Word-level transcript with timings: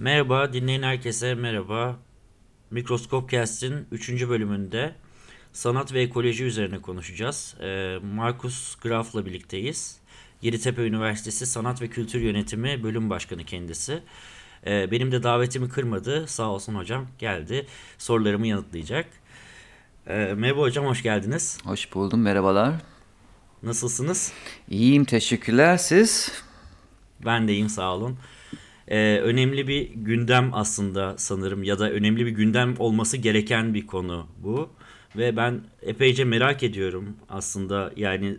Merhaba, 0.00 0.52
dinleyen 0.52 0.82
herkese 0.82 1.34
merhaba. 1.34 1.96
Mikroskop 2.70 3.30
Cast'in 3.30 3.86
3. 3.90 4.28
bölümünde 4.28 4.94
sanat 5.52 5.92
ve 5.92 6.02
ekoloji 6.02 6.44
üzerine 6.44 6.82
konuşacağız. 6.82 7.54
Ee, 7.60 7.98
Markus 8.14 8.76
Graf'la 8.76 9.26
birlikteyiz. 9.26 9.98
Yeditepe 10.42 10.82
Üniversitesi 10.82 11.46
Sanat 11.46 11.82
ve 11.82 11.88
Kültür 11.88 12.20
Yönetimi 12.20 12.82
Bölüm 12.82 13.10
Başkanı 13.10 13.44
kendisi. 13.44 14.02
Ee, 14.66 14.90
benim 14.90 15.12
de 15.12 15.22
davetimi 15.22 15.68
kırmadı. 15.68 16.26
Sağ 16.28 16.50
olsun 16.50 16.74
hocam 16.74 17.06
geldi. 17.18 17.66
Sorularımı 17.98 18.46
yanıtlayacak. 18.46 19.06
Ee, 20.06 20.34
merhaba 20.36 20.60
hocam, 20.60 20.86
hoş 20.86 21.02
geldiniz. 21.02 21.58
Hoş 21.64 21.94
buldum, 21.94 22.22
merhabalar. 22.22 22.74
Nasılsınız? 23.62 24.32
İyiyim, 24.68 25.04
teşekkürler. 25.04 25.76
Siz? 25.76 26.32
Ben 27.24 27.48
de 27.48 27.52
iyiyim, 27.52 27.68
sağ 27.68 27.94
olun. 27.94 28.18
Ee, 28.90 29.20
önemli 29.22 29.68
bir 29.68 29.90
gündem 29.94 30.50
aslında 30.54 31.14
sanırım 31.18 31.62
ya 31.62 31.78
da 31.78 31.90
önemli 31.90 32.26
bir 32.26 32.30
gündem 32.30 32.74
olması 32.78 33.16
gereken 33.16 33.74
bir 33.74 33.86
konu 33.86 34.26
bu. 34.38 34.70
Ve 35.16 35.36
ben 35.36 35.60
epeyce 35.82 36.24
merak 36.24 36.62
ediyorum 36.62 37.16
aslında 37.28 37.92
yani 37.96 38.38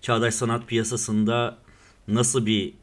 çağdaş 0.00 0.34
sanat 0.34 0.68
piyasasında 0.68 1.58
nasıl 2.08 2.46
bir 2.46 2.74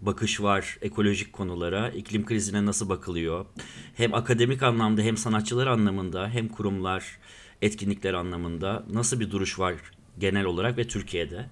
bakış 0.00 0.40
var 0.40 0.78
ekolojik 0.82 1.32
konulara, 1.32 1.90
iklim 1.90 2.26
krizine 2.26 2.66
nasıl 2.66 2.88
bakılıyor? 2.88 3.46
Hem 3.94 4.14
akademik 4.14 4.62
anlamda 4.62 5.02
hem 5.02 5.16
sanatçılar 5.16 5.66
anlamında 5.66 6.28
hem 6.28 6.48
kurumlar, 6.48 7.18
etkinlikler 7.62 8.14
anlamında 8.14 8.84
nasıl 8.92 9.20
bir 9.20 9.30
duruş 9.30 9.58
var 9.58 9.74
genel 10.18 10.44
olarak 10.44 10.78
ve 10.78 10.88
Türkiye'de? 10.88 11.46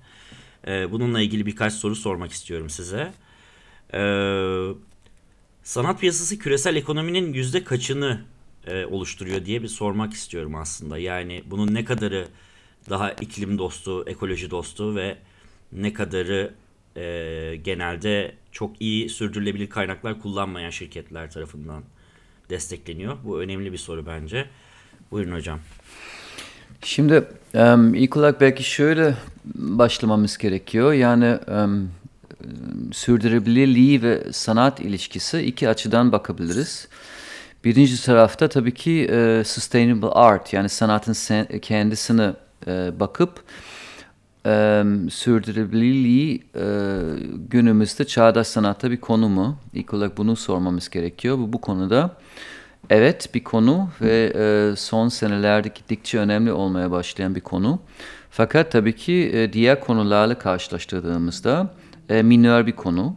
Ee, 0.67 0.93
bununla 0.93 1.21
ilgili 1.21 1.47
birkaç 1.47 1.73
soru 1.73 1.97
sormak 1.97 2.33
istiyorum 2.33 2.71
size. 2.71 3.13
Ee, 3.95 4.75
sanat 5.63 6.01
piyasası 6.01 6.39
küresel 6.39 6.77
ekonominin 6.77 7.33
yüzde 7.33 7.65
kaçını 7.65 8.21
e, 8.67 8.85
oluşturuyor 8.87 9.45
diye 9.45 9.63
bir 9.63 9.69
sormak 9.69 10.13
istiyorum 10.13 10.55
aslında. 10.55 10.99
Yani 10.99 11.43
bunun 11.47 11.75
ne 11.75 11.85
kadarı 11.85 12.29
daha 12.91 13.13
iklim 13.13 13.59
dostu, 13.59 14.05
ekoloji 14.07 14.51
dostu 14.51 14.97
ve 14.97 15.17
ne 15.73 15.93
kadarı 15.93 16.55
e, 16.97 17.57
genelde 17.65 18.35
çok 18.53 18.81
iyi 18.81 19.09
sürdürülebilir 19.09 19.71
kaynaklar 19.71 20.21
kullanmayan 20.21 20.71
şirketler 20.71 21.31
tarafından 21.31 21.83
destekleniyor. 22.51 23.17
Bu 23.25 23.41
önemli 23.41 23.73
bir 23.73 23.79
soru 23.79 24.07
bence. 24.07 24.47
Buyurun 25.11 25.33
hocam. 25.33 25.61
Şimdi 26.83 27.25
ilk 27.95 28.17
olarak 28.17 28.41
belki 28.41 28.65
şöyle 28.65 29.15
başlamamız 29.55 30.39
gerekiyor. 30.39 30.93
Yani 30.93 31.39
sürdürülebilirliği 32.93 34.03
ve 34.03 34.33
sanat 34.33 34.81
ilişkisi 34.81 35.39
iki 35.39 35.69
açıdan 35.69 36.13
bakabiliriz. 36.13 36.89
Birinci 37.65 38.05
tarafta 38.05 38.49
tabii 38.49 38.75
ki 38.75 39.09
e, 39.11 39.43
sustainable 39.47 40.09
art 40.09 40.53
yani 40.53 40.69
sanatın 40.69 41.13
sen, 41.13 41.47
kendisine 41.63 42.33
e, 42.67 43.01
bakıp 43.01 43.43
e, 44.47 44.85
sürdürülebilirliği 45.11 46.43
e, 46.57 46.65
günümüzde 47.51 48.05
çağdaş 48.05 48.47
sanatta 48.47 48.91
bir 48.91 49.01
konu 49.01 49.29
mu? 49.29 49.59
İlk 49.73 49.95
olarak 49.95 50.19
bunu 50.19 50.37
sormamız 50.37 50.91
gerekiyor. 50.91 51.39
Bu, 51.39 51.53
bu 51.53 51.61
konuda 51.61 52.17
evet 52.91 53.35
bir 53.35 53.45
konu 53.45 53.89
ve 54.01 54.33
e, 54.37 54.77
son 54.77 55.09
senelerde 55.09 55.69
gittikçe 55.69 56.19
önemli 56.19 56.53
olmaya 56.53 56.91
başlayan 56.91 57.35
bir 57.35 57.41
konu. 57.41 57.81
Fakat 58.31 58.73
tabii 58.73 58.97
ki 58.97 59.31
e, 59.35 59.53
diğer 59.53 59.81
konularla 59.81 60.39
karşılaştırdığımızda 60.39 61.75
e, 62.09 62.23
minör 62.23 62.67
bir 62.67 62.73
konu. 62.73 63.17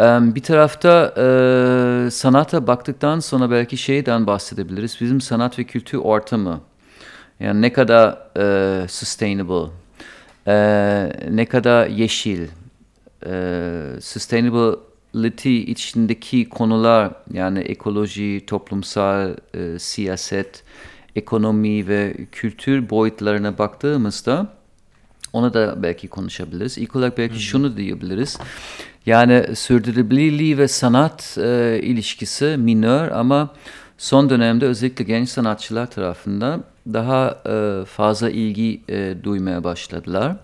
E, 0.00 0.04
bir 0.04 0.42
tarafta 0.42 1.14
e, 1.16 2.10
sanata 2.10 2.66
baktıktan 2.66 3.20
sonra 3.20 3.50
belki 3.50 3.76
şeyden 3.76 4.26
bahsedebiliriz. 4.26 4.98
Bizim 5.00 5.20
sanat 5.20 5.58
ve 5.58 5.64
kültür 5.64 5.98
ortamı. 5.98 6.60
Yani 7.40 7.62
ne 7.62 7.72
kadar 7.72 8.18
e, 8.38 8.88
sustainable, 8.88 9.70
e, 10.46 10.56
ne 11.30 11.46
kadar 11.46 11.86
yeşil, 11.86 12.48
e, 13.26 13.82
sustainability 14.00 15.58
içindeki 15.58 16.48
konular 16.48 17.12
yani 17.32 17.58
ekoloji, 17.58 18.44
toplumsal 18.46 19.36
e, 19.54 19.78
siyaset, 19.78 20.64
ekonomi 21.16 21.88
ve 21.88 22.16
kültür 22.32 22.90
boyutlarına 22.90 23.58
baktığımızda 23.58 24.55
onu 25.36 25.54
da 25.54 25.82
belki 25.82 26.08
konuşabiliriz. 26.08 26.78
İlk 26.78 26.96
olarak 26.96 27.18
belki 27.18 27.34
Hı-hı. 27.34 27.42
şunu 27.42 27.76
diyebiliriz. 27.76 28.38
Yani 29.06 29.56
sürdürülebilirliği 29.56 30.58
ve 30.58 30.68
sanat 30.68 31.38
e, 31.40 31.80
ilişkisi 31.82 32.56
minör 32.58 33.10
ama 33.10 33.48
son 33.98 34.30
dönemde 34.30 34.66
özellikle 34.66 35.04
genç 35.04 35.28
sanatçılar 35.28 35.90
tarafından 35.90 36.64
daha 36.92 37.42
e, 37.48 37.84
fazla 37.84 38.30
ilgi 38.30 38.80
e, 38.88 39.14
duymaya 39.22 39.64
başladılar. 39.64 40.36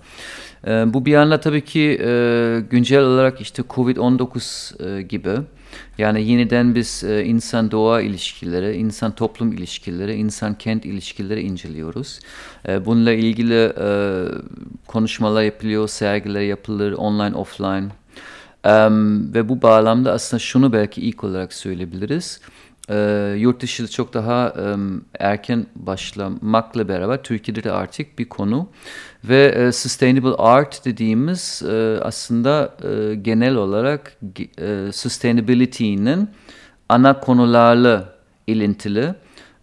E, 0.67 0.95
bu 0.95 1.07
bir 1.07 1.13
yana 1.13 1.41
tabii 1.41 1.65
ki 1.65 1.99
e, 2.05 2.61
güncel 2.71 3.03
olarak 3.03 3.41
işte 3.41 3.63
Covid-19 3.63 4.99
e, 4.99 5.03
gibi 5.03 5.35
yani 5.99 6.29
yeniden 6.29 6.75
biz 6.75 7.05
e, 7.05 7.25
insan-doğa 7.25 8.01
ilişkileri, 8.01 8.77
insan-toplum 8.77 9.53
ilişkileri, 9.53 10.15
insan-kent 10.15 10.85
ilişkileri 10.85 11.41
inceliyoruz. 11.41 12.21
E, 12.69 12.85
bununla 12.87 13.13
ilgili 13.13 13.73
e, 13.81 13.89
konuşmalar 14.87 15.43
yapılıyor, 15.43 15.89
sergiler 15.89 16.41
yapılır, 16.41 16.93
online, 16.93 17.37
offline. 17.37 17.89
E, 18.65 18.73
ve 19.35 19.49
bu 19.49 19.63
bağlamda 19.63 20.13
aslında 20.13 20.39
şunu 20.39 20.73
belki 20.73 21.01
ilk 21.01 21.25
olarak 21.25 21.53
söyleyebiliriz 21.53 22.41
e, 22.93 23.35
yurt 23.39 23.63
dışı 23.63 23.91
çok 23.91 24.15
daha 24.15 24.49
e, 24.49 24.77
erken 25.19 25.67
başlamakla 25.77 26.89
beraber 26.89 27.23
Türkiye'de 27.23 27.65
de 27.65 27.73
artık 27.73 28.19
bir 28.19 28.29
konu 28.29 28.69
ve 29.25 29.45
e, 29.45 29.73
sustainable 29.73 30.35
art 30.35 30.85
dediğimiz 30.85 31.63
e, 31.69 31.99
aslında 32.03 32.75
e, 32.83 33.15
genel 33.15 33.55
olarak 33.55 34.17
e, 34.59 34.93
sustainability'nin 34.93 36.31
ana 36.89 37.21
konularla 37.21 38.13
ilintili 38.47 39.15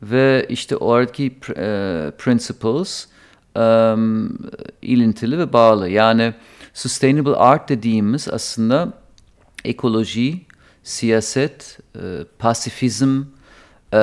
ve 0.02 0.46
işte 0.50 0.78
oradaki 0.78 1.38
e, 1.58 2.12
principles 2.18 3.08
e, 3.58 3.96
ilintili 4.82 5.38
ve 5.38 5.54
bağlı. 5.54 5.90
Yani 5.90 6.34
sustainable 6.74 7.36
art 7.36 7.70
dediğimiz 7.70 8.28
aslında 8.28 8.94
ekoloji, 9.66 10.42
siyaset, 10.84 11.80
e, 11.96 12.00
pasifizm, 12.40 13.24
e, 13.94 13.98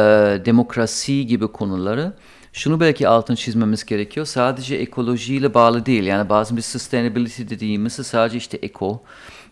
demokrasi 0.44 1.26
gibi 1.26 1.48
konuları 1.48 2.12
şunu 2.56 2.80
belki 2.80 3.08
altın 3.08 3.34
çizmemiz 3.34 3.84
gerekiyor. 3.84 4.26
Sadece 4.26 4.76
ekolojiyle 4.76 5.54
bağlı 5.54 5.86
değil. 5.86 6.04
Yani 6.04 6.28
bazı 6.28 6.56
bir 6.56 6.62
sustainability 6.62 7.42
dediğimiz 7.42 7.92
sadece 7.92 8.38
işte 8.38 8.56
eko 8.56 9.02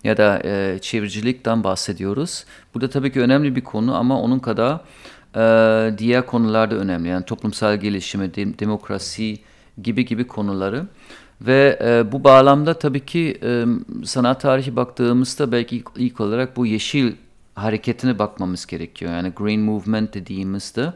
ya 0.04 0.16
da 0.16 0.40
e, 0.44 0.78
çevrecilikten 0.78 1.64
bahsediyoruz. 1.64 2.44
Bu 2.74 2.80
da 2.80 2.90
tabii 2.90 3.12
ki 3.12 3.20
önemli 3.20 3.56
bir 3.56 3.64
konu 3.64 3.94
ama 3.96 4.20
onun 4.20 4.38
kadar 4.38 4.80
e, 5.36 5.98
diğer 5.98 6.26
konular 6.26 6.70
da 6.70 6.74
önemli. 6.74 7.08
Yani 7.08 7.24
toplumsal 7.24 7.76
gelişimi, 7.76 8.34
de, 8.34 8.58
demokrasi 8.58 9.38
gibi 9.82 10.04
gibi 10.04 10.26
konuları. 10.26 10.86
Ve 11.46 11.78
e, 11.84 12.12
bu 12.12 12.24
bağlamda 12.24 12.74
tabii 12.74 13.06
ki 13.06 13.38
e, 13.42 13.64
sanat 14.04 14.40
tarihi 14.40 14.76
baktığımızda 14.76 15.52
belki 15.52 15.76
ilk, 15.76 15.88
ilk 15.96 16.20
olarak 16.20 16.56
bu 16.56 16.66
yeşil 16.66 17.12
hareketine 17.54 18.18
bakmamız 18.18 18.66
gerekiyor. 18.66 19.12
Yani 19.12 19.32
Green 19.36 19.60
Movement 19.60 20.14
dediğimizde 20.14 20.92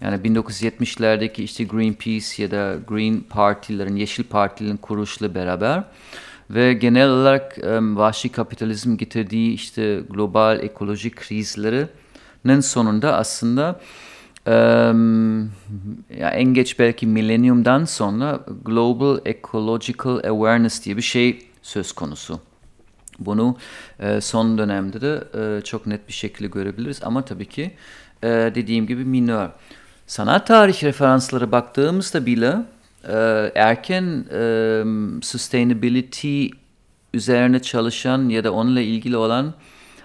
yani 0.00 0.16
1970'lerdeki 0.16 1.42
işte 1.42 1.64
Greenpeace 1.64 2.42
ya 2.42 2.50
da 2.50 2.76
Green 2.88 3.20
Partilerin, 3.20 3.96
Yeşil 3.96 4.24
Partilerin 4.24 4.76
kuruluşuyla 4.76 5.34
beraber 5.34 5.84
ve 6.50 6.72
genel 6.72 7.08
olarak 7.08 7.58
um, 7.58 7.96
vahşi 7.96 8.28
kapitalizm 8.28 8.96
getirdiği 8.96 9.52
işte 9.52 10.00
global 10.10 10.60
ekolojik 10.62 11.16
krizlerinin 11.16 12.60
sonunda 12.60 13.16
aslında 13.16 13.80
um, 14.46 15.42
ya 16.18 16.30
en 16.30 16.54
geç 16.54 16.78
belki 16.78 17.06
milenyumdan 17.06 17.84
sonra 17.84 18.40
Global 18.64 19.20
Ecological 19.24 20.16
Awareness 20.16 20.84
diye 20.84 20.96
bir 20.96 21.02
şey 21.02 21.48
söz 21.62 21.92
konusu. 21.92 22.40
Bunu 23.18 23.56
e, 24.00 24.20
son 24.20 24.58
dönemde 24.58 25.00
de 25.00 25.24
e, 25.34 25.60
çok 25.64 25.86
net 25.86 26.08
bir 26.08 26.12
şekilde 26.12 26.48
görebiliriz 26.48 27.00
ama 27.02 27.24
tabii 27.24 27.46
ki 27.48 27.74
e, 28.22 28.28
dediğim 28.28 28.86
gibi 28.86 29.04
minör. 29.04 29.48
Sanat 30.06 30.46
tarih 30.46 30.84
referansları 30.84 31.52
baktığımızda 31.52 32.26
bile 32.26 32.56
e, 33.08 33.52
erken 33.54 34.24
e, 34.32 34.82
sustainability 35.22 36.46
üzerine 37.14 37.62
çalışan 37.62 38.28
ya 38.28 38.44
da 38.44 38.52
onunla 38.52 38.80
ilgili 38.80 39.16
olan 39.16 39.54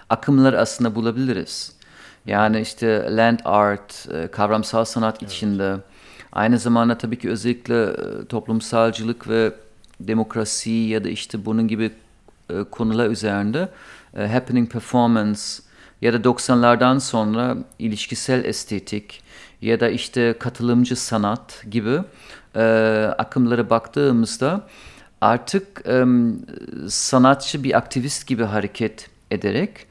akımlar 0.08 0.52
aslında 0.52 0.94
bulabiliriz. 0.94 1.79
Yani 2.26 2.60
işte 2.60 3.16
land 3.16 3.38
art, 3.44 4.08
e, 4.14 4.28
kavramsal 4.28 4.84
sanat 4.84 5.18
evet. 5.22 5.32
içinde 5.32 5.76
aynı 6.32 6.58
zamanda 6.58 6.98
tabii 6.98 7.18
ki 7.18 7.30
özellikle 7.30 7.84
e, 7.84 8.24
toplumsalcılık 8.28 9.28
ve 9.28 9.52
demokrasi 10.00 10.70
ya 10.70 11.04
da 11.04 11.08
işte 11.08 11.44
bunun 11.44 11.68
gibi 11.68 11.90
e, 12.50 12.64
konular 12.70 13.10
üzerinde 13.10 13.68
happening 14.16 14.72
performance 14.72 15.40
ya 16.00 16.12
da 16.12 16.16
90'lardan 16.16 17.00
sonra 17.00 17.56
ilişkisel 17.78 18.44
estetik 18.44 19.22
ya 19.62 19.80
da 19.80 19.88
işte 19.88 20.34
katılımcı 20.38 20.96
sanat 20.96 21.64
gibi 21.70 21.98
e, 22.56 22.62
akımlara 23.18 23.70
baktığımızda 23.70 24.66
artık 25.20 25.86
e, 25.86 26.04
sanatçı 26.88 27.64
bir 27.64 27.76
aktivist 27.76 28.26
gibi 28.26 28.44
hareket 28.44 29.10
ederek 29.30 29.86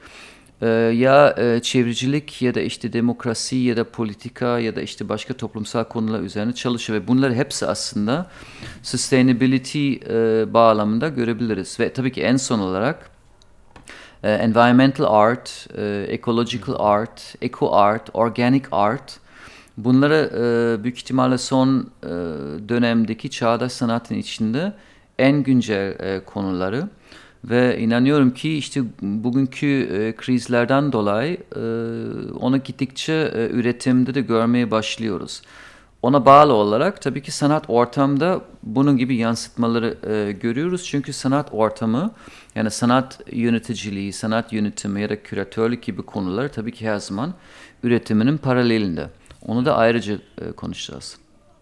ya 0.67 1.35
e, 1.38 1.59
çevrecilik 1.61 2.41
ya 2.41 2.56
da 2.56 2.61
işte 2.61 2.94
demokrasi 2.94 3.56
ya 3.56 3.77
da 3.77 3.83
politika 3.83 4.59
ya 4.59 4.75
da 4.75 4.81
işte 4.81 5.09
başka 5.09 5.33
toplumsal 5.33 5.83
konular 5.83 6.21
üzerine 6.21 6.53
çalışıyor 6.53 7.01
ve 7.01 7.07
bunlar 7.07 7.33
hepsi 7.33 7.65
aslında 7.65 8.27
sustainability 8.83 9.94
e, 9.94 10.53
bağlamında 10.53 11.09
görebiliriz. 11.09 11.79
Ve 11.79 11.94
tabii 11.94 12.11
ki 12.11 12.21
en 12.21 12.38
son 12.38 12.59
olarak 12.59 13.09
e, 14.23 14.31
environmental 14.31 15.06
art, 15.06 15.67
ecological 16.07 16.75
art, 16.79 17.35
eco 17.41 17.75
art, 17.75 18.09
organic 18.13 18.65
art 18.71 19.19
bunları 19.77 20.31
e, 20.79 20.83
büyük 20.83 20.97
ihtimalle 20.97 21.38
son 21.38 21.89
dönemdeki 22.69 23.29
çağdaş 23.29 23.71
sanatın 23.71 24.15
içinde 24.15 24.73
en 25.19 25.44
güncel 25.44 26.21
konuları 26.25 26.89
ve 27.45 27.80
inanıyorum 27.80 28.31
ki 28.33 28.57
işte 28.57 28.81
bugünkü 29.01 29.68
e, 29.68 30.15
krizlerden 30.15 30.91
dolayı 30.91 31.38
e, 31.56 31.62
onu 32.39 32.57
gittikçe 32.57 33.13
e, 33.13 33.50
üretimde 33.50 34.13
de 34.15 34.21
görmeye 34.21 34.71
başlıyoruz. 34.71 35.41
Ona 36.01 36.25
bağlı 36.25 36.53
olarak 36.53 37.01
tabii 37.01 37.21
ki 37.21 37.31
sanat 37.31 37.65
ortamda 37.68 38.41
bunun 38.63 38.97
gibi 38.97 39.15
yansıtmaları 39.15 39.97
e, 40.09 40.31
görüyoruz. 40.31 40.86
Çünkü 40.86 41.13
sanat 41.13 41.50
ortamı 41.51 42.12
yani 42.56 42.71
sanat 42.71 43.19
yöneticiliği, 43.31 44.13
sanat 44.13 44.53
yönetimi 44.53 45.01
ya 45.01 45.09
da 45.09 45.24
küratörlük 45.24 45.83
gibi 45.83 46.01
konular 46.01 46.47
tabii 46.47 46.71
ki 46.71 46.88
her 46.88 46.97
zaman 46.97 47.33
üretiminin 47.83 48.38
paralelinde. 48.38 49.09
Onu 49.47 49.65
da 49.65 49.77
ayrıca 49.77 50.13
e, 50.13 50.51
konuşacağız. 50.51 51.18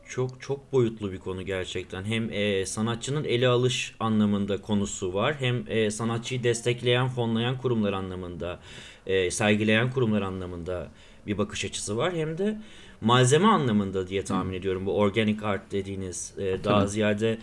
Çok 0.10 0.42
çok 0.42 0.74
boyutlu 0.74 1.12
bir 1.12 1.20
konu 1.20 1.46
gerçekten. 1.46 2.04
Hem 2.04 2.30
e, 2.32 2.66
sanatçının 2.66 3.24
ele 3.24 3.48
alış 3.48 3.96
anlamında 4.00 4.62
konusu 4.62 5.14
var. 5.14 5.36
Hem 5.40 5.64
e, 5.68 5.92
sanatçıyı 5.92 6.44
destekleyen, 6.44 7.08
fonlayan 7.08 7.58
kurumlar 7.58 7.94
anlamında, 7.94 8.60
e, 9.06 9.32
sergileyen 9.32 9.92
kurumlar 9.92 10.22
anlamında 10.22 10.92
bir 11.28 11.38
bakış 11.38 11.66
açısı 11.66 11.98
var. 11.98 12.14
Hem 12.14 12.38
de 12.38 12.62
malzeme 13.02 13.48
anlamında 13.48 14.08
diye 14.08 14.24
tahmin 14.24 14.54
ediyorum. 14.54 14.86
Bu 14.86 14.98
organic 14.98 15.46
art 15.46 15.72
dediğiniz 15.72 16.34
e, 16.38 16.64
daha 16.64 16.80
Tabii. 16.80 16.90
ziyade 16.90 17.38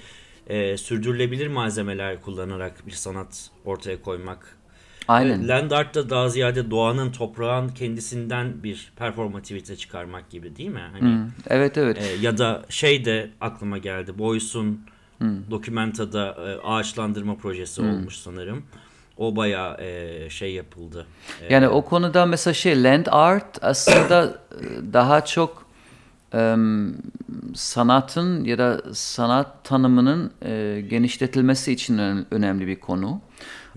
e, 0.46 0.76
sürdürülebilir 0.76 1.46
malzemeler 1.46 2.22
kullanarak 2.22 2.87
bir 2.87 2.93
sanat 2.93 3.50
ortaya 3.64 4.02
koymak. 4.02 4.58
Aynen. 5.08 5.38
Evet, 5.38 5.48
Land 5.48 5.70
art 5.70 5.94
da 5.94 6.10
daha 6.10 6.28
ziyade 6.28 6.70
doğanın, 6.70 7.12
toprağın 7.12 7.68
kendisinden 7.68 8.62
bir 8.62 8.92
performativite 8.96 9.76
çıkarmak 9.76 10.30
gibi 10.30 10.56
değil 10.56 10.68
mi? 10.70 10.82
Hani 10.92 11.18
Evet 11.46 11.78
evet. 11.78 11.98
e, 11.98 12.24
ya 12.26 12.38
da 12.38 12.62
şey 12.68 13.04
de 13.04 13.30
aklıma 13.40 13.78
geldi. 13.78 14.18
Boyce'un 14.18 14.80
Dokumenta'da 15.50 16.28
e, 16.28 16.66
ağaçlandırma 16.68 17.34
projesi 17.36 17.82
olmuş 17.82 18.16
sanırım. 18.16 18.62
O 19.18 19.36
bayağı 19.36 19.80
e, 19.80 20.30
şey 20.30 20.52
yapıldı. 20.54 21.06
E, 21.42 21.54
Yani 21.54 21.68
o 21.68 21.84
konuda 21.84 22.26
mesela 22.26 22.54
şey 22.54 22.82
land 22.84 23.06
art 23.10 23.58
aslında 23.62 24.24
e, 24.60 24.92
daha 24.92 25.24
çok 25.24 25.66
em, 26.32 26.94
sanatın 27.54 28.44
ya 28.44 28.58
da 28.58 28.82
sanat 28.94 29.64
tanımının 29.64 30.30
e, 30.44 30.82
genişletilmesi 30.90 31.72
için 31.72 31.98
ön- 31.98 32.26
önemli 32.30 32.66
bir 32.66 32.80
konu. 32.80 33.20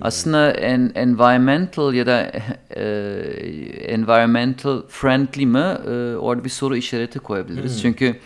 Aslında 0.01 0.51
en, 0.51 0.91
environmental 0.95 1.93
ya 1.93 2.05
da 2.05 2.31
e, 2.75 2.83
environmental 3.87 4.81
friendly 4.87 5.45
mi 5.45 5.57
e, 5.57 6.15
orada 6.15 6.43
bir 6.43 6.49
soru 6.49 6.77
işareti 6.77 7.19
koyabiliriz. 7.19 7.81
Çünkü 7.81 8.19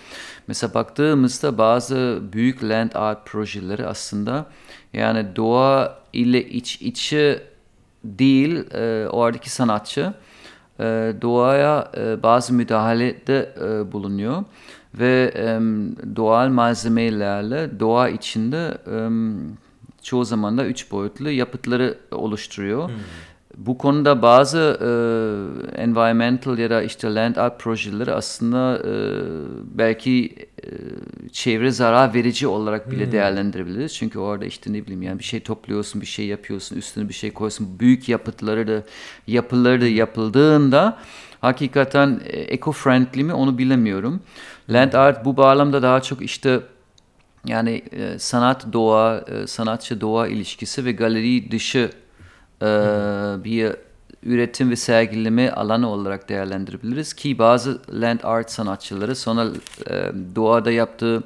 mesela 0.47 0.73
baktığımızda 0.73 1.57
bazı 1.57 2.19
büyük 2.33 2.63
land 2.63 2.91
art 2.95 3.25
projeleri 3.25 3.85
aslında 3.85 4.45
yani 4.93 5.35
doğa 5.35 5.97
ile 6.13 6.49
iç 6.49 6.81
içe 6.81 7.43
değil 8.03 8.73
e, 8.73 9.07
oradaki 9.09 9.49
sanatçı 9.49 10.13
e, 10.79 11.13
doğaya 11.21 11.91
e, 11.97 12.23
bazı 12.23 12.53
müdahalede 12.53 13.53
e, 13.61 13.91
bulunuyor 13.91 14.43
ve 14.93 15.33
e, 15.35 15.59
doğal 16.15 16.49
malzemelerle 16.49 17.79
doğa 17.79 18.09
içinde 18.09 18.77
e, 18.87 19.09
çoğu 20.03 20.25
zaman 20.25 20.57
da 20.57 20.65
üç 20.65 20.91
boyutlu 20.91 21.29
yapıtları 21.29 21.97
oluşturuyor. 22.11 22.89
Bu 23.57 23.77
konuda 23.77 24.21
bazı 24.21 24.59
e, 24.81 25.81
environmental 25.81 26.57
ya 26.57 26.69
da 26.69 26.83
işte 26.83 27.15
land 27.15 27.35
art 27.35 27.59
projeleri 27.59 28.11
aslında 28.11 28.77
e, 28.77 28.93
belki 29.63 30.35
e, 30.63 30.67
çevre 31.31 31.71
zarar 31.71 32.13
verici 32.13 32.47
olarak 32.47 32.91
bile 32.91 33.11
değerlendirebiliriz. 33.11 33.93
Çünkü 33.95 34.19
orada 34.19 34.45
işte 34.45 34.73
ne 34.73 34.83
bileyim 34.83 35.01
yani 35.01 35.19
bir 35.19 35.23
şey 35.23 35.39
topluyorsun, 35.39 36.01
bir 36.01 36.05
şey 36.05 36.25
yapıyorsun, 36.25 36.75
üstüne 36.75 37.09
bir 37.09 37.13
şey 37.13 37.31
koyuyorsun. 37.31 37.79
Büyük 37.79 38.09
yapıtları 38.09 38.67
da 38.67 38.83
yapıları 39.27 39.81
da 39.81 39.87
yapıldığında 39.87 40.97
hakikaten 41.41 42.21
e, 42.25 42.55
eco-friendly 42.55 43.23
mi 43.23 43.33
onu 43.33 43.57
bilemiyorum. 43.57 44.21
Land 44.69 44.93
art 44.93 45.25
bu 45.25 45.37
bağlamda 45.37 45.81
daha 45.81 46.01
çok 46.01 46.21
işte 46.21 46.59
yani 47.45 47.81
e, 47.91 48.19
sanat 48.19 48.73
doğa, 48.73 49.17
e, 49.19 49.47
sanatçı 49.47 50.01
doğa 50.01 50.27
ilişkisi 50.27 50.85
ve 50.85 50.91
galeri 50.91 51.51
dışı 51.51 51.89
e, 52.61 52.65
bir 53.43 53.71
üretim 54.23 54.69
ve 54.71 54.75
sergileme 54.75 55.51
alanı 55.51 55.89
olarak 55.89 56.29
değerlendirebiliriz 56.29 57.13
ki 57.13 57.37
bazı 57.37 57.81
land 58.01 58.19
art 58.23 58.51
sanatçıları 58.51 59.15
sonra 59.15 59.47
e, 59.89 60.11
doğada 60.35 60.71
yaptığı 60.71 61.23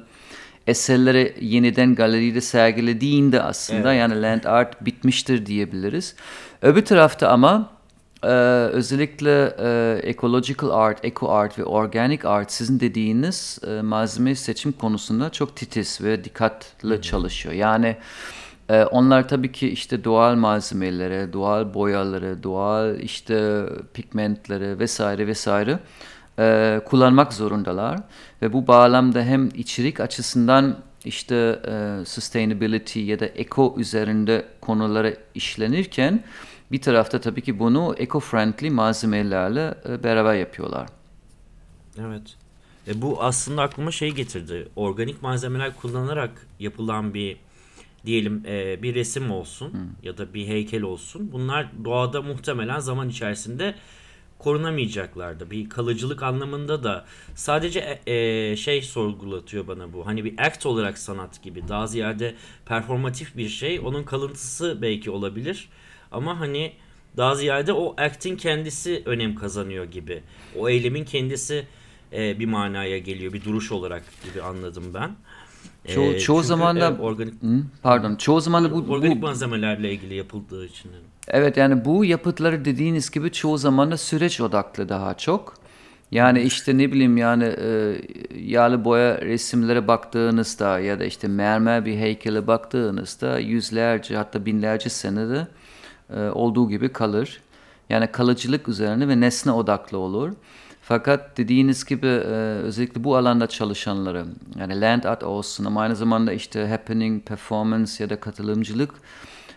eserleri 0.66 1.34
yeniden 1.40 1.94
galeride 1.94 2.40
sergilediğinde 2.40 3.42
aslında 3.42 3.94
Evet. 3.94 4.00
yani 4.00 4.22
land 4.22 4.44
art 4.44 4.84
bitmiştir 4.84 5.46
diyebiliriz. 5.46 6.14
Öbür 6.62 6.84
tarafta 6.84 7.28
ama 7.28 7.75
e, 8.22 8.28
özellikle 8.72 9.56
e, 9.58 10.00
ecological 10.02 10.70
art, 10.70 11.04
eco 11.04 11.28
art 11.28 11.58
ve 11.58 11.64
organic 11.64 12.28
art 12.28 12.52
sizin 12.52 12.80
dediğiniz 12.80 13.58
e, 13.68 13.82
malzeme 13.82 14.34
seçim 14.34 14.72
konusunda 14.72 15.30
çok 15.30 15.56
titiz 15.56 16.00
ve 16.02 16.24
dikkatli 16.24 17.02
çalışıyor. 17.02 17.54
Yani 17.54 17.96
e, 18.68 18.84
onlar 18.84 19.28
tabii 19.28 19.52
ki 19.52 19.68
işte 19.68 20.04
doğal 20.04 20.34
malzemelere, 20.34 21.32
doğal 21.32 21.74
boyaları, 21.74 22.42
doğal 22.42 23.00
işte 23.00 23.66
pigmentleri 23.94 24.78
vesaire 24.78 25.26
vesaire 25.26 25.78
e, 26.38 26.80
kullanmak 26.84 27.32
zorundalar. 27.32 27.98
Ve 28.42 28.52
bu 28.52 28.66
bağlamda 28.66 29.22
hem 29.22 29.48
içerik 29.54 30.00
açısından 30.00 30.76
işte 31.04 31.60
e, 31.68 32.04
sustainability 32.04 33.00
ya 33.00 33.20
da 33.20 33.26
eco 33.26 33.74
üzerinde 33.78 34.44
konuları 34.60 35.16
işlenirken 35.34 36.24
bir 36.72 36.80
tarafta 36.80 37.20
tabii 37.20 37.42
ki 37.42 37.58
bunu 37.58 37.94
eco-friendly 37.98 38.70
malzemelerle 38.70 39.74
e, 39.88 40.02
beraber 40.02 40.34
yapıyorlar. 40.34 40.88
Evet. 42.00 42.36
E, 42.88 43.02
bu 43.02 43.22
aslında 43.22 43.62
aklıma 43.62 43.90
şey 43.90 44.10
getirdi. 44.10 44.68
Organik 44.76 45.22
malzemeler 45.22 45.76
kullanarak 45.76 46.46
yapılan 46.58 47.14
bir 47.14 47.36
diyelim 48.06 48.42
e, 48.46 48.82
bir 48.82 48.94
resim 48.94 49.30
olsun 49.30 49.72
ya 50.02 50.18
da 50.18 50.34
bir 50.34 50.46
heykel 50.46 50.82
olsun. 50.82 51.32
Bunlar 51.32 51.68
doğada 51.84 52.22
muhtemelen 52.22 52.78
zaman 52.78 53.08
içerisinde 53.08 53.74
korunamayacaklardı. 54.38 55.50
Bir 55.50 55.68
kalıcılık 55.68 56.22
anlamında 56.22 56.84
da 56.84 57.04
sadece 57.34 58.00
e, 58.06 58.14
e, 58.14 58.56
şey 58.56 58.82
sorgulatıyor 58.82 59.66
bana 59.66 59.92
bu. 59.92 60.06
Hani 60.06 60.24
bir 60.24 60.34
act 60.38 60.66
olarak 60.66 60.98
sanat 60.98 61.42
gibi 61.42 61.68
daha 61.68 61.86
ziyade 61.86 62.34
performatif 62.66 63.36
bir 63.36 63.48
şey. 63.48 63.80
Onun 63.80 64.02
kalıntısı 64.02 64.78
belki 64.82 65.10
olabilir. 65.10 65.68
Ama 66.16 66.40
hani 66.40 66.72
daha 67.16 67.34
ziyade 67.34 67.72
o 67.72 67.94
act'in 67.98 68.36
kendisi 68.36 69.02
önem 69.06 69.34
kazanıyor 69.34 69.84
gibi. 69.84 70.22
O 70.58 70.68
eylemin 70.68 71.04
kendisi 71.04 71.66
e, 72.12 72.38
bir 72.38 72.46
manaya 72.46 72.98
geliyor. 72.98 73.32
Bir 73.32 73.44
duruş 73.44 73.72
olarak 73.72 74.02
gibi 74.24 74.42
anladım 74.42 74.84
ben. 74.94 75.10
Çoğu- 75.94 76.14
E, 76.14 76.18
çoğu 76.18 76.36
çünkü, 76.36 76.48
zaman 76.48 76.76
da- 76.80 76.86
e, 76.88 76.98
organik 76.98 77.34
Hı, 77.42 77.62
pardon. 77.82 78.16
Çoğu 78.16 78.40
zaman 78.40 78.64
da 78.64 78.72
bu, 78.72 78.88
bu 78.88 78.92
organik 78.92 79.22
malzemelerle 79.22 79.92
ilgili 79.92 80.14
yapıldığı 80.14 80.66
için. 80.66 80.90
Evet 81.28 81.56
yani 81.56 81.84
bu 81.84 82.04
yapıtları 82.04 82.64
dediğiniz 82.64 83.10
gibi 83.10 83.32
çoğu 83.32 83.58
zaman 83.58 83.90
da 83.90 83.96
süreç 83.96 84.40
odaklı 84.40 84.88
daha 84.88 85.14
çok. 85.14 85.54
Yani 86.10 86.42
işte 86.42 86.78
ne 86.78 86.92
bileyim 86.92 87.16
yani 87.16 87.44
e, 87.44 87.96
yağlı 88.38 88.84
boya 88.84 89.20
resimlere 89.20 89.88
baktığınızda 89.88 90.78
ya 90.80 90.98
da 91.00 91.04
işte 91.04 91.28
mermer 91.28 91.84
bir 91.84 91.96
heykele 91.96 92.46
baktığınızda 92.46 93.38
yüzlerce 93.38 94.16
hatta 94.16 94.46
binlerce 94.46 94.88
senede 94.88 95.36
e, 95.38 95.65
olduğu 96.14 96.68
gibi 96.68 96.88
kalır. 96.88 97.40
Yani 97.88 98.06
kalıcılık 98.06 98.68
üzerine 98.68 99.08
ve 99.08 99.20
nesne 99.20 99.52
odaklı 99.52 99.98
olur. 99.98 100.32
Fakat 100.82 101.38
dediğiniz 101.38 101.84
gibi 101.84 102.06
e, 102.06 102.60
özellikle 102.62 103.04
bu 103.04 103.16
alanda 103.16 103.46
çalışanları 103.46 104.24
yani 104.58 104.80
land 104.80 105.04
art 105.04 105.22
olsun 105.22 105.64
ama 105.64 105.80
aynı 105.80 105.96
zamanda 105.96 106.32
işte 106.32 106.68
happening, 106.68 107.24
performance 107.24 107.92
ya 107.98 108.10
da 108.10 108.20
katılımcılık 108.20 108.94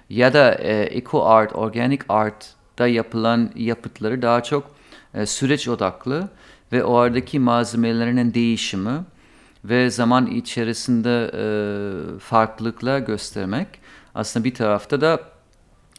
ya 0.09 0.33
da 0.33 0.55
e, 0.55 0.81
eco 0.81 1.25
art, 1.25 1.55
organic 1.55 2.03
art 2.09 2.53
da 2.79 2.87
yapılan 2.87 3.51
yapıtları 3.55 4.21
daha 4.21 4.43
çok 4.43 4.71
e, 5.13 5.25
süreç 5.25 5.67
odaklı 5.67 6.29
ve 6.71 6.83
oradaki 6.83 7.39
malzemelerinin 7.39 8.33
değişimi 8.33 9.03
ve 9.65 9.89
zaman 9.89 10.27
içerisinde 10.27 11.31
e, 11.33 12.19
farklılıklar 12.19 12.99
göstermek 12.99 13.67
aslında 14.15 14.43
bir 14.43 14.53
tarafta 14.53 15.01
da 15.01 15.19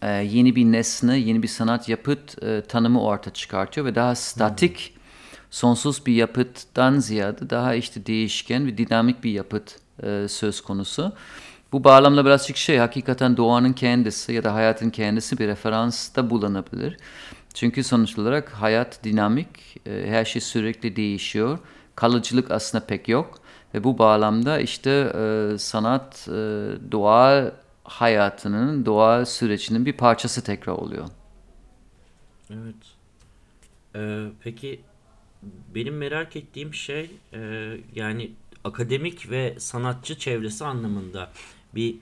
e, 0.02 0.08
yeni 0.08 0.56
bir 0.56 0.64
nesne, 0.64 1.18
yeni 1.18 1.42
bir 1.42 1.48
sanat 1.48 1.88
yapıt 1.88 2.42
e, 2.42 2.62
tanımı 2.62 3.02
ortaya 3.02 3.30
çıkartıyor 3.30 3.86
ve 3.86 3.94
daha 3.94 4.14
statik, 4.14 4.96
sonsuz 5.50 6.06
bir 6.06 6.14
yapıttan 6.14 6.98
ziyade 6.98 7.50
daha 7.50 7.74
işte 7.74 8.06
değişken 8.06 8.66
ve 8.66 8.78
dinamik 8.78 9.24
bir 9.24 9.30
yapıt 9.30 9.76
e, 10.02 10.26
söz 10.28 10.60
konusu. 10.60 11.12
Bu 11.72 11.84
bağlamda 11.84 12.24
birazcık 12.24 12.56
şey 12.56 12.78
hakikaten 12.78 13.36
doğanın 13.36 13.72
kendisi 13.72 14.32
ya 14.32 14.44
da 14.44 14.54
hayatın 14.54 14.90
kendisi 14.90 15.38
bir 15.38 15.48
referansta 15.48 16.30
bulunabilir. 16.30 16.96
Çünkü 17.54 17.84
sonuç 17.84 18.18
olarak 18.18 18.48
hayat 18.48 19.04
dinamik, 19.04 19.76
e, 19.86 20.04
her 20.06 20.24
şey 20.24 20.42
sürekli 20.42 20.96
değişiyor. 20.96 21.58
Kalıcılık 21.96 22.50
aslında 22.50 22.86
pek 22.86 23.08
yok. 23.08 23.40
Ve 23.74 23.84
bu 23.84 23.98
bağlamda 23.98 24.60
işte 24.60 24.90
e, 24.90 25.58
sanat 25.58 26.28
e, 26.28 26.32
doğal 26.92 27.50
hayatının, 27.90 28.86
doğal 28.86 29.24
sürecinin 29.24 29.86
bir 29.86 29.92
parçası 29.92 30.44
tekrar 30.44 30.72
oluyor. 30.72 31.08
Evet. 32.50 32.74
Ee, 33.96 34.26
peki 34.40 34.80
benim 35.74 35.96
merak 35.96 36.36
ettiğim 36.36 36.74
şey 36.74 37.10
e, 37.32 37.72
yani 37.94 38.30
akademik 38.64 39.30
ve 39.30 39.54
sanatçı 39.58 40.18
çevresi 40.18 40.64
anlamında 40.64 41.30
bir 41.74 41.96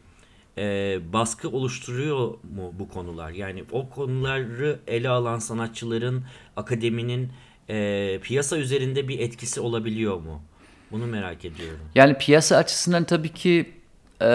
e, 0.58 0.98
baskı 1.12 1.48
oluşturuyor 1.48 2.28
mu 2.56 2.74
bu 2.78 2.88
konular? 2.88 3.30
Yani 3.30 3.64
o 3.72 3.90
konuları 3.90 4.78
ele 4.86 5.08
alan 5.08 5.38
sanatçıların 5.38 6.24
akademinin 6.56 7.32
e, 7.70 8.18
piyasa 8.22 8.56
üzerinde 8.56 9.08
bir 9.08 9.18
etkisi 9.18 9.60
olabiliyor 9.60 10.16
mu? 10.20 10.42
Bunu 10.90 11.06
merak 11.06 11.44
ediyorum. 11.44 11.80
Yani 11.94 12.18
piyasa 12.18 12.56
açısından 12.56 13.04
tabii 13.04 13.32
ki 13.32 13.77
e, 14.22 14.26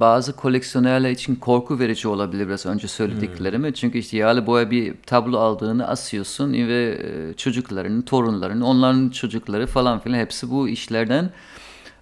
bazı 0.00 0.36
koleksiyonerler 0.36 1.10
için 1.10 1.34
korku 1.36 1.78
verici 1.78 2.08
olabilir 2.08 2.46
biraz 2.48 2.66
önce 2.66 2.88
söylediklerimi. 2.88 3.74
Çünkü 3.74 3.98
işte 3.98 4.16
yağlı 4.16 4.46
boya 4.46 4.70
bir 4.70 4.94
tablo 5.06 5.38
aldığını 5.38 5.88
asıyorsun 5.88 6.52
ve 6.52 6.98
e, 7.30 7.34
çocukların, 7.34 8.02
torunların, 8.02 8.60
onların 8.60 9.08
çocukları 9.10 9.66
falan 9.66 9.98
filan 9.98 10.18
hepsi 10.18 10.50
bu 10.50 10.68
işlerden 10.68 11.30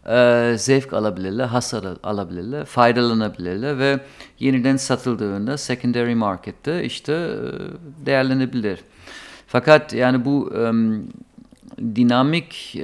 e, 0.09 0.55
zevk 0.59 0.93
alabilirler, 0.93 1.45
hasar 1.47 1.85
al- 1.85 1.97
alabilirler, 2.03 2.65
faydalanabilirler 2.65 3.79
ve 3.79 4.01
yeniden 4.39 4.77
satıldığında 4.77 5.59
secondary 5.59 6.15
markette 6.15 6.85
işte 6.85 7.13
e, 7.13 8.07
değerlenebilir. 8.07 8.79
Fakat 9.47 9.93
yani 9.95 10.25
bu 10.25 10.53
em, 10.57 11.03
dinamik, 11.79 12.77
e, 12.77 12.83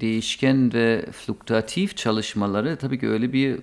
değişken 0.00 0.72
ve 0.72 1.06
fluktuatif 1.12 1.96
çalışmaları 1.96 2.76
tabii 2.76 2.98
ki 2.98 3.08
öyle 3.08 3.32
bir 3.32 3.58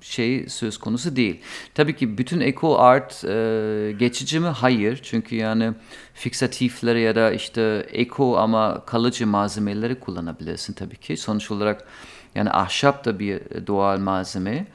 şey 0.00 0.48
söz 0.48 0.78
konusu 0.78 1.16
değil. 1.16 1.40
Tabii 1.74 1.96
ki 1.96 2.18
bütün 2.18 2.40
eco 2.40 2.78
art 2.78 3.24
e, 3.24 3.94
geçici 3.98 4.40
mi? 4.40 4.46
Hayır. 4.46 5.00
Çünkü 5.02 5.36
yani 5.36 5.72
fiksatifleri 6.14 7.00
ya 7.00 7.14
da 7.14 7.32
işte 7.32 7.86
eco 7.92 8.36
ama 8.36 8.84
kalıcı 8.86 9.26
malzemeleri 9.26 9.94
kullanabilirsin 9.94 10.72
tabii 10.72 10.96
ki. 10.96 11.16
Sonuç 11.16 11.50
olarak 11.50 11.88
yani 12.34 12.50
ahşap 12.50 13.04
da 13.04 13.18
bir 13.18 13.40
doğal 13.66 13.98
malzeme. 13.98 14.66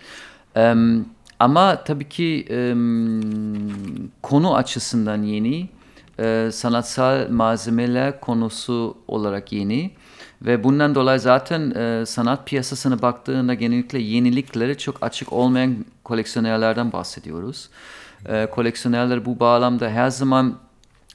Em, 0.56 1.06
ama 1.40 1.84
tabii 1.84 2.10
ki 2.10 2.46
em, 2.50 3.22
konu 4.22 4.56
açısından 4.56 5.24
yeni 5.24 5.70
e, 6.20 6.50
sanatsal 6.52 7.30
malzemeler 7.30 8.20
konusu 8.20 8.98
olarak 9.08 9.54
yeni 9.54 9.92
ve 10.42 10.64
bundan 10.64 10.96
dolayı 10.96 11.20
zaten 11.20 11.72
e, 11.72 12.06
sanat 12.06 12.48
piyasasına 12.48 13.02
baktığında 13.02 13.54
genellikle 13.54 14.00
yenilikleri 14.00 14.78
çok 14.78 15.04
açık 15.04 15.34
olmayan 15.34 15.86
koleksiyonerlerden 16.04 16.92
bahsediyoruz. 16.92 17.70
E, 18.26 18.46
koleksiyonerler 18.46 19.26
bu 19.26 19.40
bağlamda 19.40 19.90
her 19.90 20.10
zaman 20.10 20.60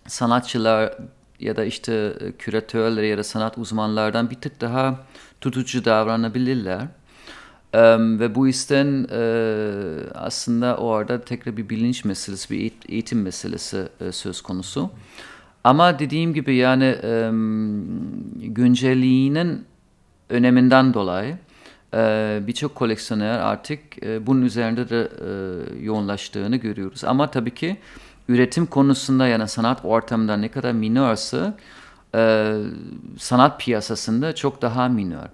sanatçılar 0.07 0.93
ya 1.41 1.57
da 1.57 1.65
işte 1.65 2.15
e, 2.21 2.33
küratörler 2.33 3.03
ya 3.03 3.19
da 3.19 3.25
sanat 3.25 3.59
uzmanlardan 3.59 4.31
bir 4.31 4.41
tık 4.41 4.61
daha 4.61 5.01
tutucu 5.41 5.85
davranabilirler. 5.85 6.87
Ve 7.75 8.35
bu 8.35 8.47
yüzden 8.47 9.07
e, 9.11 9.21
aslında 10.15 10.77
orada 10.77 11.21
tekrar 11.21 11.57
bir 11.57 11.69
bilinç 11.69 12.05
meselesi, 12.05 12.51
bir 12.51 12.59
eğit- 12.59 12.89
eğitim 12.93 13.23
meselesi 13.23 13.89
e, 14.01 14.13
söz 14.13 14.43
konusu. 14.43 14.91
Ama 15.65 15.99
dediğim 15.99 16.35
gibi 16.35 16.55
yani 16.55 16.85
em, 16.85 17.85
güncelliğinin 18.55 19.65
öneminden 20.31 20.95
dolayı 20.95 21.39
e, 21.95 22.41
birçok 22.47 22.75
koleksiyoner 22.75 23.39
artık 23.39 24.03
e, 24.03 24.27
bunun 24.27 24.43
üzerinde 24.43 24.89
de 24.89 25.09
e, 25.21 25.85
yoğunlaştığını 25.85 26.57
görüyoruz. 26.57 27.05
Ama 27.05 27.31
tabii 27.31 27.55
ki 27.55 27.77
üretim 28.29 28.67
konusunda 28.67 29.27
yani 29.27 29.49
sanat 29.49 29.85
ortamında 29.85 30.37
ne 30.37 30.49
kadar 30.49 30.73
minörse 30.73 31.55
e, 32.15 32.55
sanat 33.19 33.61
piyasasında 33.61 34.35
çok 34.35 34.63
daha 34.63 34.89
minör. 34.89 35.27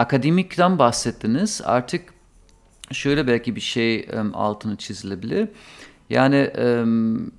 Akademikten 0.00 0.78
bahsettiniz. 0.78 1.60
Artık 1.64 2.14
şöyle 2.92 3.26
belki 3.26 3.56
bir 3.56 3.60
şey 3.60 4.08
altını 4.34 4.76
çizilebilir. 4.76 5.48
Yani 6.10 6.36
em, 6.36 7.30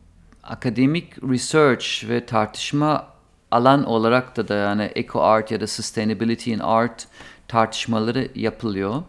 akademik 0.44 1.24
research 1.24 2.10
ve 2.10 2.26
tartışma 2.26 3.08
alan 3.52 3.84
olarak 3.84 4.38
da 4.38 4.48
da 4.48 4.56
yani 4.56 4.92
eco 4.96 5.22
art 5.22 5.52
ya 5.52 5.62
da 5.62 5.68
sustainability 5.68 6.54
in 6.54 6.60
art 6.60 7.08
tartışmaları 7.48 8.28
yapılıyor. 8.36 9.04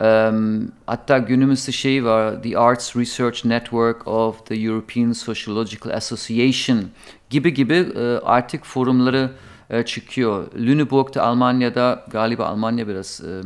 Em, 0.00 0.68
hatta 0.86 1.18
günümüzde 1.18 1.72
şey 1.72 2.04
var, 2.04 2.42
The 2.42 2.58
Arts 2.58 2.96
Research 2.96 3.44
Network 3.44 4.08
of 4.08 4.46
the 4.46 4.54
European 4.54 5.12
Sociological 5.12 5.96
Association 5.96 6.84
gibi 7.30 7.54
gibi 7.54 7.75
e, 7.75 8.00
artık 8.25 8.64
forumları 8.64 9.30
e, 9.70 9.82
çıkıyor. 9.82 10.46
Lüneburg'da 10.54 11.22
Almanya'da 11.22 12.04
galiba 12.10 12.44
Almanya 12.44 12.88
biraz 12.88 13.20
e, 13.20 13.42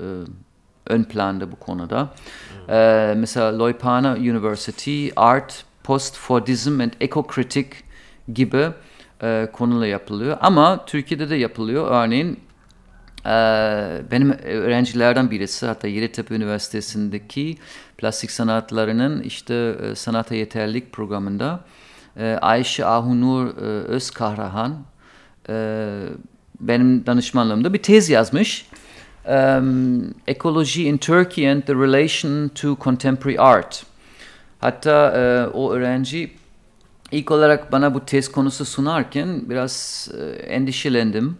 e, 0.00 0.06
ön 0.86 1.04
planda 1.04 1.52
bu 1.52 1.56
konuda. 1.56 2.14
E, 2.68 3.14
mesela 3.16 3.64
Leuphana 3.64 4.12
University 4.12 5.08
Art, 5.16 5.64
Post-Fordism 5.84 6.80
and 6.80 6.92
Eco-Critic 7.00 7.66
gibi 8.34 8.68
e, 9.22 9.48
konular 9.52 9.86
yapılıyor. 9.86 10.36
Ama 10.40 10.84
Türkiye'de 10.86 11.30
de 11.30 11.36
yapılıyor. 11.36 11.90
Örneğin 11.90 12.40
e, 13.26 13.30
benim 14.10 14.32
öğrencilerden 14.32 15.30
birisi 15.30 15.66
hatta 15.66 15.88
Yeditepe 15.88 16.34
Üniversitesi'ndeki 16.34 17.58
plastik 17.98 18.30
sanatlarının 18.30 19.22
işte 19.22 19.76
e, 19.82 19.94
sanata 19.94 20.34
yeterlilik 20.34 20.92
programında 20.92 21.60
e, 22.16 22.38
Ayşe 22.42 22.86
Ahunur 22.86 23.46
e, 23.46 23.60
Özkahrahan 23.86 24.76
e, 25.48 25.88
benim 26.60 27.06
danışmanlığımda 27.06 27.72
bir 27.72 27.82
tez 27.82 28.10
yazmış. 28.10 28.66
Um, 29.28 30.14
Ecology 30.26 30.88
in 30.88 30.98
Turkey 30.98 31.50
and 31.50 31.62
the 31.62 31.74
Relation 31.74 32.48
to 32.48 32.76
Contemporary 32.80 33.36
Art. 33.38 33.86
Hatta 34.60 35.12
e, 35.16 35.46
o 35.46 35.72
öğrenci 35.72 36.30
ilk 37.12 37.30
olarak 37.30 37.72
bana 37.72 37.94
bu 37.94 38.04
tez 38.04 38.32
konusu 38.32 38.64
sunarken 38.64 39.50
biraz 39.50 40.08
e, 40.18 40.24
endişelendim. 40.24 41.38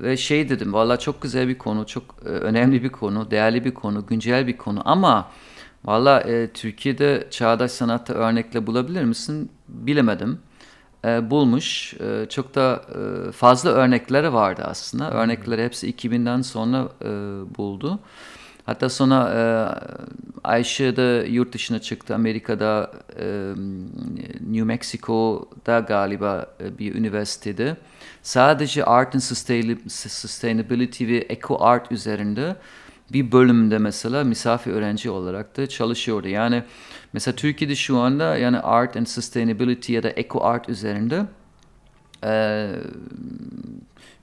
Ve 0.00 0.16
şey 0.16 0.48
dedim, 0.48 0.72
valla 0.72 0.98
çok 0.98 1.22
güzel 1.22 1.48
bir 1.48 1.58
konu, 1.58 1.86
çok 1.86 2.02
e, 2.26 2.28
önemli 2.28 2.82
bir 2.82 2.88
konu, 2.88 3.30
değerli 3.30 3.64
bir 3.64 3.74
konu, 3.74 4.06
güncel 4.06 4.46
bir 4.46 4.56
konu 4.56 4.82
ama 4.84 5.30
valla 5.84 6.20
e, 6.20 6.50
Türkiye'de 6.52 7.26
çağdaş 7.30 7.70
sanatta 7.70 8.14
örnekle 8.14 8.66
bulabilir 8.66 9.04
misin 9.04 9.50
bilemedim. 9.68 10.38
E, 11.04 11.30
bulmuş, 11.30 11.94
e, 11.94 12.26
çok 12.28 12.54
da 12.54 12.82
e, 13.28 13.32
fazla 13.32 13.70
örnekleri 13.70 14.32
vardı 14.32 14.62
aslında. 14.64 15.10
Örnekleri 15.10 15.64
hepsi 15.64 15.90
2000'den 15.92 16.42
sonra 16.42 16.88
e, 17.02 17.08
buldu. 17.58 17.98
Hatta 18.68 18.88
sonra 18.88 19.32
e, 19.34 19.40
Ayşe 20.44 20.96
de 20.96 21.26
yurt 21.30 21.52
dışına 21.52 21.78
çıktı. 21.78 22.14
Amerika'da, 22.14 22.90
e, 23.20 23.24
New 24.40 24.64
Mexico'da 24.64 25.80
galiba 25.80 26.46
e, 26.60 26.78
bir 26.78 26.94
üniversitede. 26.94 27.76
Sadece 28.22 28.84
art 28.84 29.14
and 29.14 29.20
sustainability 29.98 31.06
ve 31.06 31.16
eco 31.16 31.56
art 31.60 31.92
üzerinde 31.92 32.56
bir 33.12 33.32
bölümde 33.32 33.78
mesela 33.78 34.24
misafir 34.24 34.72
öğrenci 34.72 35.10
olarak 35.10 35.56
da 35.56 35.66
çalışıyordu. 35.66 36.28
Yani 36.28 36.62
mesela 37.12 37.34
Türkiye'de 37.34 37.74
şu 37.74 37.98
anda 37.98 38.36
yani 38.36 38.58
art 38.58 38.96
and 38.96 39.06
sustainability 39.06 39.92
ya 39.92 40.02
da 40.02 40.10
eco 40.10 40.44
art 40.44 40.68
üzerinde 40.68 41.24
e, 42.24 42.70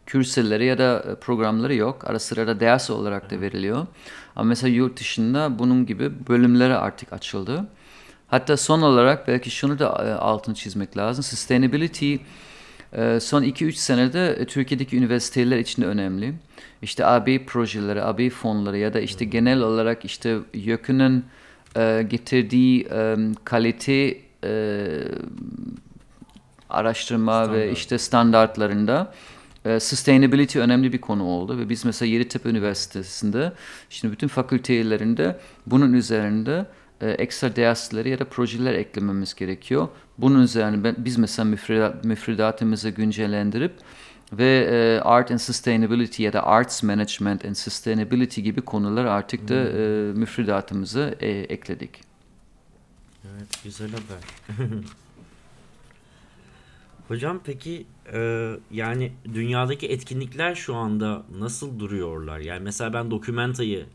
kürselleri 0.05 0.65
ya 0.65 0.77
da 0.77 1.15
programları 1.21 1.75
yok. 1.75 2.09
Ara 2.09 2.19
sıra 2.19 2.47
da 2.47 2.59
ders 2.59 2.89
olarak 2.89 3.31
da 3.31 3.41
veriliyor. 3.41 3.87
Ama 4.35 4.47
mesela 4.47 4.73
yurt 4.73 4.99
dışında 4.99 5.59
bunun 5.59 5.85
gibi 5.85 6.27
bölümleri 6.27 6.75
artık 6.75 7.13
açıldı. 7.13 7.67
Hatta 8.27 8.57
son 8.57 8.81
olarak 8.81 9.27
belki 9.27 9.51
şunu 9.51 9.79
da 9.79 9.85
e, 9.85 10.13
altını 10.13 10.55
çizmek 10.55 10.97
lazım. 10.97 11.23
Sustainability 11.23 12.15
e, 12.93 13.19
son 13.19 13.43
2-3 13.43 13.71
senede 13.71 14.29
e, 14.29 14.45
Türkiye'deki 14.45 14.97
üniversiteler 14.97 15.57
için 15.57 15.81
de 15.81 15.85
önemli. 15.85 16.33
İşte 16.81 17.05
AB 17.05 17.45
projeleri, 17.45 18.03
AB 18.03 18.29
fonları 18.29 18.77
ya 18.77 18.93
da 18.93 18.99
işte 18.99 19.25
genel 19.25 19.61
olarak 19.61 20.05
işte 20.05 20.37
YÖK'ünün 20.53 21.25
getirdiği 22.09 22.87
kalite 23.43 24.17
araştırma 26.69 27.43
Standart. 27.43 27.59
ve 27.59 27.71
işte 27.71 27.97
standartlarında 27.97 29.13
e, 29.65 29.79
sustainability 29.79 30.59
önemli 30.59 30.93
bir 30.93 31.01
konu 31.01 31.23
oldu 31.23 31.57
ve 31.57 31.69
biz 31.69 31.85
mesela 31.85 32.11
Yeditepe 32.11 32.49
Üniversitesi'nde 32.49 33.53
şimdi 33.89 34.11
bütün 34.11 34.27
fakültelerinde 34.27 35.39
bunun 35.65 35.93
üzerinde 35.93 36.65
e, 37.01 37.09
ekstra 37.09 37.55
dersleri 37.55 38.09
ya 38.09 38.19
da 38.19 38.25
projeler 38.25 38.73
eklememiz 38.73 39.33
gerekiyor. 39.35 39.87
Bunun 40.17 40.41
üzerine 40.41 40.83
ben, 40.83 40.95
biz 40.97 41.17
mesela 41.17 41.45
müfredat, 41.45 42.03
müfredatımızı 42.03 42.89
güncellendirip 42.89 43.73
ve 44.33 44.67
e, 44.71 45.01
art 45.01 45.31
and 45.31 45.37
sustainability 45.37 46.23
ya 46.23 46.33
da 46.33 46.45
arts 46.45 46.83
management 46.83 47.45
and 47.45 47.55
sustainability 47.55 48.41
gibi 48.41 48.61
konular 48.61 49.05
artık 49.05 49.47
da 49.47 49.53
hmm. 49.53 49.79
e, 49.79 50.13
müfredatımıza 50.13 51.09
e, 51.19 51.29
ekledik. 51.29 52.01
Evet, 53.25 53.63
güzel 53.63 53.89
haber. 53.89 54.69
Hocam 57.07 57.41
peki 57.43 57.85
e, 58.13 58.51
yani 58.71 59.11
dünyadaki 59.33 59.87
etkinlikler 59.87 60.55
şu 60.55 60.75
anda 60.75 61.23
nasıl 61.39 61.79
duruyorlar? 61.79 62.39
Yani 62.39 62.63
mesela 62.63 62.93
ben 62.93 63.11
Dokumenta'yı 63.11 63.85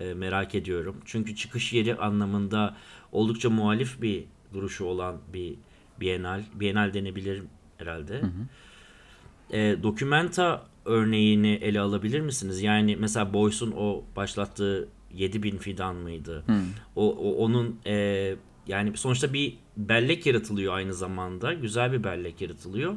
e, 0.00 0.14
merak 0.14 0.54
ediyorum. 0.54 0.96
Çünkü 1.04 1.36
çıkış 1.36 1.72
yeri 1.72 1.96
anlamında 1.96 2.76
oldukça 3.12 3.50
muhalif 3.50 4.02
bir 4.02 4.24
duruşu 4.52 4.84
olan 4.84 5.16
bir 5.32 5.54
Bienal. 6.00 6.42
Bienal 6.54 6.94
denebilir 6.94 7.42
herhalde. 7.78 8.20
Hı 8.20 8.26
hı. 8.26 9.56
E, 9.56 9.82
Documenta 9.82 10.66
örneğini 10.84 11.52
ele 11.52 11.80
alabilir 11.80 12.20
misiniz? 12.20 12.62
Yani 12.62 12.96
mesela 12.96 13.32
Boyce'un 13.32 13.72
o 13.76 14.04
başlattığı 14.16 14.88
7000 15.14 15.58
fidan 15.58 15.96
mıydı? 15.96 16.44
Hı. 16.46 16.52
O, 16.96 17.16
o 17.16 17.44
onun 17.44 17.80
e, 17.86 18.34
yani 18.66 18.96
sonuçta 18.96 19.32
bir 19.32 19.58
bellek 19.88 20.26
yaratılıyor 20.26 20.74
aynı 20.74 20.94
zamanda. 20.94 21.52
Güzel 21.52 21.92
bir 21.92 22.04
bellek 22.04 22.40
yaratılıyor. 22.40 22.94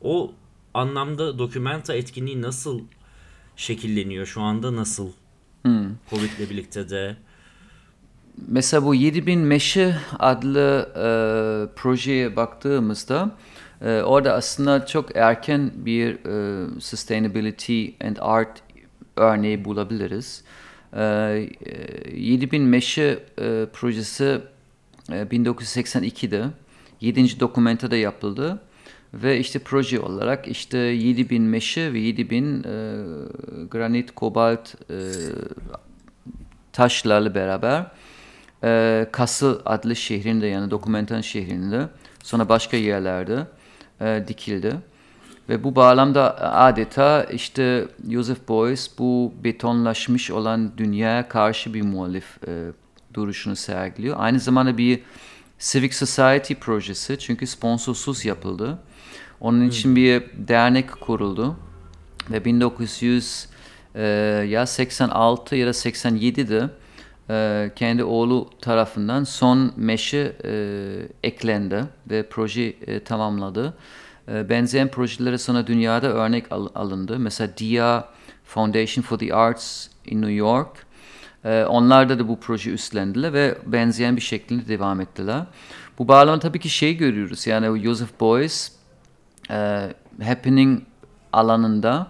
O 0.00 0.32
anlamda 0.74 1.38
Documenta 1.38 1.94
etkinliği 1.94 2.42
nasıl 2.42 2.80
şekilleniyor? 3.56 4.26
Şu 4.26 4.40
anda 4.40 4.76
nasıl? 4.76 5.12
Hmm. 5.62 5.88
Covid'le 6.10 6.50
birlikte 6.50 6.90
de. 6.90 7.16
Mesela 8.48 8.84
bu 8.84 8.94
7000 8.94 9.40
Meşe 9.40 9.96
adlı 10.18 10.88
e, 10.96 11.04
projeye 11.76 12.36
baktığımızda 12.36 13.36
e, 13.82 14.02
orada 14.02 14.32
aslında 14.32 14.86
çok 14.86 15.16
erken 15.16 15.72
bir 15.74 16.14
e, 16.14 16.80
sustainability 16.80 17.86
and 18.04 18.16
art 18.20 18.62
örneği 19.16 19.64
bulabiliriz. 19.64 20.44
E, 20.92 21.02
7000 22.14 22.62
Meşe 22.62 23.18
e, 23.38 23.66
projesi 23.72 24.40
1982'de 25.08 26.44
7. 27.00 27.40
dokumentada 27.40 27.96
yapıldı 27.96 28.60
ve 29.14 29.38
işte 29.38 29.58
proje 29.58 30.00
olarak 30.00 30.48
işte 30.48 30.78
7000 30.78 31.42
meşe 31.42 31.92
ve 31.92 31.98
7000 31.98 32.62
e, 32.62 32.66
granit, 33.70 34.14
kobalt 34.14 34.74
e, 34.90 34.96
taşlarla 36.72 37.34
beraber 37.34 37.86
e, 38.64 39.06
Kası 39.12 39.62
adlı 39.64 39.96
şehrinde 39.96 40.46
yani 40.46 40.70
dokumentan 40.70 41.20
şehrinde 41.20 41.88
sonra 42.22 42.48
başka 42.48 42.76
yerlerde 42.76 43.46
e, 44.00 44.24
dikildi. 44.28 44.76
Ve 45.48 45.64
bu 45.64 45.76
bağlamda 45.76 46.52
adeta 46.54 47.24
işte 47.24 47.84
Joseph 48.10 48.48
Beuys 48.48 48.90
bu 48.98 49.34
betonlaşmış 49.44 50.30
olan 50.30 50.72
dünyaya 50.78 51.28
karşı 51.28 51.74
bir 51.74 51.82
muhalif 51.82 52.38
e, 52.48 52.72
duruşunu 53.18 53.56
sergiliyor. 53.56 54.16
Aynı 54.18 54.40
zamanda 54.40 54.78
bir 54.78 55.00
Civic 55.58 55.92
Society 55.92 56.54
projesi 56.54 57.18
çünkü 57.18 57.46
sponsorsuz 57.46 58.24
yapıldı. 58.24 58.78
Onun 59.40 59.60
hmm. 59.60 59.68
için 59.68 59.96
bir 59.96 60.22
dernek 60.48 61.00
kuruldu 61.00 61.56
ve 62.30 62.44
1900 62.44 63.46
e, 63.94 64.02
ya 64.48 64.66
86 64.66 65.56
ya 65.56 65.66
da 65.66 65.70
87'de 65.70 66.70
e, 67.30 67.70
kendi 67.76 68.04
oğlu 68.04 68.50
tarafından 68.60 69.24
son 69.24 69.72
meşe 69.76 70.36
e, 70.44 70.52
eklendi 71.22 71.84
ve 72.10 72.28
proje 72.28 72.62
e, 72.62 73.04
tamamladı. 73.04 73.74
E, 74.28 74.48
benzeyen 74.48 74.88
projelere 74.88 75.38
sonra 75.38 75.66
dünyada 75.66 76.06
örnek 76.06 76.52
al, 76.52 76.68
alındı. 76.74 77.18
Mesela 77.18 77.52
DIA 77.58 78.08
Foundation 78.44 79.02
for 79.02 79.18
the 79.18 79.34
Arts 79.34 79.88
in 80.06 80.22
New 80.22 80.32
York 80.32 80.87
ee, 81.44 81.64
onlar 81.64 82.08
da, 82.08 82.28
bu 82.28 82.40
proje 82.40 82.70
üstlendiler 82.70 83.32
ve 83.32 83.58
benzeyen 83.66 84.16
bir 84.16 84.20
şekilde 84.20 84.68
devam 84.68 85.00
ettiler. 85.00 85.42
Bu 85.98 86.08
bağlamda 86.08 86.40
tabii 86.40 86.58
ki 86.58 86.68
şey 86.68 86.96
görüyoruz 86.96 87.46
yani 87.46 87.82
Joseph 87.82 88.20
Beuys 88.20 88.72
e, 89.50 89.88
happening 90.22 90.82
alanında 91.32 92.06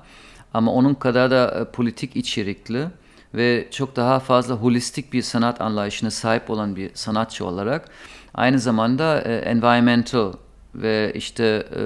ama 0.54 0.72
onun 0.72 0.94
kadar 0.94 1.30
da 1.30 1.60
e, 1.60 1.64
politik 1.72 2.16
içerikli 2.16 2.86
ve 3.34 3.68
çok 3.70 3.96
daha 3.96 4.20
fazla 4.20 4.54
holistik 4.54 5.12
bir 5.12 5.22
sanat 5.22 5.60
anlayışına 5.60 6.10
sahip 6.10 6.50
olan 6.50 6.76
bir 6.76 6.90
sanatçı 6.94 7.46
olarak 7.46 7.88
aynı 8.34 8.58
zamanda 8.58 9.20
e, 9.20 9.36
environmental 9.36 10.32
ve 10.74 11.12
işte 11.14 11.66
e, 11.76 11.82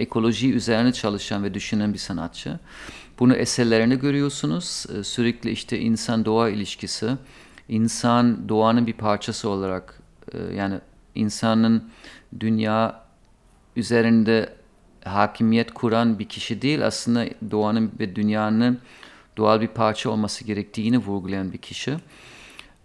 ekoloji 0.00 0.54
üzerine 0.54 0.92
çalışan 0.92 1.44
ve 1.44 1.54
düşünen 1.54 1.92
bir 1.92 1.98
sanatçı. 1.98 2.58
Bunu 3.18 3.34
eserlerinde 3.34 3.94
görüyorsunuz. 3.94 4.86
Ee, 4.94 5.04
sürekli 5.04 5.50
işte 5.50 5.78
insan-doğa 5.78 6.48
ilişkisi, 6.48 7.10
insan 7.68 8.48
doğanın 8.48 8.86
bir 8.86 8.92
parçası 8.92 9.48
olarak 9.48 10.00
e, 10.32 10.38
yani 10.54 10.78
insanın 11.14 11.84
dünya 12.40 13.04
üzerinde 13.76 14.54
hakimiyet 15.04 15.74
kuran 15.74 16.18
bir 16.18 16.28
kişi 16.28 16.62
değil 16.62 16.86
aslında 16.86 17.26
doğanın 17.50 17.92
ve 18.00 18.16
dünyanın 18.16 18.78
doğal 19.36 19.60
bir 19.60 19.68
parça 19.68 20.10
olması 20.10 20.44
gerektiğini 20.44 20.98
vurgulayan 20.98 21.52
bir 21.52 21.58
kişi. 21.58 21.96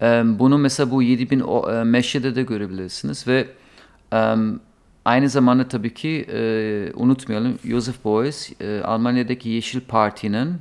Ee, 0.01 0.23
bunu 0.25 0.57
mesela 0.57 0.91
bu 0.91 1.03
7000 1.03 1.39
e, 1.39 1.83
meşede 1.83 2.35
de 2.35 2.43
görebilirsiniz 2.43 3.27
ve 3.27 3.47
Aynı 5.05 5.29
zamanda 5.29 5.67
tabii 5.67 5.93
ki 5.93 6.25
e, 6.33 6.91
unutmayalım 6.95 7.59
Joseph 7.65 8.05
Beuys 8.05 8.51
e, 8.61 8.81
Almanya'daki 8.83 9.49
Yeşil 9.49 9.81
Parti'nin 9.81 10.55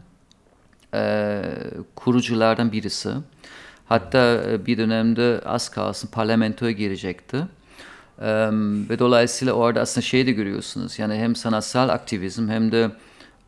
e, 0.94 1.42
kuruculardan 1.96 2.72
birisi. 2.72 3.10
Hatta 3.86 4.44
e, 4.50 4.66
bir 4.66 4.78
dönemde 4.78 5.40
az 5.44 5.68
kalsın 5.68 6.08
parlamentoya 6.08 6.70
girecekti. 6.72 7.36
Eee, 8.20 8.48
ve 8.90 8.98
dolayısıyla 8.98 9.52
orada 9.54 9.80
aslında 9.80 10.02
şey 10.06 10.26
de 10.26 10.32
görüyorsunuz. 10.32 10.98
Yani 10.98 11.14
hem 11.14 11.36
sanatsal 11.36 11.88
aktivizm 11.88 12.48
hem 12.48 12.72
de 12.72 12.90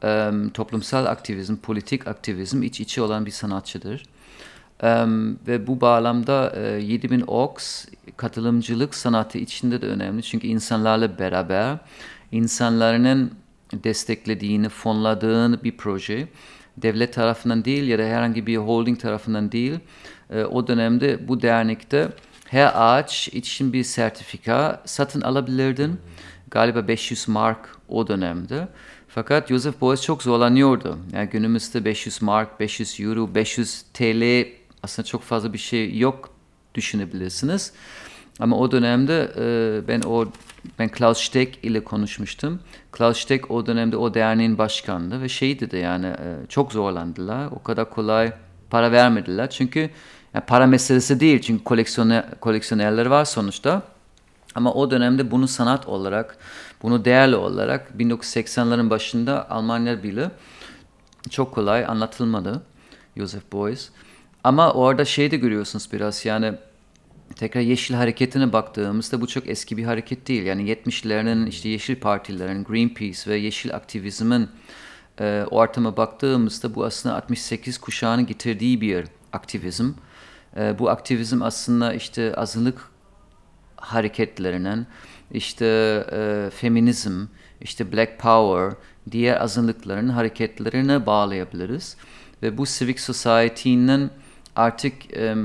eee, 0.05 0.33
toplumsal 0.55 1.07
aktivizm, 1.07 1.57
politik 1.57 2.07
aktivizm 2.09 2.63
iç 2.63 2.81
içe 2.81 3.03
olan 3.03 3.27
bir 3.27 3.31
sanatçıdır. 3.31 4.03
Eee, 4.83 5.07
ve 5.47 5.67
bu 5.67 5.81
bağlamda 5.81 6.53
e, 6.57 6.61
7000 6.61 7.25
Oks 7.27 7.87
katılımcılık 8.17 8.95
sanatı 8.95 9.39
içinde 9.39 9.83
de 9.83 9.87
önemli. 9.87 10.23
Çünkü 10.23 10.47
insanlarla 10.47 11.19
beraber 11.19 11.79
insanların 12.33 13.31
desteklediğini, 13.73 14.69
fonladığın 14.69 15.61
bir 15.65 15.77
proje 15.77 16.29
devlet 16.77 17.13
tarafından 17.13 17.65
değil 17.65 17.89
ya 17.89 17.99
da 17.99 18.03
herhangi 18.03 18.47
bir 18.47 18.57
holding 18.57 19.01
tarafından 19.01 19.53
değil. 19.53 19.79
E, 20.31 20.45
o 20.45 20.67
dönemde 20.67 21.29
bu 21.29 21.43
dernekte 21.43 22.09
her 22.47 22.73
ağaç 22.75 23.29
için 23.29 23.73
bir 23.73 23.85
sertifika 23.85 24.83
satın 24.85 25.21
alabilirdin. 25.21 26.01
Galiba 26.51 26.89
500 26.89 27.29
mark 27.29 27.77
o 27.89 28.09
dönemde. 28.09 28.69
Fakat 29.09 29.49
Joseph 29.49 29.83
Beuys 29.83 30.03
çok 30.03 30.23
zorlanıyordu. 30.23 30.99
Yani 31.13 31.29
günümüzde 31.29 31.85
500 31.85 32.23
mark, 32.23 32.61
500 32.61 33.01
euro, 33.01 33.35
500 33.35 33.83
TL 33.95 34.47
aslında 34.83 35.07
çok 35.07 35.23
fazla 35.23 35.53
bir 35.53 35.59
şey 35.59 35.99
yok 35.99 36.31
düşünebilirsiniz. 36.75 37.73
Ama 38.41 38.59
o 38.59 38.71
dönemde 38.71 39.33
e, 39.39 39.89
ben 39.89 40.01
o 40.01 40.27
ben 40.79 40.89
Klaus 40.89 41.21
Steck 41.21 41.65
ile 41.65 41.85
konuşmuştum. 41.85 42.61
Klaus 42.93 43.19
Steck 43.19 43.51
o 43.51 43.67
dönemde 43.67 43.97
o 43.97 44.15
derneğin 44.15 44.59
başkandı 44.59 45.23
ve 45.23 45.29
şey 45.29 45.61
dedi 45.61 45.77
yani 45.77 46.07
e, 46.07 46.37
çok 46.49 46.73
zorlandılar. 46.73 47.47
O 47.47 47.63
kadar 47.63 47.91
kolay 47.91 48.33
para 48.71 48.93
vermediler. 48.93 49.51
Çünkü 49.51 49.91
yani 50.35 50.45
para 50.47 50.67
meselesi 50.67 51.21
değil. 51.21 51.41
Çünkü 51.41 51.65
koleksiyoner, 51.65 52.41
koleksiyonerler 52.41 53.07
var 53.07 53.25
sonuçta. 53.25 53.83
Ama 54.55 54.75
o 54.75 54.91
dönemde 54.91 55.31
bunu 55.31 55.49
sanat 55.49 55.89
olarak, 55.89 56.39
bunu 56.83 57.05
değerli 57.05 57.37
olarak 57.37 57.91
1980'lerin 57.99 58.91
başında 58.91 59.51
Almanya 59.51 60.03
bile 60.03 60.31
çok 61.31 61.55
kolay 61.55 61.85
anlatılmadı 61.85 62.63
Joseph 63.17 63.53
Beuys. 63.53 63.91
Ama 64.47 64.73
orada 64.73 65.05
şey 65.05 65.31
de 65.31 65.37
görüyorsunuz 65.37 65.89
biraz 65.93 66.25
yani 66.25 66.55
tekrar 67.37 67.61
Yeşil 67.61 67.95
Hareketi'ne 67.95 68.53
baktığımızda 68.53 69.21
bu 69.21 69.27
çok 69.27 69.49
eski 69.49 69.77
bir 69.77 69.85
hareket 69.85 70.29
değil. 70.29 70.43
Yani 70.43 70.71
70'lerin 70.71 71.49
işte 71.49 71.69
Yeşil 71.69 71.97
Partilerin, 71.97 72.65
Greenpeace 72.65 73.31
ve 73.31 73.37
Yeşil 73.37 73.75
aktivizmin 73.75 74.49
e, 75.21 75.45
ortama 75.51 75.97
baktığımızda 75.97 76.75
bu 76.75 76.85
aslında 76.85 77.15
68 77.15 77.79
kuşağının 77.79 78.27
getirdiği 78.27 78.81
bir 78.81 79.05
aktivizm. 79.33 79.91
E, 80.57 80.79
bu 80.79 80.91
aktivizm 80.91 81.43
aslında 81.43 81.95
işte 81.95 82.35
azınlık 82.35 82.91
hareketlerinin, 83.77 84.87
işte 85.31 85.67
e, 86.13 86.51
feminizm, 86.51 87.27
işte 87.61 87.93
black 87.93 88.19
power, 88.19 88.79
diğer 89.11 89.41
azınlıkların 89.41 90.09
hareketlerine 90.09 91.07
bağlayabiliriz. 91.07 91.97
Ve 92.43 92.59
bu 92.59 92.67
civic 92.67 92.99
society'nin 92.99 94.11
artık 94.57 95.17
e, 95.17 95.37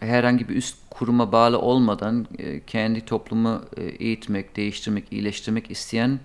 herhangi 0.00 0.48
bir 0.48 0.56
üst 0.56 0.76
kuruma 0.90 1.32
bağlı 1.32 1.58
olmadan 1.58 2.26
e, 2.38 2.60
kendi 2.64 3.00
toplumu 3.00 3.62
e, 3.76 3.82
eğitmek, 3.82 4.56
değiştirmek, 4.56 5.04
iyileştirmek 5.10 5.70
isteyen 5.70 6.20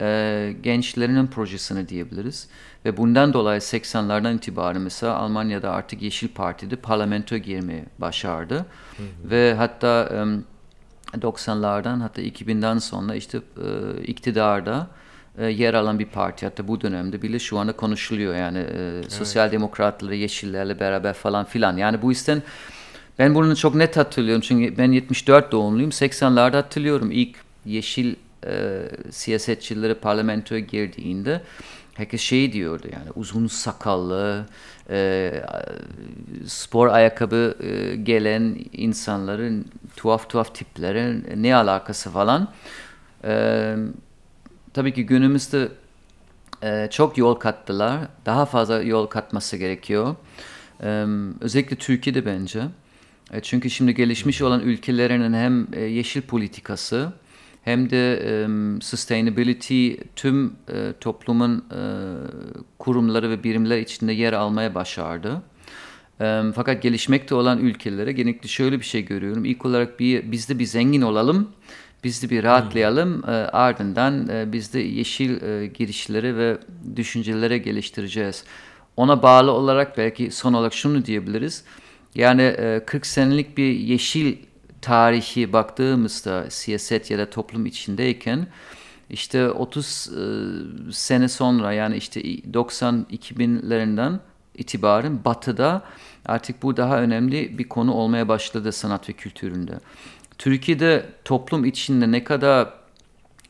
e, 0.00 0.54
gençlerinin 0.62 1.26
projesini 1.26 1.88
diyebiliriz. 1.88 2.48
Ve 2.84 2.96
bundan 2.96 3.32
dolayı 3.32 3.60
80'lerden 3.60 4.36
itibaren 4.36 4.82
mesela 4.82 5.16
Almanya'da 5.16 5.72
artık 5.72 6.02
Yeşil 6.02 6.28
Parti'de 6.28 6.76
parlamento 6.76 7.36
girmeye 7.36 7.84
başardı. 7.98 8.54
Hı 8.54 9.02
hı. 9.02 9.30
Ve 9.30 9.54
hatta 9.54 10.08
e, 11.14 11.18
90'lardan 11.18 12.00
hatta 12.00 12.22
2000'den 12.22 12.78
sonra 12.78 13.14
işte 13.14 13.38
e, 13.38 14.02
iktidarda 14.02 14.86
e, 15.38 15.46
yer 15.46 15.74
alan 15.74 15.98
bir 15.98 16.06
parti. 16.06 16.46
Hatta 16.46 16.68
bu 16.68 16.80
dönemde 16.80 17.22
bile 17.22 17.38
şu 17.38 17.58
anda 17.58 17.72
konuşuluyor 17.72 18.34
yani 18.34 18.58
e, 18.58 18.62
evet. 18.62 19.12
sosyal 19.12 19.52
demokratları, 19.52 20.14
yeşillerle 20.14 20.80
beraber 20.80 21.12
falan 21.12 21.44
filan. 21.44 21.76
Yani 21.76 22.02
bu 22.02 22.10
yüzden 22.10 22.42
ben 23.18 23.34
bunu 23.34 23.56
çok 23.56 23.74
net 23.74 23.96
hatırlıyorum 23.96 24.42
çünkü 24.46 24.78
ben 24.78 24.92
74 24.92 25.52
doğumluyum. 25.52 25.90
80'lerde 25.90 26.56
hatırlıyorum 26.56 27.10
ilk 27.10 27.36
yeşil 27.66 28.14
e, 28.46 28.82
siyasetçileri 29.10 29.94
parlamentoya 29.94 30.60
girdiğinde 30.60 31.42
herkes 31.94 32.20
şey 32.20 32.52
diyordu 32.52 32.86
yani 32.92 33.10
uzun 33.14 33.46
sakallı 33.46 34.46
e, 34.90 35.32
spor 36.46 36.88
ayakkabı 36.88 37.54
e, 37.60 37.96
gelen 37.96 38.56
insanların 38.72 39.66
tuhaf 39.96 40.30
tuhaf 40.30 40.54
tiplerin 40.54 41.26
ne 41.36 41.56
alakası 41.56 42.10
falan. 42.10 42.52
E, 43.24 43.74
tabii 44.74 44.94
ki 44.94 45.06
günümüzde 45.06 45.68
e, 46.62 46.88
çok 46.90 47.18
yol 47.18 47.34
kattılar. 47.34 48.00
Daha 48.26 48.46
fazla 48.46 48.82
yol 48.82 49.06
katması 49.06 49.56
gerekiyor. 49.56 50.16
E, 50.82 51.06
özellikle 51.40 51.76
Türkiye'de 51.76 52.26
bence. 52.26 52.62
E, 53.32 53.40
çünkü 53.40 53.70
şimdi 53.70 53.94
gelişmiş 53.94 54.42
olan 54.42 54.60
ülkelerinin 54.60 55.32
hem 55.32 55.66
e, 55.72 55.80
yeşil 55.80 56.22
politikası 56.22 57.12
hem 57.62 57.90
de 57.90 58.20
e, 58.24 58.48
sustainability 58.80 59.94
tüm 60.16 60.46
e, 60.46 60.92
toplumun 61.00 61.64
e, 61.70 61.80
kurumları 62.78 63.30
ve 63.30 63.44
birimler 63.44 63.78
içinde 63.78 64.12
yer 64.12 64.32
almaya 64.32 64.74
başardı. 64.74 65.42
E, 66.20 66.42
fakat 66.54 66.82
gelişmekte 66.82 67.34
olan 67.34 67.58
ülkelere 67.58 68.12
genellikle 68.12 68.48
şöyle 68.48 68.80
bir 68.80 68.84
şey 68.84 69.04
görüyorum. 69.04 69.44
İlk 69.44 69.64
olarak 69.64 70.00
bir 70.00 70.32
biz 70.32 70.48
de 70.48 70.58
bir 70.58 70.64
zengin 70.64 71.02
olalım, 71.02 71.50
biz 72.04 72.22
de 72.22 72.30
bir 72.30 72.44
rahatlayalım. 72.44 73.24
E, 73.24 73.30
ardından 73.32 74.28
e, 74.28 74.52
biz 74.52 74.74
de 74.74 74.80
yeşil 74.80 75.42
e, 75.42 75.66
girişleri 75.66 76.36
ve 76.36 76.58
düşüncelere 76.96 77.58
geliştireceğiz. 77.58 78.44
Ona 78.96 79.22
bağlı 79.22 79.52
olarak 79.52 79.98
belki 79.98 80.30
son 80.30 80.52
olarak 80.52 80.74
şunu 80.74 81.04
diyebiliriz. 81.04 81.64
Yani 82.14 82.56
40 82.86 83.06
senelik 83.06 83.58
bir 83.58 83.72
yeşil 83.72 84.36
tarihi 84.82 85.52
baktığımızda 85.52 86.50
siyaset 86.50 87.10
ya 87.10 87.18
da 87.18 87.30
toplum 87.30 87.66
içindeyken 87.66 88.46
işte 89.10 89.50
30 89.50 90.10
sene 90.92 91.28
sonra 91.28 91.72
yani 91.72 91.96
işte 91.96 92.20
90-2000'lerinden 92.20 94.18
itibaren 94.54 95.24
batıda 95.24 95.82
artık 96.26 96.62
bu 96.62 96.76
daha 96.76 97.00
önemli 97.00 97.58
bir 97.58 97.68
konu 97.68 97.92
olmaya 97.92 98.28
başladı 98.28 98.72
sanat 98.72 99.08
ve 99.08 99.12
kültüründe. 99.12 99.80
Türkiye'de 100.38 101.06
toplum 101.24 101.64
içinde 101.64 102.12
ne 102.12 102.24
kadar 102.24 102.68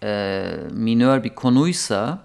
e, 0.02 0.50
minör 0.70 1.24
bir 1.24 1.34
konuysa 1.34 2.18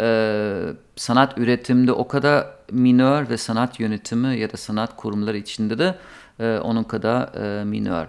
e, 0.00 0.62
sanat 0.96 1.38
üretimde 1.38 1.92
o 1.92 2.08
kadar 2.08 2.46
minör 2.70 3.28
ve 3.28 3.36
sanat 3.36 3.80
yönetimi 3.80 4.38
ya 4.38 4.52
da 4.52 4.56
sanat 4.56 4.96
kurumları 4.96 5.36
içinde 5.36 5.78
de 5.78 5.94
e, 6.40 6.58
onun 6.58 6.84
kadar 6.84 7.34
e, 7.34 7.64
minör. 7.64 8.06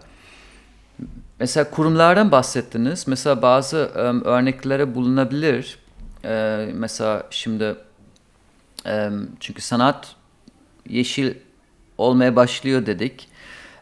Mesela 1.39 1.69
kurumlardan 1.69 2.32
bahsettiniz. 2.32 3.08
Mesela 3.08 3.41
bazı 3.41 3.77
e, 3.95 3.99
örneklere 4.29 4.95
bulunabilir. 4.95 5.79
E, 6.25 6.69
mesela 6.73 7.23
şimdi 7.29 7.75
e, 8.86 9.10
çünkü 9.39 9.62
sanat 9.62 10.15
yeşil 10.89 11.36
olmaya 11.97 12.36
başlıyor 12.36 12.86
dedik. 12.86 13.29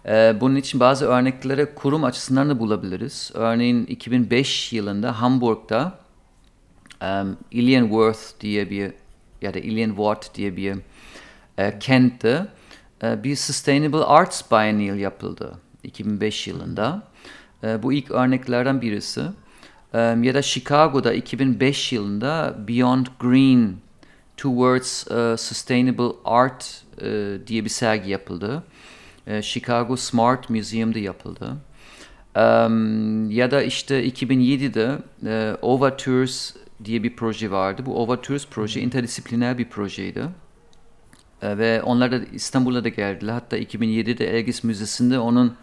E, 0.05 0.35
bunun 0.41 0.55
için 0.55 0.79
bazı 0.79 1.05
örneklere 1.05 1.75
kurum 1.75 2.03
açısından 2.03 2.49
da 2.49 2.59
bulabiliriz. 2.59 3.31
Örneğin 3.33 3.85
2005 3.85 4.73
yılında 4.73 5.21
Hamburg'da 5.21 5.99
um, 7.01 7.37
Illingworth 7.51 8.39
diye 8.39 8.69
bir 8.69 8.91
ya 9.41 9.53
da 9.53 9.59
Illingworth 9.59 10.35
diye 10.35 10.57
bir 10.57 10.75
e, 11.57 11.79
kentte 11.79 12.47
e, 13.03 13.23
bir 13.23 13.35
Sustainable 13.35 14.03
Arts 14.03 14.51
Biennial 14.51 14.97
yapıldı 14.97 15.51
2005 15.83 16.47
yılında. 16.47 17.03
E, 17.63 17.83
bu 17.83 17.93
ilk 17.93 18.11
örneklerden 18.11 18.81
birisi. 18.81 19.21
E, 19.93 19.99
ya 19.99 20.33
da 20.33 20.41
Chicago'da 20.41 21.13
2005 21.13 21.93
yılında 21.93 22.55
Beyond 22.67 23.05
Green 23.19 23.75
Towards 24.41 25.07
uh, 25.07 25.37
Sustainable 25.37 26.15
Art 26.25 26.83
e, 27.01 27.37
diye 27.47 27.63
bir 27.63 27.69
sergi 27.69 28.09
yapıldı. 28.09 28.63
E, 29.27 29.41
Chicago 29.41 29.97
Smart 29.97 30.49
Museum'da 30.49 30.99
yapıldı. 30.99 31.57
Um, 32.35 33.31
ya 33.31 33.51
da 33.51 33.63
işte 33.63 34.07
2007'de 34.07 34.97
e, 35.25 35.57
Overtures 35.61 36.55
diye 36.85 37.03
bir 37.03 37.15
proje 37.15 37.51
vardı. 37.51 37.81
Bu 37.85 38.03
Overtures 38.03 38.47
proje 38.47 38.81
interdisipliner 38.81 39.57
bir 39.57 39.69
projeydi. 39.69 40.23
E, 41.41 41.57
ve 41.57 41.81
onlar 41.81 42.11
da 42.11 42.19
İstanbul'a 42.33 42.83
da 42.83 42.89
geldiler. 42.89 43.33
Hatta 43.33 43.57
2007'de 43.57 44.37
Ergis 44.37 44.63
Müzesi'nde 44.63 45.19
onun 45.19 45.55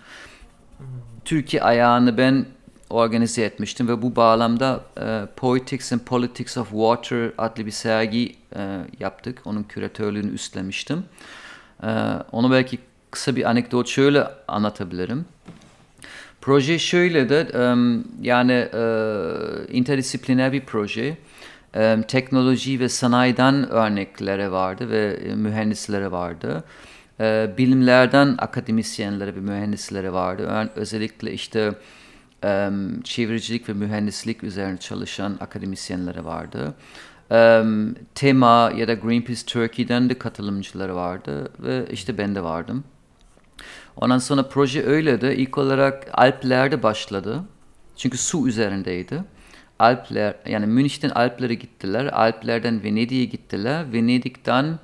Türkiye 1.25 1.63
ayağını 1.63 2.19
ben 2.19 2.47
organize 2.91 3.43
etmiştim 3.43 3.89
ve 3.89 4.03
bu 4.03 4.17
bağlamda 4.17 4.81
e, 5.01 5.27
Poetics 5.37 5.93
and 5.93 6.01
Politics 6.01 6.59
of 6.59 6.71
Water 6.71 7.33
adlı 7.39 7.67
bir 7.67 7.71
sergi 7.71 8.37
e, 8.57 8.81
yaptık. 9.01 9.43
Onun 9.45 9.63
küratörlüğünü 9.63 10.31
üstlemiştim. 10.31 11.05
E, 11.83 11.89
onu 12.33 12.51
belki 12.51 12.79
kısa 13.11 13.37
bir 13.37 13.51
anekdot 13.51 13.89
şöyle 13.89 14.25
anlatabilirim. 14.49 15.25
Proje 16.41 16.79
şöyle 16.79 17.29
de 17.29 17.47
yani 18.23 18.53
e, 18.53 18.83
interdisipliner 19.73 20.53
bir 20.53 20.61
proje. 20.61 21.17
Teknoloji 22.09 22.81
ve 22.81 22.89
sanayiden 22.89 23.71
örneklere 23.71 24.51
vardı 24.51 24.91
ve 24.91 25.19
e, 25.25 25.35
mühendislere 25.35 26.11
vardı. 26.11 26.65
E, 27.21 27.51
bilimlerden 27.59 28.35
akademisyenlere 28.39 29.35
ve 29.35 29.41
mühendislere 29.41 30.13
vardı. 30.13 30.71
Özellikle 30.77 31.33
işte 31.33 31.75
em, 32.43 33.03
çevrecilik 33.03 33.69
ve 33.69 33.73
mühendislik 33.73 34.45
üzerine 34.45 34.79
çalışan 34.79 35.37
akademisyenlere 35.41 36.25
vardı. 36.25 36.75
Em, 37.31 37.95
Tema 38.15 38.73
ya 38.77 38.89
da 38.89 38.95
Greenpeace 38.95 39.47
Turkey'den 39.47 40.11
de 40.11 40.19
katılımcıları 40.19 40.97
vardı 40.97 41.53
ve 41.59 41.87
işte 41.93 42.19
ben 42.19 42.35
de 42.35 42.45
vardım. 42.45 42.85
Ondan 44.01 44.19
sonra 44.19 44.49
proje 44.49 44.87
öyle 44.87 45.21
de 45.21 45.37
ilk 45.37 45.59
olarak 45.59 46.09
Alplerde 46.13 46.83
başladı. 46.83 47.45
Çünkü 47.97 48.19
su 48.19 48.49
üzerindeydi. 48.49 49.25
Alpler 49.79 50.35
yani 50.47 50.67
Münih'ten 50.67 51.11
Alplere 51.11 51.55
gittiler. 51.55 52.05
Alplerden 52.05 52.85
Venedik'e 52.85 53.25
gittiler. 53.25 53.93
Venedik'ten 53.93 54.79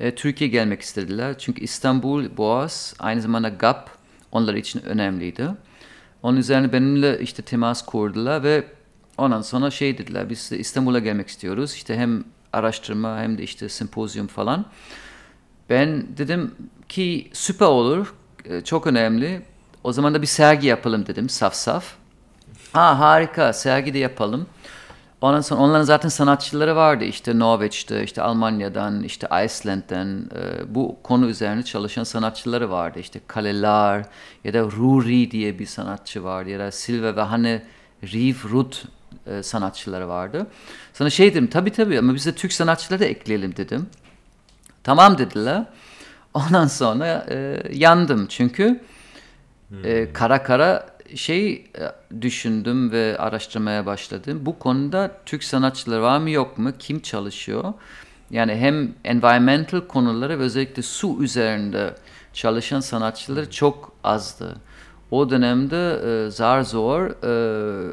e, 0.00 0.14
Türkiye 0.14 0.50
gelmek 0.50 0.80
istediler. 0.80 1.38
Çünkü 1.38 1.60
İstanbul, 1.60 2.36
Boğaz, 2.36 2.94
aynı 2.98 3.20
zamanda 3.20 3.48
GAP 3.48 3.90
onlar 4.32 4.54
için 4.54 4.82
önemliydi. 4.82 5.48
Onun 6.22 6.36
üzerine 6.36 6.72
benimle 6.72 7.20
işte 7.20 7.42
temas 7.42 7.84
kurdular 7.84 8.42
ve 8.42 8.64
ondan 9.18 9.42
sonra 9.42 9.70
şey 9.70 9.98
dediler 9.98 10.30
biz 10.30 10.52
İstanbul'a 10.52 10.98
gelmek 10.98 11.28
istiyoruz. 11.28 11.74
İşte 11.74 11.96
hem 11.96 12.24
araştırma 12.52 13.18
hem 13.18 13.38
de 13.38 13.42
işte 13.42 13.68
sempozyum 13.68 14.26
falan. 14.26 14.66
Ben 15.70 16.06
dedim 16.16 16.54
ki 16.88 17.30
süper 17.32 17.66
olur, 17.66 18.14
çok 18.64 18.86
önemli. 18.86 19.42
O 19.84 19.92
zaman 19.92 20.14
da 20.14 20.22
bir 20.22 20.26
sergi 20.26 20.66
yapalım 20.66 21.06
dedim, 21.06 21.28
saf 21.28 21.54
saf. 21.54 21.84
Ha 22.72 22.98
harika, 22.98 23.52
sergi 23.52 23.94
de 23.94 23.98
yapalım. 23.98 24.46
Ondan 25.20 25.40
sonra 25.40 25.60
onların 25.60 25.84
zaten 25.84 26.08
sanatçıları 26.08 26.76
vardı. 26.76 27.04
İşte 27.04 27.38
Norveç'te, 27.38 28.04
işte 28.04 28.22
Almanya'dan, 28.22 29.02
işte 29.02 29.26
Iceland'den 29.26 30.06
e, 30.06 30.74
bu 30.74 30.96
konu 31.02 31.26
üzerine 31.26 31.62
çalışan 31.62 32.04
sanatçıları 32.04 32.70
vardı. 32.70 32.98
İşte 32.98 33.20
Kalelar 33.26 34.06
ya 34.44 34.54
da 34.54 34.62
Ruri 34.62 35.30
diye 35.30 35.58
bir 35.58 35.66
sanatçı 35.66 36.24
vardı 36.24 36.50
ya 36.50 36.58
da 36.58 36.70
Silve 36.70 37.16
ve 37.16 37.20
Hanne 37.20 37.62
Riv 38.04 38.34
Rut 38.50 38.84
e, 39.26 39.42
sanatçıları 39.42 40.08
vardı. 40.08 40.46
Sonra 40.94 41.10
şey 41.10 41.30
dedim, 41.30 41.46
tabii 41.46 41.72
tabii 41.72 41.98
ama 41.98 42.14
biz 42.14 42.26
de 42.26 42.34
Türk 42.34 42.52
sanatçıları 42.52 43.00
da 43.00 43.04
ekleyelim 43.04 43.56
dedim. 43.56 43.86
Tamam 44.82 45.18
dediler. 45.18 45.64
Ondan 46.34 46.66
sonra 46.66 47.26
e, 47.30 47.62
yandım 47.72 48.26
çünkü 48.26 48.80
e, 49.84 50.12
kara 50.12 50.42
kara 50.42 50.86
şey 51.14 51.52
e, 51.52 51.62
düşündüm 52.22 52.92
ve 52.92 53.16
araştırmaya 53.18 53.86
başladım. 53.86 54.40
Bu 54.42 54.58
konuda 54.58 55.10
Türk 55.26 55.44
sanatçıları 55.44 56.02
var 56.02 56.18
mı 56.18 56.30
yok 56.30 56.58
mu? 56.58 56.72
Kim 56.78 57.00
çalışıyor? 57.00 57.72
Yani 58.30 58.54
hem 58.54 58.92
environmental 59.04 59.80
konuları 59.80 60.38
ve 60.38 60.42
özellikle 60.42 60.82
su 60.82 61.22
üzerinde 61.22 61.94
çalışan 62.32 62.80
sanatçıları 62.80 63.50
çok 63.50 63.92
azdı. 64.04 64.56
O 65.10 65.30
dönemde 65.30 66.00
e, 66.26 66.30
zar 66.30 66.62
zor 66.62 67.06
e, 67.06 67.88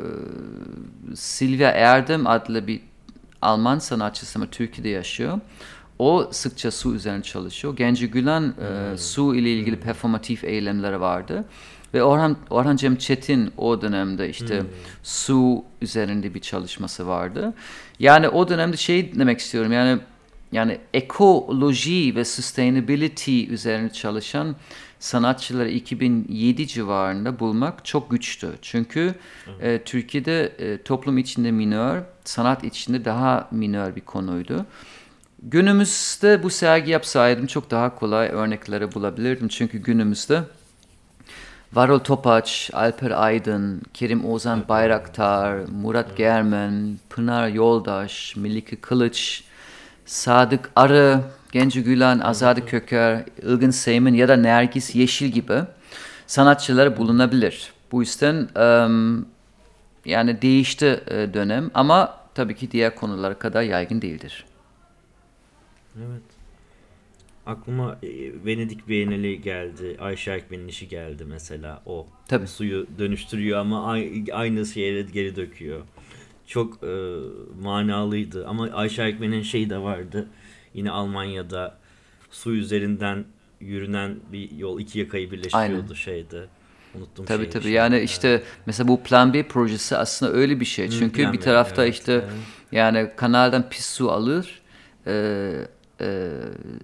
Silvia 1.15 1.69
Erdem 1.69 2.27
adlı 2.27 2.67
bir 2.67 2.81
Alman 3.41 3.79
sanatçısı 3.79 4.39
ama 4.39 4.47
Türkiye'de 4.51 4.89
yaşıyor. 4.89 5.39
O 5.99 6.29
sıkça 6.31 6.71
su 6.71 6.95
üzerine 6.95 7.23
çalışıyor. 7.23 7.75
Genci 7.75 8.11
Gülen 8.11 8.43
e, 8.43 8.97
su 8.97 9.35
ile 9.35 9.53
ilgili 9.53 9.79
performatif 9.79 10.43
eylemleri 10.43 10.99
vardı. 11.01 11.45
Ve 11.93 12.03
Orhan, 12.03 12.37
Orhan 12.49 12.75
Cem 12.75 12.95
Çetin 12.95 13.51
o 13.57 13.81
dönemde 13.81 14.29
işte 14.29 14.63
su 15.03 15.63
üzerinde 15.81 16.33
bir 16.33 16.39
çalışması 16.39 17.07
vardı. 17.07 17.53
Yani 17.99 18.29
o 18.29 18.49
dönemde 18.49 18.77
şey 18.77 19.15
demek 19.15 19.39
istiyorum 19.39 19.71
yani 19.71 19.99
yani 20.51 20.77
ekoloji 20.93 22.15
ve 22.15 22.25
sustainability 22.25 23.43
üzerine 23.53 23.89
çalışan 23.89 24.55
sanatçıları 24.99 25.69
2007 25.69 26.67
civarında 26.67 27.39
bulmak 27.39 27.85
çok 27.85 28.11
güçtü. 28.11 28.49
Çünkü 28.61 29.15
e, 29.61 29.81
Türkiye'de 29.85 30.55
e, 30.59 30.81
toplum 30.81 31.17
içinde 31.17 31.51
minör, 31.51 32.01
sanat 32.23 32.63
içinde 32.63 33.05
daha 33.05 33.47
minör 33.51 33.95
bir 33.95 34.01
konuydu. 34.01 34.65
Günümüzde 35.43 36.43
bu 36.43 36.49
sergi 36.49 36.91
yapsaydım 36.91 37.47
çok 37.47 37.71
daha 37.71 37.95
kolay 37.95 38.27
örnekleri 38.27 38.93
bulabilirdim. 38.93 39.47
Çünkü 39.47 39.77
günümüzde 39.77 40.43
Varol 41.73 41.99
Topaç, 41.99 42.69
Alper 42.73 43.11
Aydın, 43.11 43.81
Kerim 43.93 44.25
Ozan 44.25 44.67
Bayraktar, 44.69 45.59
Murat 45.81 46.17
Germen, 46.17 46.97
Pınar 47.09 47.47
Yoldaş, 47.47 48.35
Melike 48.35 48.75
Kılıç, 48.75 49.43
Sadık 50.05 50.71
Arı, 50.75 51.19
Genci 51.51 51.83
Gülen, 51.83 52.19
Azade 52.19 52.65
Köker, 52.65 53.23
Ilgın 53.41 53.71
Seymen 53.71 54.13
ya 54.13 54.27
da 54.27 54.35
Nergis 54.35 54.95
Yeşil 54.95 55.27
gibi 55.27 55.61
sanatçılar 56.27 56.97
bulunabilir. 56.97 57.71
Bu 57.91 58.01
yüzden 58.01 58.49
yani 60.05 60.41
değişti 60.41 61.03
dönem 61.33 61.71
ama 61.73 62.17
tabii 62.35 62.55
ki 62.55 62.71
diğer 62.71 62.95
konulara 62.95 63.33
kadar 63.33 63.61
yaygın 63.61 64.01
değildir. 64.01 64.45
Evet. 65.97 66.21
Aklıma 67.45 67.97
e, 68.03 68.09
Venedik 68.45 68.87
Bienali 68.89 69.41
geldi. 69.41 69.97
Ayşe 69.99 70.31
Ekmen'in 70.31 70.67
işi 70.67 70.87
geldi 70.87 71.25
mesela 71.25 71.81
o. 71.85 72.07
Tabii. 72.27 72.47
Suyu 72.47 72.87
dönüştürüyor 72.99 73.59
ama 73.59 73.91
ay- 73.91 74.25
aynı 74.33 74.65
şeye 74.65 75.01
geri 75.01 75.35
döküyor. 75.35 75.81
Çok 76.47 76.83
e, 76.83 77.17
manalıydı 77.61 78.47
ama 78.47 78.69
Ayşe 78.73 79.03
Ekmen'in 79.03 79.41
şeyi 79.41 79.69
de 79.69 79.77
vardı. 79.77 80.27
Yine 80.73 80.91
Almanya'da 80.91 81.77
su 82.31 82.55
üzerinden 82.55 83.25
yürünen 83.59 84.15
bir 84.31 84.51
yol 84.51 84.79
iki 84.79 84.99
yakayı 84.99 85.31
birleştiriyordu 85.31 85.81
Aynen. 85.83 85.93
şeyde. 85.93 86.45
Unuttum 86.95 87.25
Tabii 87.25 87.37
şeyin 87.37 87.51
tabii 87.51 87.63
şimdi. 87.63 87.75
yani 87.75 87.95
Evet. 87.95 88.09
işte 88.09 88.43
mesela 88.65 88.87
bu 88.87 89.03
Plan 89.03 89.33
B 89.33 89.43
projesi 89.47 89.97
aslında 89.97 90.31
öyle 90.33 90.59
bir 90.59 90.65
şey. 90.65 90.89
Çünkü 90.89 91.21
Plan 91.21 91.33
bir 91.33 91.37
B, 91.37 91.41
tarafta 91.41 91.83
evet, 91.85 91.93
işte 91.93 92.13
evet. 92.13 92.25
yani 92.71 93.11
kanaldan 93.15 93.69
pis 93.69 93.85
su 93.85 94.11
alır, 94.11 94.61
e, 95.07 95.53
e, 96.01 96.29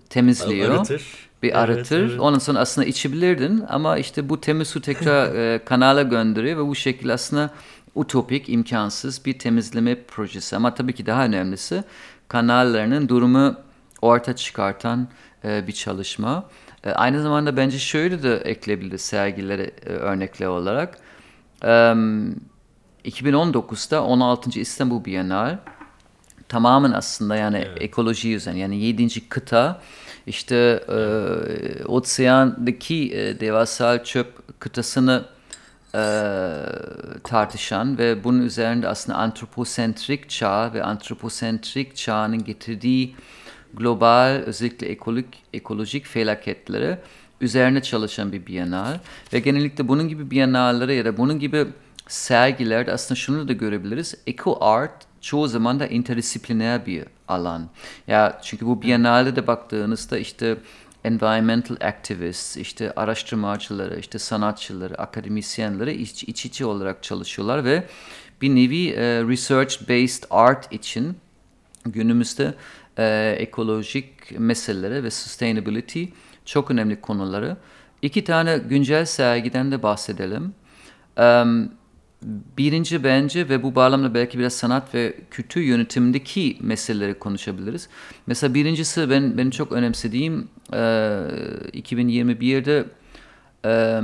temizliyor. 0.10 0.76
Arıtır. 0.76 1.04
bir 1.43 1.47
Evet, 1.49 1.58
aratır. 1.58 2.10
evet. 2.10 2.19
Ondan 2.19 2.39
sonra 2.39 2.60
aslında 2.60 2.88
içebilirdin 2.88 3.63
ama 3.69 3.97
işte 3.97 4.30
bu 4.30 4.41
temiz 4.41 4.67
su 4.67 4.82
tekrar 4.82 5.36
e, 5.54 5.60
kanala 5.65 6.02
gönderiyor 6.02 6.58
ve 6.58 6.67
bu 6.67 6.76
şekilde 6.76 7.13
aslında 7.13 7.49
utopik, 7.95 8.49
imkansız 8.49 9.26
bir 9.26 9.39
temizleme 9.39 10.04
projesi. 10.04 10.56
Ama 10.56 10.73
tabii 10.73 10.93
ki 10.93 11.06
daha 11.06 11.26
önemlisi 11.26 11.84
kanallarının 12.28 13.10
durumu 13.10 13.56
orta 14.02 14.36
çıkartan 14.36 15.08
e, 15.45 15.67
bir 15.67 15.73
çalışma. 15.73 16.49
E, 16.84 16.91
aynı 16.91 17.21
zamanda 17.21 17.58
bence 17.58 17.80
şöyle 17.80 18.23
de 18.23 18.38
ekleyebiliriz 18.38 19.02
sergilere 19.02 19.71
e, 19.86 19.89
örnekler 19.89 20.47
olarak. 20.47 20.97
E, 21.63 21.95
2019'da 23.06 24.04
16. 24.04 24.60
İstanbul 24.60 25.06
Bienal 25.06 25.58
tamamen 26.54 26.92
aslında 26.92 27.36
yani 27.36 27.58
ekoloji 27.58 28.36
üzerine 28.36 28.60
yani 28.60 28.78
7. 28.78 29.30
kıta 29.30 29.82
işte 30.28 30.84
e, 30.89 30.98
oseandaki 31.86 33.13
e, 33.13 33.39
devasal 33.39 34.04
çöp 34.04 34.60
kıtasını 34.60 35.26
e, 35.96 36.04
tartışan 37.24 37.98
ve 37.98 38.24
bunun 38.24 38.42
üzerinde 38.42 38.88
aslında 38.88 39.18
antroposentrik 39.18 40.30
çağ 40.30 40.74
ve 40.74 40.84
antroposentrik 40.84 41.96
çağının 41.96 42.44
getirdiği 42.44 43.16
global 43.74 44.42
özellikle 44.46 44.88
ekolojik, 44.88 45.44
ekolojik 45.54 46.06
felaketleri 46.06 46.98
üzerine 47.42 47.82
çalışan 47.82 48.32
bir 48.32 48.46
bienal 48.46 49.00
ve 49.34 49.39
genellikle 49.39 49.88
bunun 49.88 50.08
gibi 50.08 50.32
bienallere 50.32 50.94
ya 50.94 51.06
da 51.06 51.18
bunun 51.18 51.39
gibi 51.39 51.66
sergilerde 52.08 52.92
aslında 52.92 53.20
şunu 53.20 53.48
da 53.48 53.54
görebiliriz. 53.54 54.16
Eco 54.28 54.58
art 54.62 55.12
çoğu 55.24 55.48
zaman 55.48 55.80
da 55.80 55.88
interdisipliner 55.88 56.86
bir 56.86 57.06
alan. 57.28 57.70
Ya 58.08 58.40
çünkü 58.44 58.66
bu 58.66 58.82
bienalde 58.82 59.36
de 59.36 59.48
baktığınızda 59.48 60.18
işte 60.18 60.58
environmental 61.04 61.76
activists, 61.82 62.58
işte 62.58 62.94
araştırmacıları, 62.96 64.00
işte 64.00 64.20
sanatçıları, 64.20 64.98
akademisyenleri 64.98 65.94
iç, 65.94 66.24
iç 66.24 66.46
içe 66.46 66.66
olarak 66.66 67.04
çalışıyorlar 67.04 67.66
ve 67.66 67.84
bir 68.42 68.50
nevi 68.50 68.90
e, 68.90 69.24
research 69.24 69.82
based 69.82 70.24
art 70.30 70.74
için 70.74 71.18
günümüzde 71.86 72.54
e, 72.98 73.36
ekolojik 73.40 74.40
meselelere 74.40 75.04
ve 75.04 75.12
sustainability 75.12 76.04
çok 76.46 76.72
önemli 76.72 77.02
konuları. 77.02 77.58
İki 78.02 78.24
tane 78.24 78.58
güncel 78.58 79.06
sergiden 79.06 79.72
de 79.72 79.84
bahsedelim. 79.84 80.54
Em, 81.18 81.72
birinci 82.58 83.04
bence 83.04 83.50
ve 83.50 83.64
bu 83.64 83.76
bağlamda 83.76 84.14
belki 84.14 84.40
biraz 84.40 84.54
sanat 84.54 84.96
ve 84.96 85.14
kültür 85.32 85.62
yönetimindeki 85.62 86.58
meseleleri 86.62 87.20
konuşabiliriz. 87.20 87.90
Mesela 88.28 88.54
birincisi 88.54 89.10
ben 89.10 89.38
benim 89.38 89.52
çok 89.52 89.72
önemsediğim 89.72 90.48
e, 90.74 90.78
2021'de 90.78 92.86
e, 93.66 94.00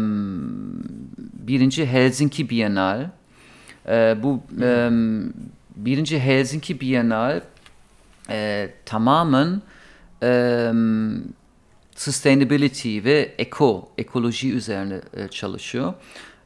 birinci 1.48 1.86
Helsinki 1.86 2.50
Bienal. 2.50 3.10
E, 3.88 4.18
bu 4.24 4.44
e, 4.62 4.90
birinci 5.76 6.20
Helsinki 6.20 6.82
Bienal 6.82 7.42
e, 8.30 8.70
tamamen 8.86 9.62
e, 10.24 10.72
sustainability 11.96 13.04
ve 13.04 13.36
eko, 13.38 13.92
ekoloji 13.98 14.54
üzerine 14.54 15.02
e, 15.14 15.28
çalışıyor. 15.28 15.94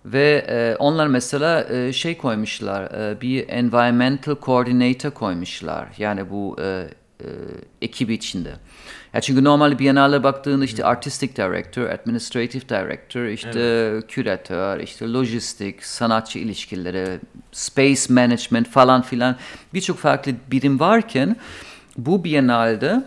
Ve 0.05 0.45
e, 0.49 0.75
onlar 0.79 1.07
mesela 1.07 1.67
e, 1.69 1.93
şey 1.93 2.17
koymuşlar, 2.17 2.83
e, 2.83 3.21
bir 3.21 3.49
environmental 3.49 4.35
coordinator 4.41 5.11
koymuşlar. 5.11 5.87
Yani 5.97 6.29
bu 6.29 6.57
e, 6.61 6.87
e, 7.21 7.27
ekibi 7.81 8.13
içinde. 8.13 8.53
Ya 9.13 9.21
çünkü 9.21 9.43
normal 9.43 9.79
Biennale 9.79 10.23
baktığında 10.23 10.65
işte 10.65 10.85
artistic 10.85 11.35
director, 11.35 11.89
administrative 11.89 12.69
director, 12.69 13.25
işte 13.25 13.93
küratör, 14.07 14.79
işte 14.79 15.05
lojistik, 15.13 15.85
sanatçı 15.85 16.39
ilişkileri, 16.39 17.19
space 17.51 18.13
management 18.13 18.69
falan 18.69 19.01
filan 19.01 19.35
birçok 19.73 19.97
farklı 19.97 20.31
birim 20.51 20.79
varken 20.79 21.35
bu 21.97 22.23
Biennale'de 22.23 23.03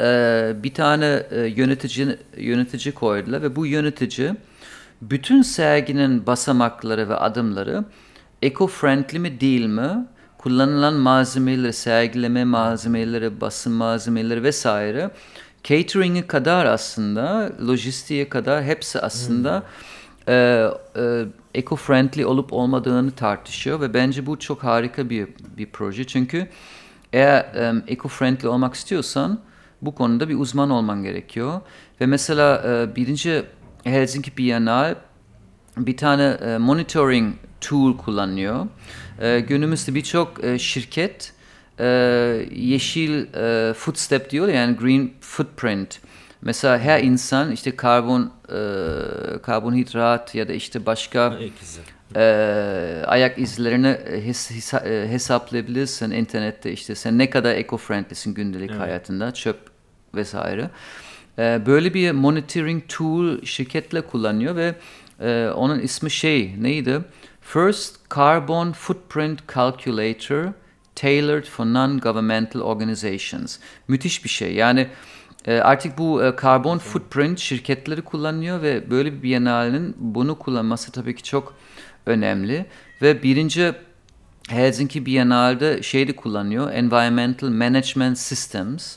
e, 0.00 0.52
bir 0.62 0.74
tane 0.74 1.22
e, 1.30 1.40
yönetici 1.40 2.18
yönetici 2.36 2.94
koydular 2.94 3.42
ve 3.42 3.56
bu 3.56 3.66
yönetici 3.66 4.32
bütün 5.02 5.42
serginin 5.42 6.26
basamakları 6.26 7.08
ve 7.08 7.14
adımları 7.14 7.84
eco-friendly 8.42 9.18
mi 9.18 9.40
değil 9.40 9.66
mi? 9.66 10.06
Kullanılan 10.38 10.94
malzemeleri, 10.94 11.72
sergileme 11.72 12.44
malzemeleri, 12.44 13.40
basın 13.40 13.72
malzemeleri 13.72 14.42
vesaire 14.42 15.10
catering'e 15.64 16.26
kadar 16.26 16.66
aslında, 16.66 17.52
lojistiğe 17.66 18.28
kadar 18.28 18.64
hepsi 18.64 19.00
aslında 19.00 19.62
e, 20.28 20.68
e, 20.96 21.24
eco-friendly 21.54 22.24
olup 22.24 22.52
olmadığını 22.52 23.10
tartışıyor 23.10 23.80
ve 23.80 23.94
bence 23.94 24.26
bu 24.26 24.38
çok 24.38 24.64
harika 24.64 25.10
bir 25.10 25.28
bir 25.56 25.66
proje. 25.66 26.04
Çünkü 26.04 26.48
eğer 27.12 27.40
e, 27.54 27.82
eco-friendly 27.88 28.46
olmak 28.46 28.74
istiyorsan 28.74 29.40
bu 29.82 29.94
konuda 29.94 30.28
bir 30.28 30.38
uzman 30.38 30.70
olman 30.70 31.02
gerekiyor. 31.02 31.60
Ve 32.00 32.06
mesela 32.06 32.62
e, 32.66 32.96
birinci 32.96 33.44
Helsinki 33.90 34.36
Bienal 34.36 34.94
bir 35.76 35.96
tane 35.96 36.22
e, 36.24 36.58
monitoring 36.58 37.34
tool 37.60 37.96
kullanıyor. 37.98 38.66
E, 39.20 39.40
günümüzde 39.40 39.94
birçok 39.94 40.44
e, 40.44 40.58
şirket 40.58 41.32
e, 41.80 41.86
yeşil 42.54 43.34
e, 43.34 43.74
footstep 43.74 44.30
diyor 44.30 44.48
yani 44.48 44.76
green 44.76 45.10
footprint. 45.20 46.00
Mesela 46.42 46.78
her 46.78 47.02
insan 47.02 47.52
işte 47.52 47.76
karbon 47.76 48.32
e, 48.48 48.58
karbonhidrat 49.42 50.34
ya 50.34 50.48
da 50.48 50.52
işte 50.52 50.86
başka 50.86 51.38
e, 52.16 53.02
ayak 53.06 53.38
izlerini 53.38 53.96
hes, 54.26 54.50
hesa- 54.50 54.88
e, 54.88 55.08
hesaplayabilirsin 55.08 56.10
internette 56.10 56.72
işte 56.72 56.94
sen 56.94 57.18
ne 57.18 57.30
kadar 57.30 57.54
eco-friendlysin 57.54 58.34
gündelik 58.34 58.70
Evet. 58.70 58.80
hayatında 58.80 59.34
çöp 59.34 59.58
vesaire. 60.14 60.70
E, 61.38 61.66
böyle 61.66 61.94
bir 61.94 62.12
monitoring 62.12 62.82
tool 62.88 63.42
şirketle 63.42 64.00
kullanıyor 64.00 64.56
ve 64.56 64.74
e, 65.20 65.50
onun 65.54 65.80
ismi 65.80 66.10
şey 66.10 66.54
neydi? 66.58 67.00
First 67.40 67.96
Carbon 68.14 68.72
Footprint 68.72 69.54
Calculator 69.54 70.52
Tailored 70.94 71.44
for 71.44 71.64
Non-Governmental 71.64 72.60
Organizations. 72.60 73.58
Müthiş 73.88 74.24
bir 74.24 74.28
şey. 74.28 74.54
Yani 74.54 74.88
e, 75.46 75.54
artık 75.54 75.98
bu 75.98 76.24
e, 76.24 76.32
carbon 76.42 76.78
footprint 76.78 77.38
şirketleri 77.38 78.02
kullanıyor 78.02 78.62
ve 78.62 78.90
böyle 78.90 79.12
bir 79.12 79.22
Biennale'nin 79.22 79.96
bunu 79.98 80.38
kullanması 80.38 80.92
tabii 80.92 81.14
ki 81.14 81.22
çok 81.22 81.54
önemli. 82.06 82.66
Ve 83.02 83.22
birinci 83.22 83.72
Helsinki 84.48 85.06
Biennale'de 85.06 85.82
şey 85.82 86.08
de 86.08 86.16
kullanıyor. 86.16 86.72
Environmental 86.72 87.48
Management 87.48 88.18
Systems. 88.18 88.96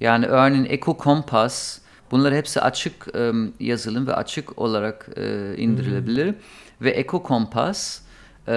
Yani 0.00 0.26
örneğin 0.26 0.66
Eco 0.70 0.98
Compass. 1.04 1.78
Bunlar 2.10 2.34
hepsi 2.34 2.60
açık 2.60 3.06
e, 3.14 3.32
yazılım 3.60 4.06
ve 4.06 4.14
açık 4.14 4.58
olarak 4.58 5.08
e, 5.16 5.56
indirilebilir. 5.56 6.34
Ve 6.80 6.90
Eco 6.90 7.24
Compass 7.28 8.00
e, 8.48 8.52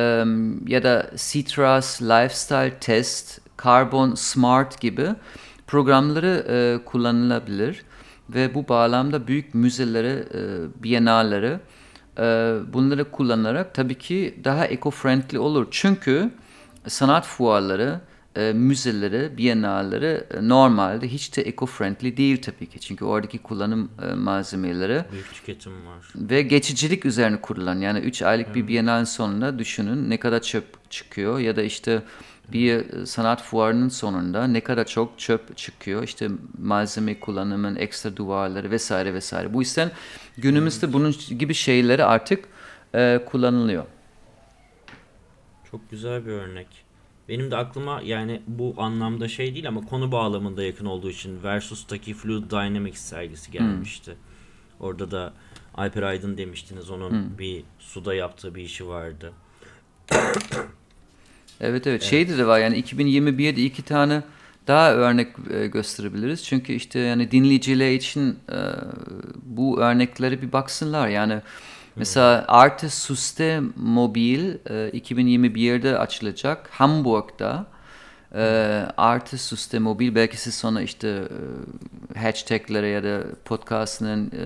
ya 0.67 0.83
da 0.83 1.11
Citrus 1.15 2.01
Lifestyle 2.01 2.79
Test, 2.79 3.41
Carbon 3.63 4.15
Smart 4.15 4.81
gibi 4.81 5.07
programları 5.67 6.45
e, 6.49 6.85
kullanılabilir. 6.85 7.83
Ve 8.29 8.53
bu 8.53 8.67
bağlamda 8.67 9.27
büyük 9.27 9.55
müzeleri, 9.55 10.25
e, 10.33 10.39
biennalleri 10.83 11.59
e, 12.17 12.23
bunları 12.73 13.11
kullanarak 13.11 13.73
tabii 13.73 13.97
ki 13.97 14.39
daha 14.43 14.67
eco-friendly 14.67 15.37
olur. 15.37 15.67
Çünkü 15.71 16.31
sanat 16.87 17.25
fuarları, 17.25 18.01
e, 18.35 18.53
müzeleri, 18.53 19.37
biennalleri 19.37 20.23
e, 20.33 20.49
normalde 20.49 21.07
hiç 21.07 21.37
de 21.37 21.41
eco-friendly 21.49 22.17
değil 22.17 22.41
tabii 22.41 22.65
ki. 22.65 22.79
Çünkü 22.79 23.05
oradaki 23.05 23.37
kullanım 23.37 23.91
e, 24.09 24.13
malzemeleri 24.13 25.05
Büyük 25.11 25.33
tüketim 25.33 25.71
var. 25.87 26.05
ve 26.15 26.41
geçicilik 26.41 27.05
üzerine 27.05 27.41
kurulan 27.41 27.79
yani 27.79 27.99
3 27.99 28.21
aylık 28.21 28.55
bir 28.55 28.67
bienal 28.67 29.05
sonunda 29.05 29.59
düşünün 29.59 30.09
ne 30.09 30.19
kadar 30.19 30.41
çöp 30.41 30.91
çıkıyor 30.91 31.39
ya 31.39 31.55
da 31.55 31.61
işte 31.63 32.01
bir 32.51 32.93
e, 32.93 33.05
sanat 33.05 33.43
fuarının 33.43 33.89
sonunda 33.89 34.47
ne 34.47 34.61
kadar 34.61 34.85
çok 34.85 35.19
çöp 35.19 35.57
çıkıyor 35.57 36.03
işte 36.03 36.29
malzeme 36.57 37.19
kullanımın 37.19 37.75
ekstra 37.75 38.17
duvarları 38.17 38.71
vesaire 38.71 39.13
vesaire. 39.13 39.53
Bu 39.53 39.61
yüzden 39.61 39.91
günümüzde 40.37 40.93
bunun 40.93 41.15
gibi 41.39 41.53
şeyleri 41.53 42.03
artık 42.05 42.45
e, 42.95 43.25
kullanılıyor. 43.25 43.85
Çok 45.71 45.91
güzel 45.91 46.25
bir 46.25 46.31
örnek. 46.31 46.67
Benim 47.31 47.51
de 47.51 47.57
aklıma 47.57 48.01
yani 48.05 48.41
bu 48.47 48.75
anlamda 48.77 49.27
şey 49.27 49.53
değil 49.53 49.67
ama 49.67 49.81
konu 49.81 50.11
bağlamında 50.11 50.63
yakın 50.63 50.85
olduğu 50.85 51.09
için 51.09 51.43
Versus'taki 51.43 52.13
Fluid 52.13 52.51
Dynamics 52.51 53.01
sergisi 53.01 53.51
gelmişti. 53.51 54.15
Orada 54.79 55.11
da 55.11 55.33
Alper 55.75 56.03
Aydın 56.03 56.37
demiştiniz 56.37 56.89
onun 56.89 57.37
bir 57.37 57.63
suda 57.79 58.13
yaptığı 58.13 58.55
bir 58.55 58.63
işi 58.63 58.87
vardı. 58.87 59.33
Evet 61.63 61.87
evet. 61.87 62.03
Şeyde 62.03 62.37
de 62.37 62.47
var 62.47 62.59
yani 62.59 62.81
2021'de 62.81 63.63
iki 63.63 63.83
tane 63.83 64.23
daha 64.67 64.93
örnek 64.93 65.35
e, 65.49 65.67
gösterebiliriz. 65.67 66.43
Çünkü 66.43 66.73
işte 66.73 66.99
yani 66.99 67.31
dinleyiciler 67.31 67.91
için 67.91 68.39
e, 68.51 68.57
bu 69.43 69.81
örnekleri 69.81 70.41
bir 70.41 70.51
baksınlar. 70.51 71.07
Yani 71.07 71.41
mesela 71.95 72.45
Arte 72.47 72.89
Suste 72.89 73.61
Mobil 73.75 74.49
e, 74.49 74.73
2021'de 74.73 75.97
açılacak 75.97 76.69
Hamburg'da. 76.71 77.65
E, 78.35 78.41
Arte 78.97 79.37
Suste 79.37 79.79
Mobil 79.79 80.15
belki 80.15 80.37
siz 80.41 80.55
sonra 80.55 80.81
işte 80.81 81.07
e, 82.15 82.19
hashtaglere 82.19 82.87
ya 82.87 83.03
da 83.03 83.23
podcast'ının 83.45 84.27
e, 84.27 84.43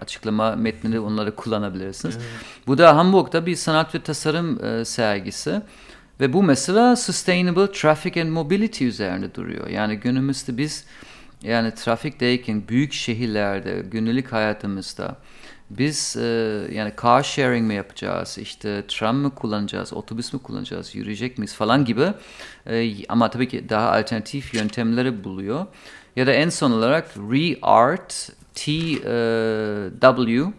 açıklama 0.00 0.56
metninde 0.56 1.00
onları 1.00 1.36
kullanabilirsiniz. 1.36 2.18
Bu 2.66 2.78
da 2.78 2.96
Hamburg'da 2.96 3.46
bir 3.46 3.56
sanat 3.56 3.94
ve 3.94 4.02
tasarım 4.02 4.64
e, 4.64 4.84
sergisi. 4.84 5.62
Ve 6.20 6.32
bu 6.32 6.42
mesela 6.42 6.96
Sustainable 6.96 7.72
Traffic 7.72 8.22
and 8.22 8.28
Mobility 8.28 8.86
üzerine 8.86 9.34
duruyor. 9.34 9.68
Yani 9.68 9.96
günümüzde 9.96 10.56
biz 10.56 10.84
yani 11.42 11.74
trafikteyken 11.74 12.68
büyük 12.68 12.92
şehirlerde 12.92 13.84
günlük 13.90 14.32
hayatımızda 14.32 15.16
biz 15.70 16.16
e, 16.16 16.26
yani 16.72 16.92
car 17.02 17.22
sharing 17.22 17.66
mi 17.66 17.74
yapacağız, 17.74 18.38
işte 18.38 18.84
tram 18.88 19.16
mı 19.16 19.34
kullanacağız, 19.34 19.92
otobüs 19.92 20.32
mü 20.32 20.38
kullanacağız, 20.42 20.94
yürüyecek 20.94 21.38
miyiz 21.38 21.54
falan 21.54 21.84
gibi 21.84 22.12
e, 22.66 23.06
ama 23.08 23.30
tabii 23.30 23.48
ki 23.48 23.68
daha 23.68 23.92
alternatif 23.92 24.54
yöntemleri 24.54 25.24
buluyor. 25.24 25.66
Ya 26.16 26.26
da 26.26 26.32
en 26.32 26.48
son 26.48 26.70
olarak 26.70 27.16
ReArt 27.16 28.30
TW 28.54 30.52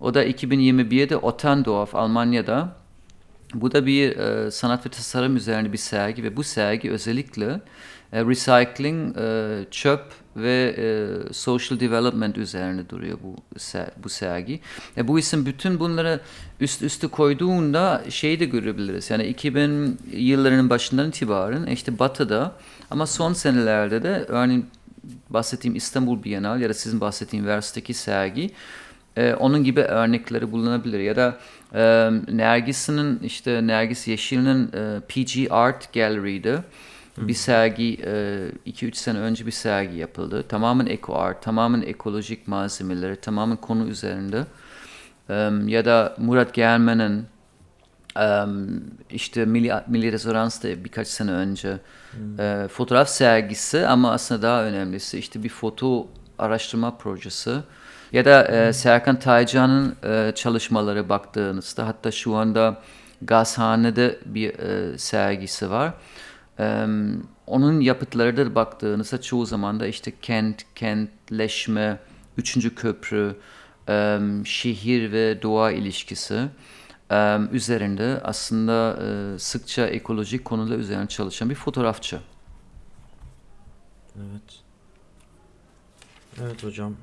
o 0.00 0.14
da 0.14 0.24
2021'de 0.24 1.16
Otterndorf 1.16 1.94
Almanya'da 1.94 2.76
bu 3.54 3.72
da 3.72 3.86
bir 3.86 4.16
e, 4.16 4.50
sanat 4.50 4.86
ve 4.86 4.90
tasarım 4.90 5.36
üzerine 5.36 5.72
bir 5.72 5.78
sergi 5.78 6.22
ve 6.22 6.36
bu 6.36 6.42
sergi 6.44 6.90
özellikle 6.90 7.60
e, 8.12 8.20
recycling, 8.20 9.16
e, 9.16 9.64
çöp 9.70 10.02
ve 10.36 10.74
e, 10.78 11.32
social 11.32 11.80
development 11.80 12.38
üzerine 12.38 12.88
duruyor 12.88 13.18
bu 13.22 13.36
bu 14.04 14.08
sergi. 14.08 14.60
E, 14.96 15.08
bu 15.08 15.18
isim 15.18 15.46
bütün 15.46 15.80
bunları 15.80 16.20
üst 16.60 16.82
üste 16.82 17.06
koyduğunda 17.06 18.04
şeyi 18.08 18.40
de 18.40 18.44
görebiliriz. 18.44 19.10
Yani 19.10 19.26
2000 19.26 19.98
yıllarının 20.12 20.70
başından 20.70 21.08
itibaren 21.08 21.66
işte 21.66 21.98
Batı'da 21.98 22.52
ama 22.90 23.06
son 23.06 23.32
senelerde 23.32 24.02
de 24.02 24.24
örneğin 24.28 24.66
bahsettiğim 25.30 25.76
İstanbul 25.76 26.24
Bienal 26.24 26.60
ya 26.60 26.68
da 26.68 26.74
sizin 26.74 27.00
bahsettiğim 27.00 27.46
Vers'teki 27.46 27.94
sergi 27.94 28.50
e, 29.16 29.34
onun 29.34 29.64
gibi 29.64 29.80
örnekleri 29.80 30.52
bulunabilir 30.52 31.00
ya 31.00 31.16
da 31.16 31.38
e, 31.74 32.10
Nergis'in 32.36 33.18
işte 33.18 33.66
Nergis 33.66 34.08
Yeşil'in 34.08 34.70
e, 34.72 35.00
PG 35.00 35.52
Art 35.52 35.92
Gallery'de 35.94 36.62
bir 37.18 37.34
sergi 37.34 37.94
2-3 38.66 38.94
sene 38.94 39.18
önce 39.18 39.46
bir 39.46 39.50
sergi 39.50 39.96
yapıldı. 39.96 40.44
Tamamen 40.48 40.86
eco 40.86 41.14
art, 41.14 41.42
tamamen 41.42 41.82
ekolojik 41.82 42.48
malzemeleri, 42.48 43.16
tamamen 43.16 43.56
konu 43.56 43.88
üzerinde. 43.88 44.44
Ya 45.72 45.84
da 45.84 46.14
Murat 46.18 46.54
Gelmen'in 46.54 47.26
em, 48.16 48.84
işte 49.10 49.44
Milli, 49.44 49.72
Milli 49.86 50.12
Rezonans'ta 50.12 50.84
birkaç 50.84 51.08
sene 51.08 51.30
önce 51.30 51.78
e, 52.38 52.68
fotoğraf 52.70 53.08
sergisi 53.08 53.86
ama 53.86 54.12
aslında 54.12 54.42
daha 54.42 54.62
önemlisi 54.62 55.18
işte 55.18 55.42
bir 55.42 55.48
foto 55.48 56.08
araştırma 56.38 56.96
projesi. 56.96 57.54
Ya 58.12 58.24
da 58.24 58.44
e, 58.44 58.72
Serkan 58.72 59.18
Taycan'ın 59.18 59.96
e, 60.04 60.32
çalışmaları 60.34 61.08
baktığınızda 61.08 61.86
hatta 61.86 62.10
şu 62.10 62.34
anda 62.34 62.82
Gazhane'de 63.22 64.18
bir 64.26 64.58
e, 64.58 64.98
sergisi 64.98 65.70
var. 65.70 65.92
Onun 67.46 67.80
yapıtları 67.80 68.36
da 68.36 68.54
baktığınızda 68.54 69.20
çoğu 69.20 69.46
zaman 69.46 69.80
da 69.80 69.86
işte 69.86 70.12
kent, 70.22 70.62
kentleşme, 70.74 71.98
üçüncü 72.36 72.74
köprü, 72.74 73.36
şehir 74.44 75.12
ve 75.12 75.42
doğa 75.42 75.72
ilişkisi 75.72 76.48
üzerinde 77.52 78.20
aslında 78.24 78.98
e, 79.02 79.38
sıkça 79.38 79.86
ekolojik 79.86 80.44
konular 80.44 80.78
üzerine 80.78 81.06
çalışan 81.08 81.50
bir 81.50 81.54
fotoğrafçı. 81.54 82.20
Evet. 84.16 84.62
Evet 86.42 86.64
hocam. 86.64 86.96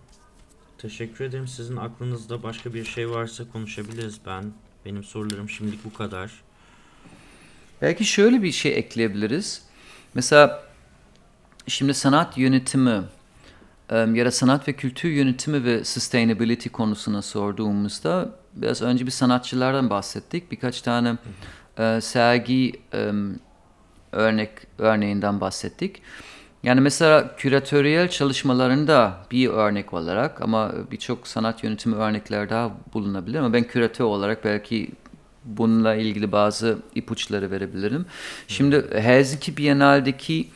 Teşekkür 0.77 1.25
ederim. 1.25 1.47
Sizin 1.47 1.77
aklınızda 1.77 2.43
başka 2.43 2.73
bir 2.73 2.85
şey 2.85 3.09
varsa 3.09 3.51
konuşabiliriz 3.51 4.19
ben. 4.25 4.53
Benim 4.85 5.03
sorularım 5.03 5.49
şimdilik 5.49 5.85
bu 5.85 5.93
kadar. 5.93 6.42
Belki 7.83 8.05
şöyle 8.05 8.43
bir 8.43 8.51
şey 8.51 8.77
ekleyebiliriz. 8.77 9.61
Mesela 10.13 10.63
şimdi 11.67 11.93
sanat 11.93 12.37
yönetimi 12.37 13.01
ya 13.91 14.25
da 14.25 14.31
sanat 14.31 14.67
ve 14.67 14.73
kültür 14.73 15.09
yönetimi 15.09 15.63
ve 15.63 15.83
sustainability 15.83 16.69
konusuna 16.69 17.21
sorduğumuzda 17.21 18.29
biraz 18.53 18.81
önce 18.81 19.05
bir 19.05 19.11
sanatçılardan 19.11 19.89
bahsettik. 19.89 20.51
Birkaç 20.51 20.81
tane 20.81 21.17
e, 21.79 22.01
sergi 22.01 22.71
örnek 24.11 24.49
örneğinden 24.77 25.41
bahsettik. 25.41 26.01
Yani 26.63 26.81
mesela 26.81 27.35
küratöryel 27.35 28.09
çalışmalarında 28.09 29.17
bir 29.31 29.47
örnek 29.47 29.93
olarak 29.93 30.41
ama 30.41 30.71
birçok 30.91 31.27
sanat 31.27 31.63
yönetimi 31.63 31.95
örnekler 31.95 32.49
daha 32.49 32.71
bulunabilir 32.93 33.39
ama 33.39 33.53
ben 33.53 33.63
küratör 33.63 34.05
olarak 34.05 34.45
belki 34.45 34.91
bununla 35.45 35.95
ilgili 35.95 36.31
bazı 36.31 36.77
ipuçları 36.95 37.51
verebilirim. 37.51 38.05
Şimdi 38.47 38.85
Helsinki 38.93 39.57
Biennale'deki 39.57 40.47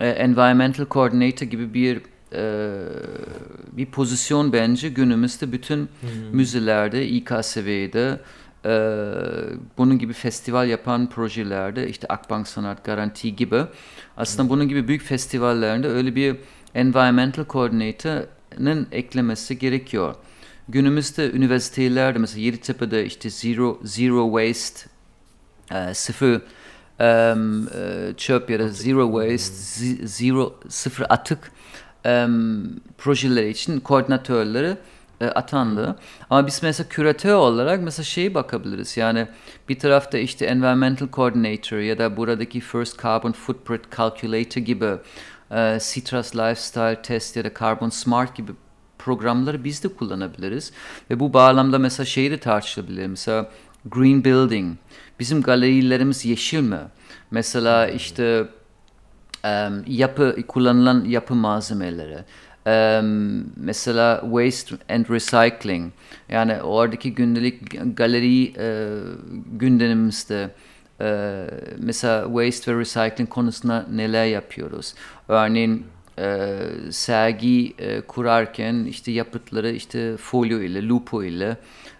e, 0.00 0.08
Environmental 0.08 0.86
Coordinator 0.90 1.46
gibi 1.46 1.74
bir 1.74 2.00
e, 2.32 2.82
bir 3.72 3.86
pozisyon 3.86 4.52
bence 4.52 4.88
günümüzde 4.88 5.52
bütün 5.52 5.88
müzelerde, 6.32 7.08
İKSV'de 7.08 8.20
e, 8.64 8.72
bunun 9.78 9.98
gibi 9.98 10.12
festival 10.12 10.68
yapan 10.68 11.10
projelerde 11.10 11.88
işte 11.88 12.06
Akbank 12.08 12.48
Sanat 12.48 12.84
Garanti 12.84 13.36
gibi 13.36 13.62
aslında 14.16 14.48
bunun 14.48 14.68
gibi 14.68 14.88
büyük 14.88 15.02
festivallerinde 15.02 15.88
öyle 15.88 16.14
bir 16.14 16.36
Environmental 16.74 17.44
Coordinator'ın 17.44 18.86
eklemesi 18.92 19.58
gerekiyor. 19.58 20.14
Günümüzde 20.68 21.30
üniversitelerde 21.30 22.18
mesela 22.18 22.40
Yeditepe'de 22.40 23.06
işte 23.06 23.30
Zero, 23.30 23.80
zero 23.84 24.44
Waste, 24.44 24.90
e, 25.72 25.94
sıfır 25.94 26.40
em, 26.98 27.68
e, 27.68 28.12
çöp 28.16 28.50
ya 28.50 28.58
da 28.58 28.68
Zero 28.68 29.06
Waste, 29.22 29.54
zi- 29.54 30.06
Zero, 30.06 30.54
sıfır 30.68 31.06
atık 31.08 31.52
em, 32.04 32.62
projeleri 32.98 33.48
için 33.50 33.80
koordinatörleri 33.80 34.76
e, 35.20 35.26
atandı. 35.26 35.96
Ama 36.30 36.46
biz 36.46 36.62
mesela 36.62 36.88
küratör 36.88 37.34
olarak 37.34 37.82
mesela 37.82 38.04
şeyi 38.04 38.34
bakabiliriz. 38.34 38.96
Yani 38.96 39.26
bir 39.68 39.78
tarafta 39.78 40.18
işte 40.18 40.46
Environmental 40.46 41.08
Coordinator 41.12 41.78
ya 41.78 41.98
da 41.98 42.16
buradaki 42.16 42.60
First 42.60 43.02
Carbon 43.02 43.32
Footprint 43.32 43.96
Calculator 43.96 44.60
gibi 44.60 44.90
e, 45.50 45.78
Citrus 45.82 46.36
Lifestyle 46.36 47.02
Test 47.02 47.36
ya 47.36 47.44
da 47.44 47.50
Carbon 47.60 47.88
Smart 47.88 48.36
gibi 48.36 48.52
programları 49.04 49.64
biz 49.64 49.84
de 49.84 49.88
kullanabiliriz. 49.88 50.72
Ve 51.10 51.20
bu 51.20 51.32
bağlamda 51.32 51.78
mesela 51.78 52.06
şeyi 52.06 52.30
de 52.30 52.38
tartışılabilir. 52.38 53.06
Mesela 53.06 53.50
green 53.84 54.24
building. 54.24 54.76
Bizim 55.20 55.42
galerilerimiz 55.42 56.24
yeşil 56.24 56.60
mi? 56.60 56.80
Mesela 57.30 57.88
işte 57.88 58.48
em, 59.44 59.84
yapı 59.86 60.36
kullanılan 60.48 61.04
yapı 61.04 61.34
malzemeleri. 61.34 62.18
Em, 62.66 63.44
mesela 63.56 64.20
waste 64.22 64.76
and 64.94 65.06
recycling. 65.10 65.92
Yani 66.28 66.62
oradaki 66.62 67.14
gündelik 67.14 67.96
galeri 67.96 68.52
e, 68.58 68.98
gündemimizde 69.52 70.50
e, 71.00 71.40
mesela 71.78 72.24
waste 72.24 72.76
ve 72.76 72.80
recycling 72.80 73.28
konusunda 73.28 73.86
neler 73.92 74.24
yapıyoruz? 74.24 74.94
Örneğin 75.28 75.86
e, 76.18 76.58
sergi 76.90 77.74
e, 77.78 78.00
kurarken 78.00 78.84
işte 78.84 79.12
yapıtları 79.12 79.70
işte 79.70 80.16
folyo 80.16 80.60
ile, 80.60 80.88
lupo 80.88 81.24
ile 81.24 81.56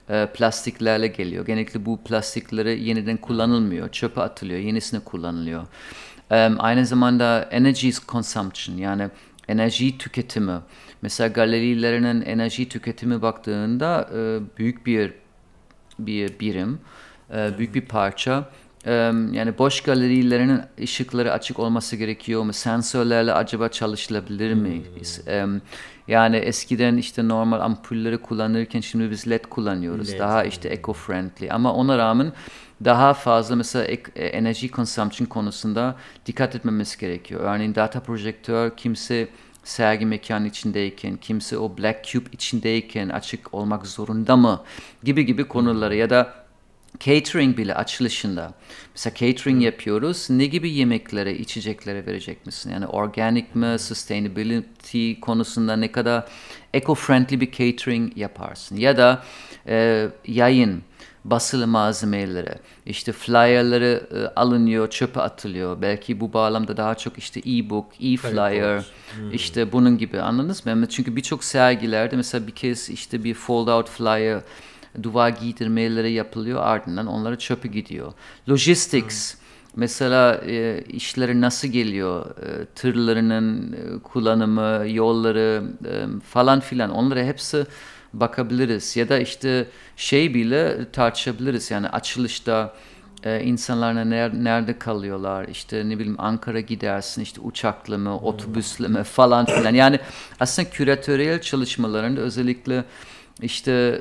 e, 0.08 0.26
plastiklerle 0.34 1.06
geliyor. 1.06 1.46
Genellikle 1.46 1.86
bu 1.86 2.00
plastikleri 2.04 2.84
yeniden 2.84 3.16
kullanılmıyor, 3.16 3.88
çöpe 3.88 4.20
atılıyor, 4.20 4.60
yenisine 4.60 5.00
kullanılıyor. 5.00 5.66
E, 6.30 6.36
aynı 6.58 6.86
zamanda 6.86 7.48
energy 7.50 7.90
consumption 8.08 8.76
yani 8.76 9.08
enerji 9.48 9.98
tüketimi. 9.98 10.58
Mesela 11.02 11.28
galerilerinin 11.28 12.22
enerji 12.22 12.68
tüketimi 12.68 13.22
baktığında 13.22 14.10
e, 14.14 14.38
büyük 14.58 14.86
bir 14.86 15.12
bir 15.98 16.40
birim, 16.40 16.78
e, 17.34 17.58
büyük 17.58 17.74
bir 17.74 17.80
parça. 17.80 18.50
Yani 19.32 19.58
boş 19.58 19.80
galerilerinin 19.80 20.60
ışıkları 20.82 21.32
açık 21.32 21.58
olması 21.58 21.96
gerekiyor 21.96 22.42
mu? 22.42 22.52
Sensörlerle 22.52 23.32
acaba 23.32 23.68
çalışılabilir 23.68 24.54
mi? 24.54 24.82
E, 25.26 25.46
yani 26.08 26.36
eskiden 26.36 26.96
işte 26.96 27.28
normal 27.28 27.60
ampulleri 27.60 28.18
kullanırken 28.18 28.80
şimdi 28.80 29.10
biz 29.10 29.28
LED 29.30 29.44
kullanıyoruz. 29.44 30.12
LED, 30.12 30.18
Daha 30.18 30.44
işte 30.44 30.74
eco-friendly 30.74 31.52
ama 31.52 31.74
ona 31.74 31.98
rağmen 31.98 32.32
daha 32.84 33.14
fazla 33.14 33.56
mesela 33.56 33.84
e, 33.86 34.26
enerji 34.26 34.70
consumption 34.70 35.26
konusunda 35.26 35.96
dikkat 36.26 36.54
etmemiz 36.54 36.96
gerekiyor. 36.96 37.40
Örneğin 37.40 37.74
data 37.74 38.00
projektör 38.00 38.76
kimse 38.76 39.28
sergi 39.64 40.06
mekanı 40.06 40.46
içindeyken, 40.46 41.16
kimse 41.16 41.58
o 41.58 41.78
black 41.78 42.04
cube 42.04 42.24
içindeyken 42.32 43.08
açık 43.08 43.54
olmak 43.54 43.86
zorunda 43.86 44.36
mı? 44.36 44.60
Gibi 45.04 45.26
gibi 45.26 45.44
konuları 45.44 45.96
ya 45.96 46.10
da 46.10 46.43
catering 47.00 47.58
bile 47.58 47.74
açılışında. 47.74 48.54
Mesela 48.94 49.14
catering 49.16 49.62
yapıyoruz. 49.62 50.26
Ne 50.30 50.46
gibi 50.46 50.70
yemeklere, 50.70 51.34
içeceklere 51.34 52.06
verecek 52.06 52.46
misin? 52.46 52.70
Yani 52.70 52.86
organic 52.86 53.46
mi, 53.54 53.78
sustainability 53.78 55.14
konusunda 55.20 55.76
ne 55.76 55.92
kadar 55.92 56.24
eco-friendly 56.74 57.40
bir 57.40 57.52
catering 57.52 58.16
yaparsın? 58.16 58.76
Ya 58.76 58.96
da 58.96 59.22
e, 59.68 60.08
yayın, 60.26 60.82
basılı 61.24 61.66
malzemeleri, 61.66 62.54
işte 62.86 63.12
flyerları 63.12 64.06
e, 64.14 64.40
alınıyor, 64.40 64.90
çöpe 64.90 65.20
atılıyor. 65.20 65.82
Belki 65.82 66.20
bu 66.20 66.32
bağlamda 66.32 66.76
daha 66.76 66.94
çok 66.94 67.18
işte 67.18 67.40
e-book, 67.40 67.92
e-flyer, 68.00 68.84
işte 69.32 69.72
bunun 69.72 69.98
gibi 69.98 70.20
anladınız 70.20 70.66
mı? 70.66 70.88
Çünkü 70.88 71.16
birçok 71.16 71.44
sergilerde 71.44 72.16
mesela 72.16 72.46
bir 72.46 72.52
kez 72.52 72.90
işte 72.90 73.24
bir 73.24 73.34
fold 73.34 73.68
out 73.68 73.90
flyer 73.90 74.40
duvar 75.02 75.28
giydirmeleri 75.28 76.12
yapılıyor 76.12 76.60
ardından 76.62 77.06
onlara 77.06 77.38
çöpe 77.38 77.68
gidiyor. 77.68 78.12
Logistics 78.48 79.34
mesela 79.76 80.40
e, 80.46 80.84
işleri 80.88 81.40
nasıl 81.40 81.68
geliyor? 81.68 82.26
E, 82.26 82.64
tırlarının 82.74 83.72
e, 83.72 84.02
kullanımı 84.02 84.84
yolları 84.88 85.62
e, 85.86 86.20
falan 86.26 86.60
filan 86.60 86.90
onlara 86.90 87.22
hepsi 87.22 87.66
bakabiliriz. 88.12 88.96
Ya 88.96 89.08
da 89.08 89.18
işte 89.18 89.66
şey 89.96 90.34
bile 90.34 90.90
tartışabiliriz. 90.92 91.70
Yani 91.70 91.88
açılışta 91.88 92.74
e, 93.24 93.42
insanlar 93.42 93.94
ner- 93.94 94.44
nerede 94.44 94.78
kalıyorlar? 94.78 95.48
İşte 95.48 95.88
ne 95.88 95.98
bileyim 95.98 96.16
Ankara 96.18 96.60
gidersin 96.60 97.22
işte 97.22 97.40
uçakla 97.40 97.98
mı 97.98 98.18
otobüsle 98.18 98.88
mi 98.88 99.02
falan 99.02 99.46
filan. 99.46 99.74
Yani 99.74 99.98
aslında 100.40 100.70
küratöryel 100.70 101.40
çalışmalarında 101.40 102.20
özellikle 102.20 102.84
işte 103.42 104.00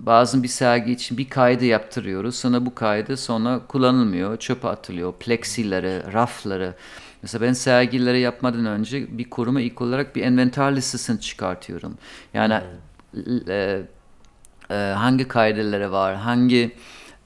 bazen 0.00 0.42
bir 0.42 0.48
sergi 0.48 0.92
için 0.92 1.18
bir 1.18 1.28
kaydı 1.28 1.64
yaptırıyoruz. 1.64 2.36
Sonra 2.36 2.66
bu 2.66 2.74
kaydı 2.74 3.16
sonra 3.16 3.60
kullanılmıyor. 3.68 4.36
Çöpe 4.36 4.68
atılıyor. 4.68 5.12
Plexileri, 5.12 6.12
rafları. 6.12 6.74
Mesela 7.22 7.46
ben 7.46 7.52
sergileri 7.52 8.20
yapmadan 8.20 8.66
önce 8.66 9.18
bir 9.18 9.30
kuruma 9.30 9.60
ilk 9.60 9.80
olarak 9.80 10.16
bir 10.16 10.22
envanter 10.22 10.76
listesini 10.76 11.20
çıkartıyorum. 11.20 11.98
Yani 12.34 12.60
e, 13.48 13.82
e, 14.70 14.74
hangi 14.74 15.28
kaydeleri 15.28 15.92
var, 15.92 16.16
hangi 16.16 16.76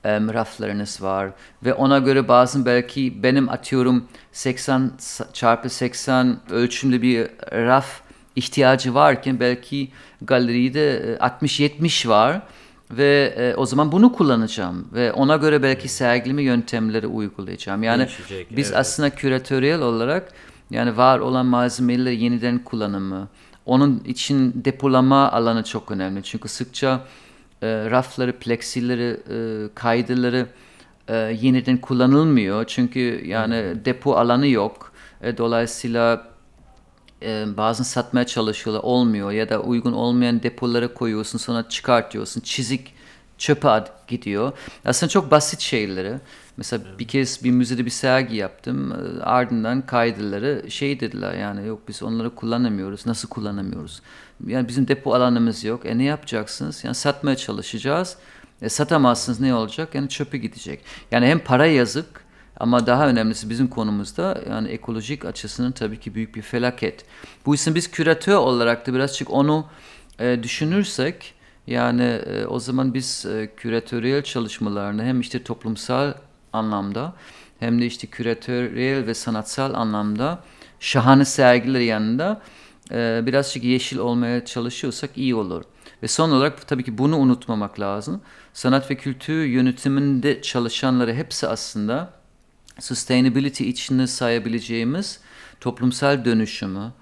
em, 0.05 0.34
raflarınız 0.34 1.03
var 1.03 1.30
ve 1.64 1.74
ona 1.74 1.99
göre 1.99 2.28
bazen 2.28 2.66
belki 2.66 3.22
benim 3.22 3.49
atıyorum 3.49 4.05
80 4.32 4.93
sa- 4.99 5.32
çarpı 5.32 5.70
80 5.70 6.41
ölçümlü 6.51 7.03
bir 7.03 7.28
raf 7.53 8.01
ihtiyacı 8.39 8.95
varken 8.95 9.41
belki 9.41 9.89
galeride 10.22 10.97
e, 10.97 11.16
60-70 11.16 12.09
var 12.09 12.43
ve 12.91 13.34
e, 13.36 13.55
o 13.55 13.66
zaman 13.66 13.93
bunu 13.93 14.12
kullanacağım 14.12 14.89
ve 14.93 15.12
ona 15.12 15.36
göre 15.36 15.62
belki 15.62 15.89
sergileme 15.89 16.43
yöntemleri 16.43 17.07
uygulayacağım. 17.07 17.82
Yani 17.82 18.07
Değişecek, 18.07 18.57
biz 18.57 18.66
evet. 18.66 18.78
aslında 18.78 19.11
küratöryel 19.11 19.80
olarak 19.80 20.32
yani 20.70 20.97
var 20.97 21.18
olan 21.18 21.47
malzemeleri 21.47 22.22
yeniden 22.22 22.59
kullanımı, 22.59 23.28
onun 23.66 24.03
için 24.07 24.53
depolama 24.64 25.32
alanı 25.32 25.64
çok 25.64 25.91
önemli. 25.91 26.22
Çünkü 26.22 26.49
sıkça 26.49 27.01
e, 27.62 27.66
rafları, 27.91 28.39
plexileri, 28.39 29.20
e, 29.30 29.68
kaydıları 29.74 30.47
e, 31.09 31.16
yeniden 31.16 31.76
kullanılmıyor. 31.76 32.64
Çünkü 32.64 33.22
yani 33.26 33.84
depo 33.84 34.12
alanı 34.12 34.47
yok. 34.47 34.93
E, 35.22 35.39
dolayısıyla 35.39 36.28
e, 37.23 37.57
bazen 37.57 37.85
satmaya 37.85 38.27
çalışıyorlar 38.27 38.83
olmuyor 38.83 39.31
ya 39.31 39.49
da 39.49 39.61
uygun 39.61 39.93
olmayan 39.93 40.43
depolara 40.43 40.95
koyuyorsun 40.95 41.39
sonra 41.39 41.69
çıkartıyorsun 41.69 42.41
çizik 42.41 42.95
çöpe 43.39 43.85
gidiyor. 44.09 44.53
Aslında 44.85 45.11
çok 45.11 45.31
basit 45.31 45.61
şeyleri. 45.61 46.14
Mesela 46.57 46.83
bir 46.99 47.09
kez 47.09 47.45
bir 47.45 47.51
müzede 47.51 47.85
bir 47.85 47.91
sergi 47.91 48.37
yaptım. 48.37 48.93
E, 48.93 49.23
Ardından 49.23 49.87
kaydıları 49.87 50.71
şey 50.71 51.01
dediler 51.01 51.35
yani 51.35 51.66
yok 51.66 51.81
biz 51.89 52.03
onları 52.03 52.35
kullanamıyoruz. 52.35 53.07
Nasıl 53.07 53.29
kullanamıyoruz? 53.29 54.03
Yani 54.47 54.69
bizim 54.69 54.89
depo 54.89 55.14
alanımız 55.14 55.64
yok. 55.64 55.87
E 55.87 55.99
ne 55.99 56.05
yapacaksınız? 56.05 56.85
Yani 56.85 56.95
satmaya 56.95 57.37
çalışacağız. 57.37 58.16
E 58.62 58.69
satamazsınız 58.69 59.41
ne 59.41 59.55
olacak? 59.55 59.95
Yani 59.95 60.09
çöpe 60.09 60.39
gidecek. 60.39 60.81
Yani 61.11 61.27
hem 61.27 61.39
para 61.39 61.66
yazık 61.66 62.28
ama 62.59 62.87
daha 62.87 63.09
önemlisi 63.09 63.51
bizim 63.51 63.69
konumuzda 63.69 64.43
yani 64.51 64.69
ekolojik 64.69 65.25
açısından 65.25 65.73
tabii 65.73 66.01
ki 66.01 66.15
büyük 66.15 66.35
bir 66.35 66.43
felaket. 66.43 67.05
Bu 67.47 67.55
yüzden 67.55 67.75
biz 67.75 67.91
küratör 67.91 68.35
olarak 68.35 68.87
da 68.87 68.95
birazcık 68.95 69.31
onu 69.31 69.67
e, 70.19 70.43
düşünürsek 70.43 71.35
yani 71.67 72.03
e, 72.03 72.47
o 72.47 72.59
zaman 72.59 72.95
biz 72.95 73.27
e, 73.27 73.51
küratöryel 73.57 74.23
çalışmalarını 74.23 75.05
hem 75.05 75.21
işte 75.21 75.43
toplumsal 75.45 76.15
anlamda 76.53 77.15
hem 77.61 77.81
de 77.81 77.87
işte 77.87 78.07
küratöryel 78.07 79.07
ve 79.07 79.15
sanatsal 79.15 79.75
anlamda 79.75 80.45
şahane 80.81 81.25
sergiler 81.25 81.81
yanında 81.81 82.43
e, 82.91 83.23
birazcık 83.27 83.65
yeşil 83.65 83.99
olmaya 83.99 84.45
çalışıyorsak 84.45 85.11
iyi 85.19 85.35
olur. 85.35 85.65
Ve 86.03 86.09
son 86.09 86.31
olarak 86.31 86.69
tabii 86.69 86.85
ki 86.85 86.99
bunu 86.99 87.17
unutmamak 87.19 87.81
lazım. 87.81 88.21
Sanat 88.53 88.91
ve 88.91 88.95
kültür 88.95 89.45
yönetiminde 89.45 90.43
çalışanları 90.43 91.15
hepsi 91.15 91.49
aslında 91.49 92.18
sustainability 92.81 93.68
içinde 93.68 94.07
sayabileceğimiz 94.07 95.20
toplumsal 95.61 96.24
dönüşümü, 96.24 96.93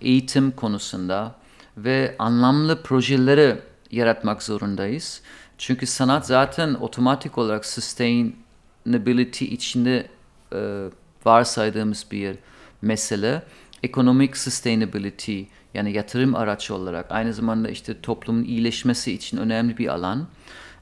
eğitim 0.00 0.50
konusunda 0.50 1.34
ve 1.76 2.16
anlamlı 2.18 2.82
projeleri 2.82 3.56
yaratmak 3.90 4.42
zorundayız. 4.42 5.22
Çünkü 5.58 5.86
sanat 5.86 6.26
zaten 6.26 6.74
otomatik 6.74 7.38
olarak 7.38 7.66
sustainability 7.66 9.44
içinde 9.44 10.08
e, 10.52 10.88
varsaydığımız 11.24 12.06
bir 12.10 12.36
mesele. 12.82 13.42
Ekonomik 13.82 14.36
sustainability 14.36 15.42
yani 15.74 15.92
yatırım 15.92 16.34
araçı 16.34 16.74
olarak 16.74 17.06
aynı 17.10 17.34
zamanda 17.34 17.68
işte 17.68 18.00
toplumun 18.00 18.44
iyileşmesi 18.44 19.12
için 19.12 19.38
önemli 19.38 19.78
bir 19.78 19.88
alan. 19.88 20.26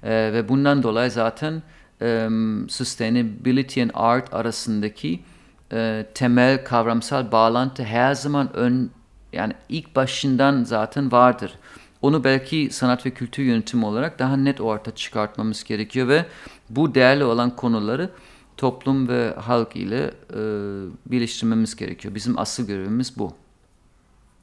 E, 0.03 0.11
ve 0.33 0.49
bundan 0.49 0.83
dolayı 0.83 1.11
zaten 1.11 1.63
em, 2.01 2.69
sustainability 2.69 3.83
and 3.83 3.91
art 3.95 4.35
arasındaki 4.35 5.21
e, 5.73 6.07
temel 6.15 6.65
kavramsal 6.65 7.33
bağlantı 7.33 7.85
her 7.85 8.15
zaman 8.15 8.57
ön 8.57 8.91
yani 9.33 9.53
ilk 9.69 9.97
başından 9.97 10.65
zaten 10.65 11.13
vardır. 11.13 11.59
Onu 12.03 12.25
belki 12.25 12.69
sanat 12.73 13.07
ve 13.07 13.11
kültür 13.11 13.43
yönetimi 13.43 13.87
olarak 13.87 14.19
daha 14.19 14.37
net 14.37 14.61
ortaya 14.61 14.95
çıkartmamız 14.95 15.65
gerekiyor 15.65 16.09
ve 16.09 16.27
bu 16.71 16.95
değerli 16.95 17.25
olan 17.25 17.57
konuları 17.57 18.11
toplum 18.57 19.09
ve 19.09 19.35
halk 19.35 19.77
ile 19.77 20.11
e, 20.31 20.41
birleştirmemiz 21.07 21.77
gerekiyor. 21.77 22.15
Bizim 22.15 22.39
asıl 22.39 22.67
görevimiz 22.67 23.19
bu. 23.19 23.33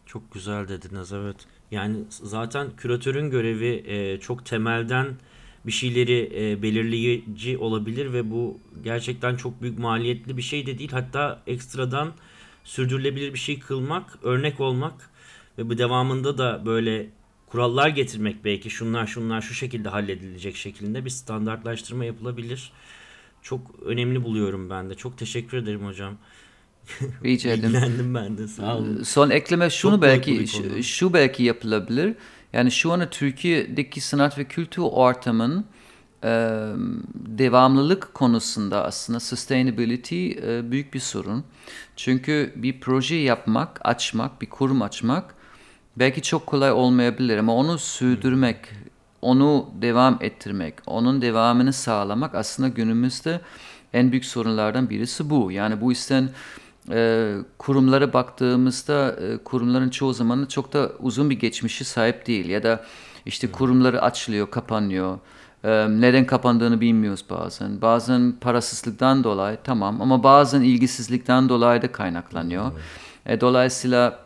Çok 0.05 0.33
güzel 0.33 0.67
dediniz 0.67 1.13
evet. 1.13 1.35
Yani 1.71 1.97
zaten 2.09 2.67
küratörün 2.77 3.29
görevi 3.29 3.83
e, 3.87 4.19
çok 4.19 4.45
temelden 4.45 5.07
bir 5.65 5.71
şeyleri 5.71 6.31
e, 6.35 6.61
belirleyici 6.61 7.57
olabilir 7.57 8.13
ve 8.13 8.31
bu 8.31 8.59
gerçekten 8.83 9.35
çok 9.35 9.61
büyük 9.61 9.79
maliyetli 9.79 10.37
bir 10.37 10.41
şey 10.41 10.65
de 10.65 10.79
değil. 10.79 10.91
Hatta 10.91 11.41
ekstradan 11.47 12.13
sürdürülebilir 12.63 13.33
bir 13.33 13.39
şey 13.39 13.59
kılmak, 13.59 14.19
örnek 14.23 14.59
olmak 14.59 15.09
ve 15.57 15.69
bu 15.69 15.77
devamında 15.77 16.37
da 16.37 16.61
böyle 16.65 17.07
kurallar 17.47 17.89
getirmek 17.89 18.45
belki 18.45 18.69
şunlar 18.69 19.07
şunlar 19.07 19.41
şu 19.41 19.53
şekilde 19.53 19.89
halledilecek 19.89 20.55
şeklinde 20.55 21.05
bir 21.05 21.09
standartlaştırma 21.09 22.05
yapılabilir. 22.05 22.71
Çok 23.41 23.61
önemli 23.85 24.23
buluyorum 24.23 24.69
ben 24.69 24.89
de. 24.89 24.95
Çok 24.95 25.17
teşekkür 25.17 25.57
ederim 25.57 25.85
hocam. 25.85 26.17
Rica 27.23 27.49
ederim. 27.53 27.69
İlgilendim 27.69 28.15
ben 28.15 28.37
de. 28.37 28.47
Sağ 28.47 28.77
olun. 28.77 29.03
Son 29.03 29.29
ekleme 29.29 29.69
şunu 29.69 29.91
Çok 29.91 30.01
belki 30.01 30.47
şu 30.83 31.13
belki 31.13 31.43
yapılabilir. 31.43 32.15
Yani 32.53 32.71
şu 32.71 32.91
anda 32.91 33.09
Türkiye'deki 33.09 34.01
sanat 34.01 34.37
ve 34.37 34.43
kültür 34.43 34.81
ortamın 34.81 35.65
e, 36.23 36.29
devamlılık 37.15 38.13
konusunda 38.13 38.83
aslında 38.83 39.19
sustainability 39.19 40.31
e, 40.31 40.71
büyük 40.71 40.93
bir 40.93 40.99
sorun. 40.99 41.43
Çünkü 41.95 42.53
bir 42.55 42.79
proje 42.79 43.15
yapmak, 43.15 43.79
açmak, 43.83 44.41
bir 44.41 44.49
kurum 44.49 44.81
açmak 44.81 45.35
belki 45.95 46.21
çok 46.21 46.47
kolay 46.47 46.71
olmayabilir 46.71 47.37
ama 47.37 47.55
onu 47.55 47.79
sürdürmek, 47.79 48.57
onu 49.21 49.69
devam 49.81 50.17
ettirmek, 50.21 50.73
onun 50.85 51.21
devamını 51.21 51.73
sağlamak 51.73 52.35
aslında 52.35 52.69
günümüzde 52.69 53.41
en 53.93 54.11
büyük 54.11 54.25
sorunlardan 54.25 54.89
birisi 54.89 55.29
bu. 55.29 55.51
Yani 55.51 55.81
bu 55.81 55.91
yüzden 55.91 56.29
e, 56.91 57.35
kurumlara 57.57 58.13
baktığımızda 58.13 59.15
e, 59.21 59.37
kurumların 59.37 59.89
çoğu 59.89 60.13
zaman 60.13 60.45
çok 60.45 60.73
da 60.73 60.91
uzun 60.99 61.29
bir 61.29 61.39
geçmişi 61.39 61.85
sahip 61.85 62.27
değil 62.27 62.49
ya 62.49 62.63
da 62.63 62.85
işte 63.25 63.51
kurumları 63.51 64.01
açılıyor, 64.01 64.51
kapanıyor. 64.51 65.19
E, 65.63 65.87
neden 65.89 66.25
kapandığını 66.25 66.81
bilmiyoruz 66.81 67.25
bazen. 67.29 67.81
Bazen 67.81 68.33
parasızlıktan 68.41 69.23
dolayı 69.23 69.57
tamam 69.63 70.01
ama 70.01 70.23
bazen 70.23 70.61
ilgisizlikten 70.61 71.49
dolayı 71.49 71.81
da 71.81 71.91
kaynaklanıyor. 71.91 72.71
E, 73.25 73.41
dolayısıyla 73.41 74.19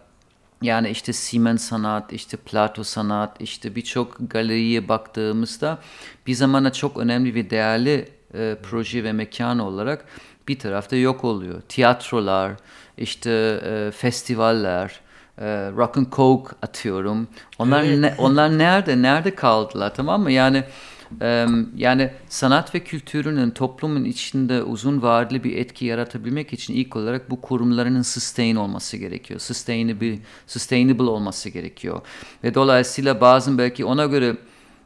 yani 0.61 0.89
işte 0.89 1.13
Siemens 1.13 1.61
Sanat, 1.61 2.13
işte 2.13 2.37
Plato 2.37 2.83
Sanat, 2.83 3.41
işte 3.41 3.75
birçok 3.75 4.17
galeriye 4.29 4.87
baktığımızda 4.87 5.77
bir 6.27 6.33
zamana 6.33 6.73
çok 6.73 6.97
önemli 6.97 7.35
ve 7.35 7.49
değerli 7.49 8.09
e, 8.33 8.57
proje 8.63 9.03
ve 9.03 9.13
mekan 9.13 9.59
olarak 9.59 10.05
bir 10.47 10.59
tarafta 10.59 10.95
yok 10.95 11.23
oluyor. 11.23 11.61
Tiyatrolar, 11.69 12.51
işte 12.97 13.61
e, 13.65 13.91
festivaller, 13.91 14.99
e, 15.37 15.45
rock 15.77 15.97
and 15.97 16.05
coke 16.11 16.55
atıyorum. 16.61 17.27
Onlar 17.59 17.83
Evet. 17.83 17.99
ne, 17.99 18.15
onlar 18.17 18.57
nerede 18.57 19.01
nerede 19.01 19.35
kaldılar 19.35 19.95
tamam 19.95 20.21
mı? 20.21 20.31
Yani 20.31 20.63
e, 21.21 21.45
yani 21.75 22.11
sanat 22.29 22.75
ve 22.75 22.79
kültürünün 22.79 23.49
toplumun 23.51 24.03
içinde 24.03 24.63
uzun 24.63 25.01
vadeli 25.01 25.43
bir 25.43 25.57
etki 25.57 25.85
yaratabilmek 25.85 26.53
için 26.53 26.73
ilk 26.73 26.95
olarak 26.95 27.29
bu 27.29 27.41
kurumlarının 27.41 28.01
sustain 28.01 28.55
olması 28.55 28.97
gerekiyor. 28.97 29.39
Sustainable, 29.39 30.19
sustainable 30.47 31.03
olması 31.03 31.49
gerekiyor. 31.49 32.01
Ve 32.43 32.53
dolayısıyla 32.53 33.21
bazen 33.21 33.57
belki 33.57 33.85
ona 33.85 34.05
göre 34.05 34.37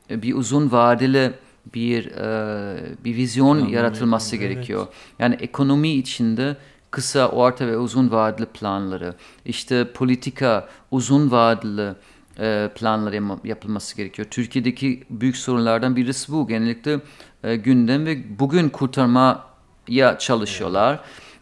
e, 0.09 0.21
bir 0.21 0.35
uzun 0.35 0.71
vadeli 0.71 1.33
bir 1.73 2.05
e, 2.05 3.03
bir 3.05 3.15
vizyon 3.15 3.55
Planlama 3.55 3.75
yaratılması 3.75 4.35
evet. 4.35 4.49
gerekiyor. 4.49 4.87
Yani 5.19 5.35
ekonomi 5.35 5.89
içinde 5.89 6.57
kısa, 6.91 7.27
orta 7.29 7.67
ve 7.67 7.77
uzun 7.77 8.11
vadeli 8.11 8.45
planları, 8.45 9.15
işte 9.45 9.91
politika 9.93 10.69
uzun 10.91 11.31
vadeli 11.31 11.95
e, 12.39 12.69
planları 12.75 13.15
yap- 13.15 13.45
yapılması 13.45 13.97
gerekiyor. 13.97 14.27
Türkiye'deki 14.31 15.03
büyük 15.09 15.37
sorunlardan 15.37 15.95
birisi 15.95 16.31
bu. 16.31 16.47
Genellikle 16.47 16.99
e, 17.43 17.55
gündem 17.55 18.05
ve 18.05 18.39
bugün 18.39 18.69
kurtarmaya 18.69 20.17
çalışıyorlar. 20.19 20.99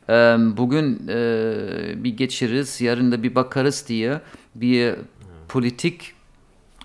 E, 0.10 0.14
bugün 0.58 1.08
e, 1.08 2.04
bir 2.04 2.18
geçiririz, 2.18 2.82
yarın 2.82 3.12
da 3.12 3.24
bir 3.24 3.36
bakarız 3.36 3.86
diye 3.88 4.22
bir 4.56 4.96
politik 5.48 6.14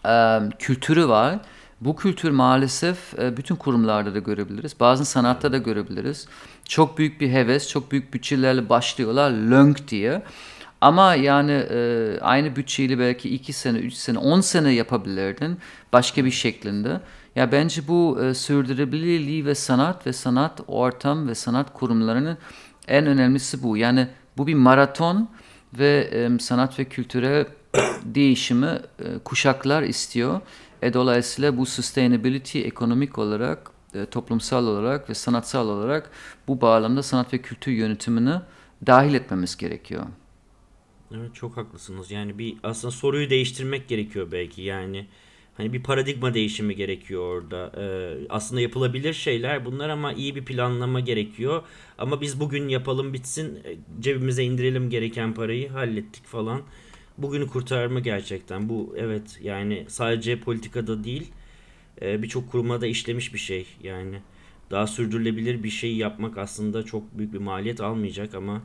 e, 0.07 0.39
kültürü 0.59 1.09
var. 1.09 1.39
Bu 1.85 1.97
kültür 1.97 2.31
maalesef 2.31 3.19
e, 3.19 3.37
bütün 3.37 3.57
kurumlarda 3.57 4.15
da 4.15 4.19
görebiliriz. 4.19 4.81
Bazen 4.81 5.05
sanatta 5.05 5.53
da 5.53 5.59
görebiliriz. 5.59 6.29
Çok 6.69 6.99
büyük 6.99 7.21
bir 7.21 7.31
heves, 7.31 7.69
çok 7.69 7.93
büyük 7.93 8.15
bütçelerle 8.15 8.69
başlıyorlar 8.69 9.31
lönk 9.31 9.89
diye. 9.89 10.23
Ama 10.81 11.15
yani 11.15 11.53
e, 11.53 12.19
aynı 12.21 12.57
bütçeyle 12.57 12.99
belki 12.99 13.35
2 13.35 13.53
sene, 13.53 13.79
3 13.79 13.95
sene, 13.95 14.19
10 14.19 14.41
sene 14.41 14.73
yapabilirdin 14.73 15.59
başka 15.93 16.25
bir 16.25 16.31
şeklinde. 16.31 17.01
Ya 17.37 17.53
bence 17.53 17.89
bu 17.89 18.19
e, 18.23 18.35
sürdürülebilirliği 18.35 19.47
ve 19.47 19.55
sanat 19.55 20.07
ve 20.07 20.13
sanat 20.13 20.61
ortam 20.67 21.29
ve 21.29 21.35
sanat 21.35 21.73
kurumlarının 21.73 22.39
en 22.89 23.07
önemlisi 23.07 23.63
bu. 23.63 23.77
Yani 23.77 24.09
bu 24.37 24.47
bir 24.47 24.55
maraton 24.55 25.29
ve 25.79 26.29
sanat 26.41 26.79
ve 26.79 26.85
kültürel 26.85 27.47
değişimi 28.05 28.67
e, 28.99 29.19
kuşaklar 29.25 29.83
istiyor. 29.83 30.41
E, 30.85 30.93
dolayısıyla 30.93 31.57
bu 31.57 31.67
sustainability 31.67 32.61
ekonomik 32.61 33.19
olarak, 33.19 33.71
e, 33.95 34.07
toplumsal 34.07 34.67
olarak 34.67 35.11
ve 35.11 35.15
sanatsal 35.15 35.69
olarak 35.69 36.11
bu 36.49 36.61
bağlamda 36.61 37.03
sanat 37.03 37.35
ve 37.35 37.39
kültür 37.39 37.73
yönetimini 37.73 38.35
dahil 38.87 39.15
etmemiz 39.15 39.57
gerekiyor. 39.57 40.07
Evet 41.15 41.35
çok 41.35 41.57
haklısınız. 41.57 42.11
Yani 42.11 42.39
bir 42.39 42.57
aslında 42.63 42.91
soruyu 42.91 43.31
değiştirmek 43.31 43.89
gerekiyor 43.89 44.33
belki. 44.33 44.63
Yani 44.63 45.07
hani 45.57 45.73
bir 45.73 45.83
paradigma 45.83 46.35
değişimi 46.35 46.77
gerekiyor 46.77 47.23
orada. 47.23 47.73
Ee, 47.79 48.17
aslında 48.29 48.61
yapılabilir 48.61 49.13
şeyler 49.13 49.65
bunlar 49.65 49.89
ama 49.89 50.13
iyi 50.13 50.37
bir 50.37 50.45
planlama 50.45 51.01
gerekiyor. 51.01 51.63
Ama 51.99 52.21
biz 52.21 52.41
bugün 52.41 52.69
yapalım 52.69 53.13
bitsin 53.13 53.57
e, 53.65 53.77
cebimize 54.01 54.45
indirelim 54.45 54.91
gereken 54.91 55.35
parayı 55.35 55.69
hallettik 55.69 56.27
falan. 56.27 56.63
Bugünü 57.19 57.47
kurtarma 57.47 58.01
gerçekten. 58.01 58.69
Bu 58.69 58.95
evet 58.99 59.39
yani 59.43 59.85
sadece 59.89 60.41
politikada 60.41 61.05
değil 61.05 61.33
e, 62.03 62.23
birçok 62.23 62.51
kuruma 62.51 62.81
da 62.81 62.87
işlemiş 62.87 63.35
bir 63.35 63.39
şey. 63.39 63.67
Yani 63.83 64.19
daha 64.71 64.87
sürdürülebilir 64.87 65.63
bir 65.63 65.71
şey 65.71 65.97
yapmak 65.97 66.39
aslında 66.39 66.83
çok 66.83 67.19
büyük 67.19 67.33
bir 67.33 67.39
maliyet 67.39 67.81
almayacak 67.81 68.35
ama 68.35 68.63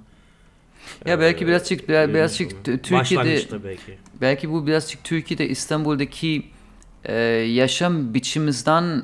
Ya 1.05 1.19
belki 1.19 1.43
e, 1.43 1.47
birazcık 1.47 1.89
biraz, 1.89 2.09
birazcık 2.09 2.65
Türkiye'de 2.83 3.63
belki. 3.63 3.97
belki 4.21 4.49
bu 4.49 4.67
birazcık 4.67 5.03
Türkiye'de 5.03 5.49
İstanbul'daki 5.49 6.43
e, 7.05 7.15
yaşam 7.33 8.13
biçimimizden 8.13 9.03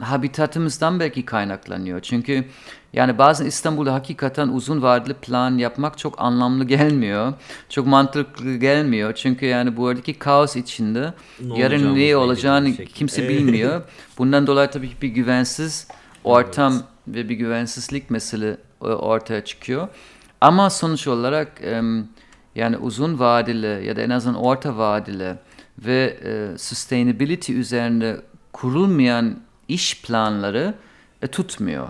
habitatımızdan 0.00 1.00
belki 1.00 1.24
kaynaklanıyor. 1.24 2.00
Çünkü 2.00 2.44
yani 2.92 3.18
bazen 3.18 3.46
İstanbul'da 3.46 3.94
hakikaten 3.94 4.48
uzun 4.48 4.82
vadeli 4.82 5.14
plan 5.14 5.58
yapmak 5.58 5.98
çok 5.98 6.20
anlamlı 6.20 6.64
gelmiyor. 6.64 7.32
Çok 7.68 7.86
mantıklı 7.86 8.56
gelmiyor. 8.56 9.12
Çünkü 9.14 9.46
yani 9.46 9.76
bu 9.76 9.86
aradaki 9.86 10.14
kaos 10.14 10.56
içinde 10.56 11.12
Ne 11.40 11.58
yarın 11.58 11.96
ne 11.96 12.16
olacağını 12.16 12.72
kimse 12.74 13.22
Evet. 13.22 13.30
bilmiyor. 13.30 13.82
Bundan 14.18 14.46
dolayı 14.46 14.70
tabii 14.70 14.88
ki 14.88 14.96
bir 15.02 15.08
güvensiz 15.08 15.88
ortam 16.24 16.82
ve 17.08 17.28
bir 17.28 17.34
güvensizlik 17.34 18.10
mesele 18.10 18.56
e, 18.82 18.86
ortaya 18.86 19.44
çıkıyor. 19.44 19.88
Ama 20.40 20.70
sonuç 20.70 21.06
olarak 21.06 21.60
yani 22.54 22.76
uzun 22.76 23.18
vadeli 23.18 23.86
ya 23.86 23.96
da 23.96 24.00
en 24.00 24.10
azından 24.10 24.40
orta 24.42 24.76
vadeli 24.78 25.34
ve 25.78 26.16
e, 26.24 26.58
sustainability 26.58 27.52
üzerinde 27.52 28.20
kurulmayan 28.52 29.45
iş 29.68 30.02
planları 30.02 30.74
e, 31.22 31.26
tutmuyor. 31.26 31.88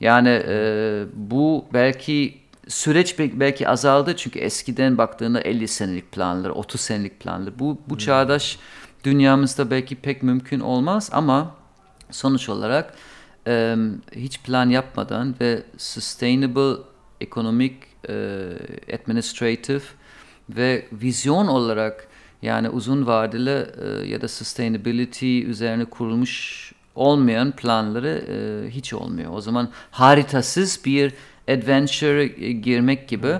Yani 0.00 0.42
e, 0.48 1.04
bu 1.14 1.64
belki 1.72 2.38
süreç 2.68 3.18
bel- 3.18 3.40
belki 3.40 3.68
azaldı 3.68 4.16
çünkü 4.16 4.38
eskiden 4.38 4.98
baktığında 4.98 5.40
50 5.40 5.68
senelik 5.68 6.12
planlar, 6.12 6.50
30 6.50 6.80
senelik 6.80 7.20
planlar. 7.20 7.58
Bu 7.58 7.78
bu 7.88 7.98
çağdaş 7.98 8.58
dünyamızda 9.04 9.70
belki 9.70 9.96
pek 9.96 10.22
mümkün 10.22 10.60
olmaz 10.60 11.10
ama 11.12 11.54
sonuç 12.10 12.48
olarak 12.48 12.94
e, 13.46 13.76
hiç 14.12 14.40
plan 14.42 14.70
yapmadan 14.70 15.34
ve 15.40 15.62
sustainable 15.78 16.82
ekonomik, 17.20 17.74
e, 18.08 18.48
administrative 18.94 19.82
ve 20.50 20.86
vizyon 20.92 21.46
olarak 21.46 22.08
yani 22.42 22.68
uzun 22.68 23.06
vadeli 23.06 23.66
e, 23.82 24.08
ya 24.08 24.20
da 24.20 24.28
sustainability 24.28 25.42
üzerine 25.42 25.84
kurulmuş 25.84 26.72
olmayan 26.96 27.52
planları 27.52 28.08
e, 28.28 28.70
hiç 28.70 28.92
olmuyor. 28.92 29.32
O 29.34 29.40
zaman 29.40 29.70
haritasız 29.90 30.80
bir 30.84 31.12
adventure 31.48 32.26
girmek 32.52 33.08
gibi 33.08 33.38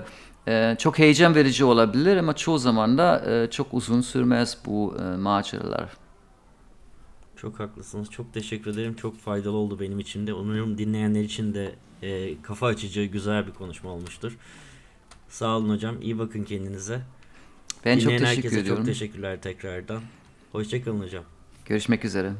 e, 0.48 0.76
çok 0.78 0.98
heyecan 0.98 1.34
verici 1.34 1.64
olabilir 1.64 2.16
ama 2.16 2.36
çoğu 2.36 2.58
zaman 2.58 2.98
da 2.98 3.24
e, 3.30 3.50
çok 3.50 3.74
uzun 3.74 4.00
sürmez 4.00 4.58
bu 4.66 4.96
e, 5.00 5.16
maceralar. 5.16 5.90
Çok 7.36 7.60
haklısınız. 7.60 8.10
Çok 8.10 8.34
teşekkür 8.34 8.70
ederim. 8.70 8.94
Çok 8.94 9.18
faydalı 9.18 9.56
oldu 9.56 9.80
benim 9.80 9.98
için 10.00 10.26
de. 10.26 10.34
Umarım 10.34 10.78
dinleyenler 10.78 11.22
için 11.22 11.54
de 11.54 11.74
e, 12.02 12.42
kafa 12.42 12.66
açıcı, 12.66 13.04
güzel 13.04 13.46
bir 13.46 13.52
konuşma 13.52 13.90
olmuştur. 13.90 14.38
Sağ 15.28 15.56
olun 15.56 15.68
hocam. 15.70 16.02
İyi 16.02 16.18
bakın 16.18 16.44
kendinize. 16.44 17.00
Ben 17.84 17.98
çok 17.98 18.02
Dinleyen 18.04 18.18
teşekkür 18.20 18.42
herkese 18.42 18.60
ediyorum. 18.60 18.82
çok 18.82 18.86
teşekkürler 18.86 19.40
tekrardan. 19.40 20.02
Hoşçakalın 20.52 21.00
hocam. 21.00 21.24
Görüşmek 21.66 22.04
üzere. 22.04 22.32